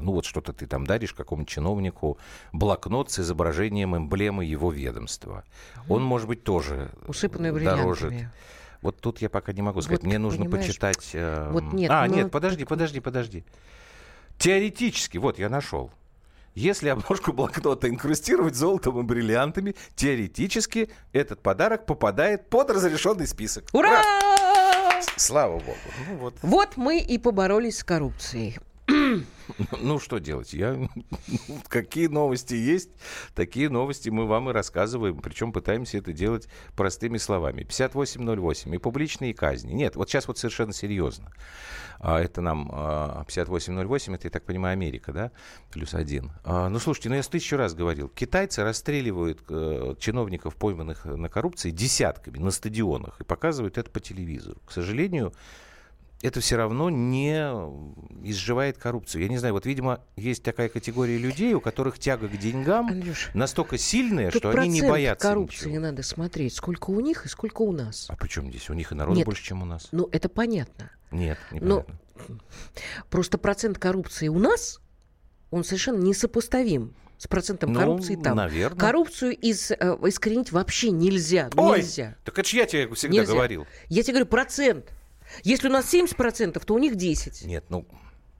ну 0.00 0.12
вот 0.12 0.24
что-то 0.24 0.52
ты 0.52 0.66
там 0.66 0.86
даришь 0.86 1.12
какому-нибудь 1.12 1.48
чиновнику, 1.48 2.18
блокнот 2.52 3.10
с 3.10 3.20
изображением 3.20 3.96
эмблемы 3.96 4.44
его 4.44 4.72
ведомства. 4.72 5.44
Он, 5.88 6.02
может 6.02 6.26
быть, 6.26 6.42
тоже 6.42 6.90
Усыпанный 7.06 7.52
дорожит. 7.52 8.08
бриллиантами. 8.08 8.32
Вот 8.80 8.98
тут 9.00 9.20
я 9.20 9.30
пока 9.30 9.52
не 9.52 9.62
могу 9.62 9.80
сказать. 9.80 10.00
Вот 10.00 10.08
Мне 10.08 10.18
нужно 10.18 10.44
понимаешь, 10.44 10.66
почитать... 10.66 11.10
э, 11.12 11.50
вот 11.52 11.72
нет, 11.72 11.90
а, 11.90 12.06
ну, 12.06 12.14
нет, 12.14 12.30
подожди, 12.32 12.64
подожди, 12.64 13.00
подожди. 13.00 13.44
Теоретически, 14.38 15.18
вот 15.18 15.38
я 15.38 15.48
нашел. 15.48 15.92
Если 16.54 16.88
обложку 16.88 17.32
блокнота 17.32 17.88
инкрустировать 17.88 18.54
золотом 18.56 19.00
и 19.00 19.02
бриллиантами, 19.02 19.74
теоретически 19.94 20.90
этот 21.12 21.40
подарок 21.42 21.86
попадает 21.86 22.48
под 22.50 22.70
разрешенный 22.70 23.26
список. 23.26 23.64
Ура! 23.72 24.02
Слава 25.22 25.58
богу. 25.58 25.76
Ну 26.08 26.16
вот. 26.16 26.34
Вот 26.42 26.76
мы 26.76 26.98
и 26.98 27.16
поборолись 27.18 27.78
с 27.78 27.84
коррупцией. 27.84 28.58
Ну 29.80 29.98
что 29.98 30.18
делать? 30.18 30.52
Я... 30.52 30.88
Какие 31.68 32.06
новости 32.06 32.54
есть, 32.54 32.90
такие 33.34 33.68
новости 33.68 34.08
мы 34.10 34.26
вам 34.26 34.50
и 34.50 34.52
рассказываем. 34.52 35.18
Причем 35.18 35.52
пытаемся 35.52 35.98
это 35.98 36.12
делать 36.12 36.48
простыми 36.76 37.18
словами. 37.18 37.62
5808 37.62 38.74
и 38.74 38.78
публичные 38.78 39.34
казни. 39.34 39.72
Нет, 39.72 39.96
вот 39.96 40.08
сейчас 40.08 40.28
вот 40.28 40.38
совершенно 40.38 40.72
серьезно. 40.72 41.32
А, 41.98 42.20
Это 42.20 42.40
нам 42.40 42.70
а, 42.72 43.24
5808, 43.26 44.14
это, 44.14 44.26
я 44.26 44.30
так 44.30 44.44
понимаю, 44.44 44.72
Америка, 44.72 45.12
да? 45.12 45.30
Плюс 45.70 45.94
один. 45.94 46.32
А, 46.44 46.68
Ну, 46.68 46.78
слушайте, 46.78 47.08
ну 47.08 47.14
я 47.14 47.22
тысячу 47.22 47.56
раз 47.56 47.74
говорил. 47.74 48.08
Китайцы 48.08 48.62
расстреливают 48.62 49.40
э, 49.48 49.94
чиновников, 49.98 50.56
пойманных 50.56 51.04
на 51.04 51.28
коррупции, 51.28 51.70
десятками 51.70 52.38
на 52.38 52.50
стадионах 52.50 53.20
и 53.20 53.24
показывают 53.24 53.78
это 53.78 53.90
по 53.90 54.00
телевизору. 54.00 54.60
К 54.66 54.72
сожалению, 54.72 55.32
это 56.22 56.40
все 56.40 56.56
равно 56.56 56.88
не 56.90 57.34
изживает 58.24 58.78
коррупцию. 58.78 59.22
Я 59.22 59.28
не 59.28 59.38
знаю, 59.38 59.54
вот, 59.54 59.66
видимо, 59.66 60.00
есть 60.16 60.42
такая 60.42 60.68
категория 60.68 61.18
людей, 61.18 61.52
у 61.54 61.60
которых 61.60 61.98
тяга 61.98 62.28
к 62.28 62.36
деньгам 62.38 62.88
Андрюш, 62.88 63.30
настолько 63.34 63.76
сильная, 63.78 64.30
что 64.30 64.50
они 64.50 64.68
не 64.68 64.82
боятся 64.82 65.28
коррупции 65.28 65.68
ничего. 65.70 65.82
надо 65.82 66.02
смотреть, 66.02 66.54
сколько 66.54 66.90
у 66.90 67.00
них 67.00 67.26
и 67.26 67.28
сколько 67.28 67.62
у 67.62 67.72
нас. 67.72 68.06
А 68.08 68.16
при 68.16 68.28
чем 68.28 68.48
здесь? 68.50 68.70
У 68.70 68.74
них 68.74 68.92
и 68.92 68.94
народу 68.94 69.18
Нет. 69.18 69.26
больше, 69.26 69.42
чем 69.44 69.62
у 69.62 69.64
нас. 69.64 69.88
Ну, 69.92 70.08
это 70.12 70.28
понятно. 70.28 70.90
Нет, 71.10 71.38
Но 71.50 71.58
непонятно. 71.80 71.98
просто 73.10 73.38
процент 73.38 73.78
коррупции 73.78 74.28
у 74.28 74.38
нас, 74.38 74.80
он 75.50 75.64
совершенно 75.64 75.98
несопоставим 76.02 76.94
с 77.18 77.26
процентом 77.26 77.72
Ну, 77.72 77.80
коррупции 77.80 78.16
там. 78.16 78.36
наверно. 78.36 78.78
Коррупцию 78.78 79.36
из, 79.36 79.70
э, 79.70 79.76
искоренить 80.06 80.50
вообще 80.52 80.90
нельзя. 80.90 81.50
Ой, 81.56 81.78
нельзя. 81.80 82.16
так 82.24 82.38
это 82.38 82.48
ж 82.48 82.52
я 82.54 82.66
тебе 82.66 82.92
всегда 82.94 83.18
Нельзя. 83.18 83.32
говорил. 83.32 83.66
Я 83.88 84.02
тебе 84.02 84.14
говорю, 84.14 84.26
процент. 84.26 84.86
Если 85.42 85.68
у 85.68 85.72
нас 85.72 85.92
70%, 85.92 86.64
то 86.64 86.74
у 86.74 86.78
них 86.78 86.96
10. 86.96 87.44
Нет, 87.44 87.64
ну, 87.68 87.86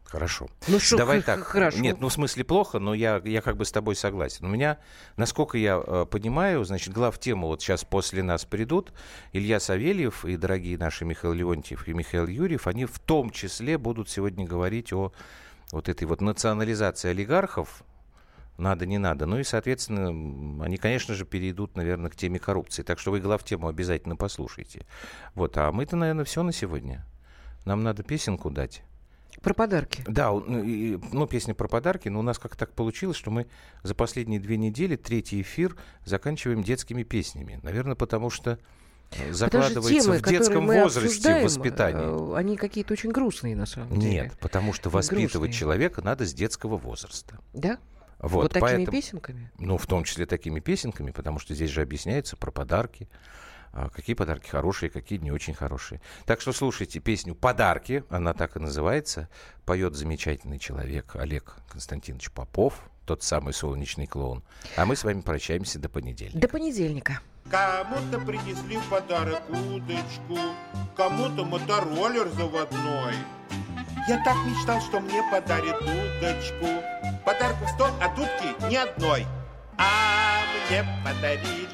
хорошо. 0.05 0.49
Ну 0.69 0.79
что, 0.79 0.99
Давай 0.99 1.23
так. 1.23 1.43
хорошо. 1.43 1.79
Нет, 1.79 2.01
ну 2.01 2.09
в 2.09 2.13
смысле 2.13 2.45
плохо, 2.45 2.79
но 2.79 2.95
я, 2.95 3.21
я 3.25 3.41
как 3.41 3.57
бы 3.57 3.65
с 3.65 3.73
тобой 3.73 3.97
согласен. 3.97 4.45
У 4.45 4.49
меня, 4.49 4.79
насколько 5.17 5.57
я 5.57 5.83
э, 5.85 6.07
понимаю, 6.11 6.65
значит, 6.65 6.93
глав 6.93 7.19
тему 7.19 7.47
вот 7.47 7.63
сейчас 7.63 7.85
после 7.85 8.23
нас 8.23 8.45
придут 8.45 8.93
Илья 9.33 9.59
Савельев 9.59 10.25
и 10.25 10.37
дорогие 10.37 10.77
наши 10.77 11.05
Михаил 11.05 11.33
Леонтьев 11.33 11.89
и 11.89 11.95
Михаил 11.95 12.27
Юрьев, 12.27 12.67
они 12.67 12.85
в 12.85 12.99
том 12.99 13.31
числе 13.31 13.79
будут 13.79 14.11
сегодня 14.11 14.47
говорить 14.47 14.93
о 14.93 15.13
вот 15.73 15.89
этой 15.89 16.05
вот 16.05 16.21
национализации 16.21 17.09
олигархов, 17.09 17.83
надо, 18.63 18.87
не 18.87 18.99
надо. 18.99 19.27
Ну 19.27 19.39
и, 19.39 19.45
соответственно, 19.45 20.65
они, 20.65 20.77
конечно 20.79 21.15
же, 21.15 21.25
перейдут, 21.25 21.77
наверное, 21.77 22.11
к 22.11 22.17
теме 22.17 22.39
коррупции. 22.39 22.83
Так 22.83 22.99
что 22.99 23.11
вы 23.11 23.21
главтему 23.21 23.69
обязательно 23.69 24.17
послушайте. 24.17 24.87
Вот, 25.35 25.57
а 25.59 25.71
мы-то, 25.73 25.97
наверное, 25.97 26.25
все 26.25 26.43
на 26.43 26.53
сегодня. 26.53 27.05
Нам 27.65 27.83
надо 27.83 28.03
песенку 28.03 28.51
дать. 28.51 28.83
Про 29.41 29.55
подарки. 29.55 30.05
Да, 30.07 30.31
ну, 30.31 30.63
и- 30.63 30.99
ну, 31.13 31.27
песня 31.27 31.55
про 31.55 31.67
подарки, 31.67 32.09
но 32.09 32.21
у 32.21 32.23
нас 32.23 32.39
как 32.39 32.55
так 32.57 32.73
получилось, 32.73 33.17
что 33.17 33.31
мы 33.31 33.47
за 33.83 33.95
последние 33.95 34.39
две 34.41 34.57
недели, 34.57 34.95
третий 34.97 35.41
эфир, 35.43 35.77
заканчиваем 36.05 36.63
детскими 36.63 37.03
песнями. 37.03 37.59
Наверное, 37.63 37.97
потому 37.97 38.31
что 38.31 38.53
э, 38.53 38.57
Потому 39.15 39.33
что 39.33 39.35
закладывается 39.35 40.03
темы, 40.05 40.19
в 40.19 40.23
детском 40.23 40.67
возрасте 40.67 41.43
воспитание. 41.43 42.03
э, 42.05 42.37
Они 42.37 42.57
какие-то 42.57 42.93
очень 42.93 43.11
грустные, 43.11 43.57
на 43.57 43.67
самом 43.67 43.99
деле. 43.99 44.13
Нет, 44.25 44.39
потому 44.39 44.73
что 44.73 44.91
воспитывать 44.91 45.33
Грустные. 45.33 45.53
человека 45.53 46.03
надо 46.03 46.25
с 46.27 46.33
детского 46.35 46.77
возраста. 46.77 47.39
Да? 47.53 47.79
Вот, 48.23 48.43
Вот 48.45 48.53
такими 48.53 48.61
поэтому- 48.69 48.87
песенками? 48.87 49.51
Ну, 49.59 49.77
в 49.77 49.87
том 49.87 50.05
числе 50.05 50.27
такими 50.27 50.61
песенками, 50.61 51.11
потому 51.11 51.39
что 51.39 51.55
здесь 51.55 51.71
же 51.71 51.83
объясняется 51.83 52.37
про 52.37 52.51
подарки. 52.51 53.09
а, 53.75 53.89
Какие 53.89 54.15
подарки 54.15 54.49
хорошие, 54.49 54.91
какие 54.91 55.19
не 55.19 55.31
очень 55.33 55.55
хорошие. 55.55 56.01
Так 56.27 56.41
что 56.43 56.53
слушайте 56.53 57.01
песню 57.01 57.35
«Подарки», 57.35 58.05
она 58.11 58.35
так 58.35 58.57
и 58.57 58.61
называется. 58.61 59.29
Поет 59.65 59.95
замечательный 59.95 60.59
человек 60.59 61.17
Олег 61.17 61.57
Константинович 61.71 62.31
Попов, 62.33 62.79
тот 63.07 63.23
самый 63.23 63.55
солнечный 63.55 64.07
клоун. 64.07 64.45
А 64.77 64.85
мы 64.87 64.95
с 64.95 65.05
вами 65.05 65.23
прощаемся 65.23 65.79
до 65.79 65.89
понедельника. 65.89 66.39
До 66.39 66.49
понедельника. 66.49 67.21
Кому-то 67.51 68.19
принесли 68.19 68.79
в 68.79 68.89
подарок 68.89 69.43
удочку, 69.51 70.39
кому-то 70.97 71.45
мотороллер 71.45 72.29
заводной. 72.29 73.15
Я 74.09 74.23
так 74.25 74.37
мечтал, 74.47 74.81
что 74.81 75.01
мне 75.01 75.23
подарит 75.31 75.77
удочку. 75.81 76.67
Подарков 77.25 77.69
сто, 77.75 77.89
а 78.01 78.09
дудки 78.17 78.69
ни 78.71 78.77
одной. 78.77 79.27
А 79.79 80.41
мне 80.69 80.85
подарили, 81.05 81.69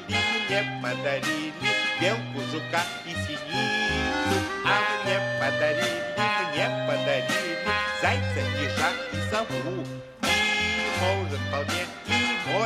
мне 0.47 0.81
подарили 0.81 1.53
белку, 1.99 2.39
жука 2.51 2.83
и 3.05 3.11
синицу. 3.11 4.37
А 4.65 5.05
мне 5.05 5.19
подарили, 5.39 5.98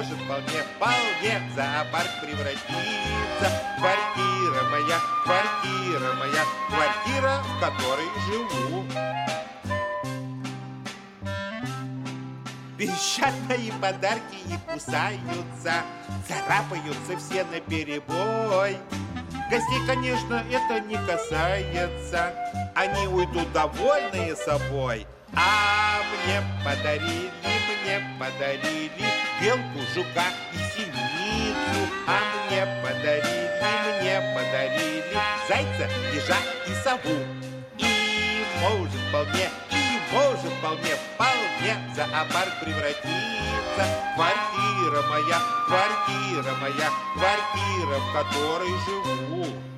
может 0.03 0.17
вполне, 0.25 0.63
вполне 0.75 1.49
в 1.49 1.55
зоопарк 1.55 2.09
превратиться. 2.21 3.47
Квартира 3.77 4.63
моя, 4.69 4.99
квартира 5.23 6.13
моя, 6.19 6.43
квартира, 6.67 7.43
в 7.43 7.59
которой 7.59 8.07
живу. 8.27 8.85
Пищат 12.77 13.33
мои 13.47 13.71
подарки 13.81 14.37
и 14.47 14.71
кусаются, 14.71 15.83
царапаются 16.27 17.17
все 17.17 17.45
на 17.45 17.59
перебой. 17.61 18.77
Гостей, 19.49 19.85
конечно, 19.87 20.43
это 20.51 20.79
не 20.81 20.97
касается, 21.07 22.33
они 22.75 23.07
уйдут 23.07 23.51
довольные 23.53 24.35
собой. 24.35 25.05
А 25.35 26.01
мне 26.25 26.41
подарили, 26.63 27.31
мне 27.83 28.01
подарили 28.19 29.22
белку, 29.41 29.79
жука 29.93 30.25
и 30.53 30.57
синицу. 30.73 31.81
А 32.07 32.19
мне 32.45 32.65
подарили, 32.81 34.01
мне 34.01 34.21
подарили 34.35 35.17
зайца, 35.47 35.89
ежа 36.13 36.37
и 36.67 36.73
сову. 36.83 37.17
И 37.77 38.45
может 38.61 38.93
вполне, 39.09 39.49
и 39.71 39.99
может 40.13 40.51
вполне, 40.59 40.95
вполне 41.15 41.93
зоопарк 41.95 42.59
превратиться. 42.61 43.83
Квартира 44.15 45.01
моя, 45.09 45.41
квартира 45.67 46.55
моя, 46.61 46.89
квартира, 47.15 47.99
в 47.99 48.13
которой 48.13 48.69
живу. 48.85 49.72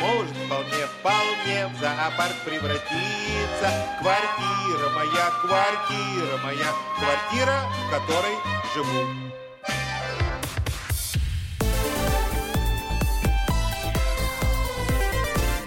Может 0.00 0.36
вполне, 0.36 0.86
вполне 0.98 1.66
в 1.68 1.80
зоопарк 1.80 2.36
превратиться. 2.44 3.68
Квартира 4.00 4.90
моя, 4.94 5.30
квартира 5.40 6.36
моя, 6.44 6.72
квартира, 6.98 7.62
в 7.86 7.90
которой 7.90 8.36
живу. 8.74 9.26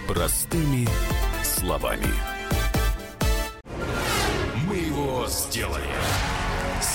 Простыми 0.06 0.88
словами. 1.42 2.12
Мы 4.66 4.76
его 4.76 5.26
сделали. 5.26 5.88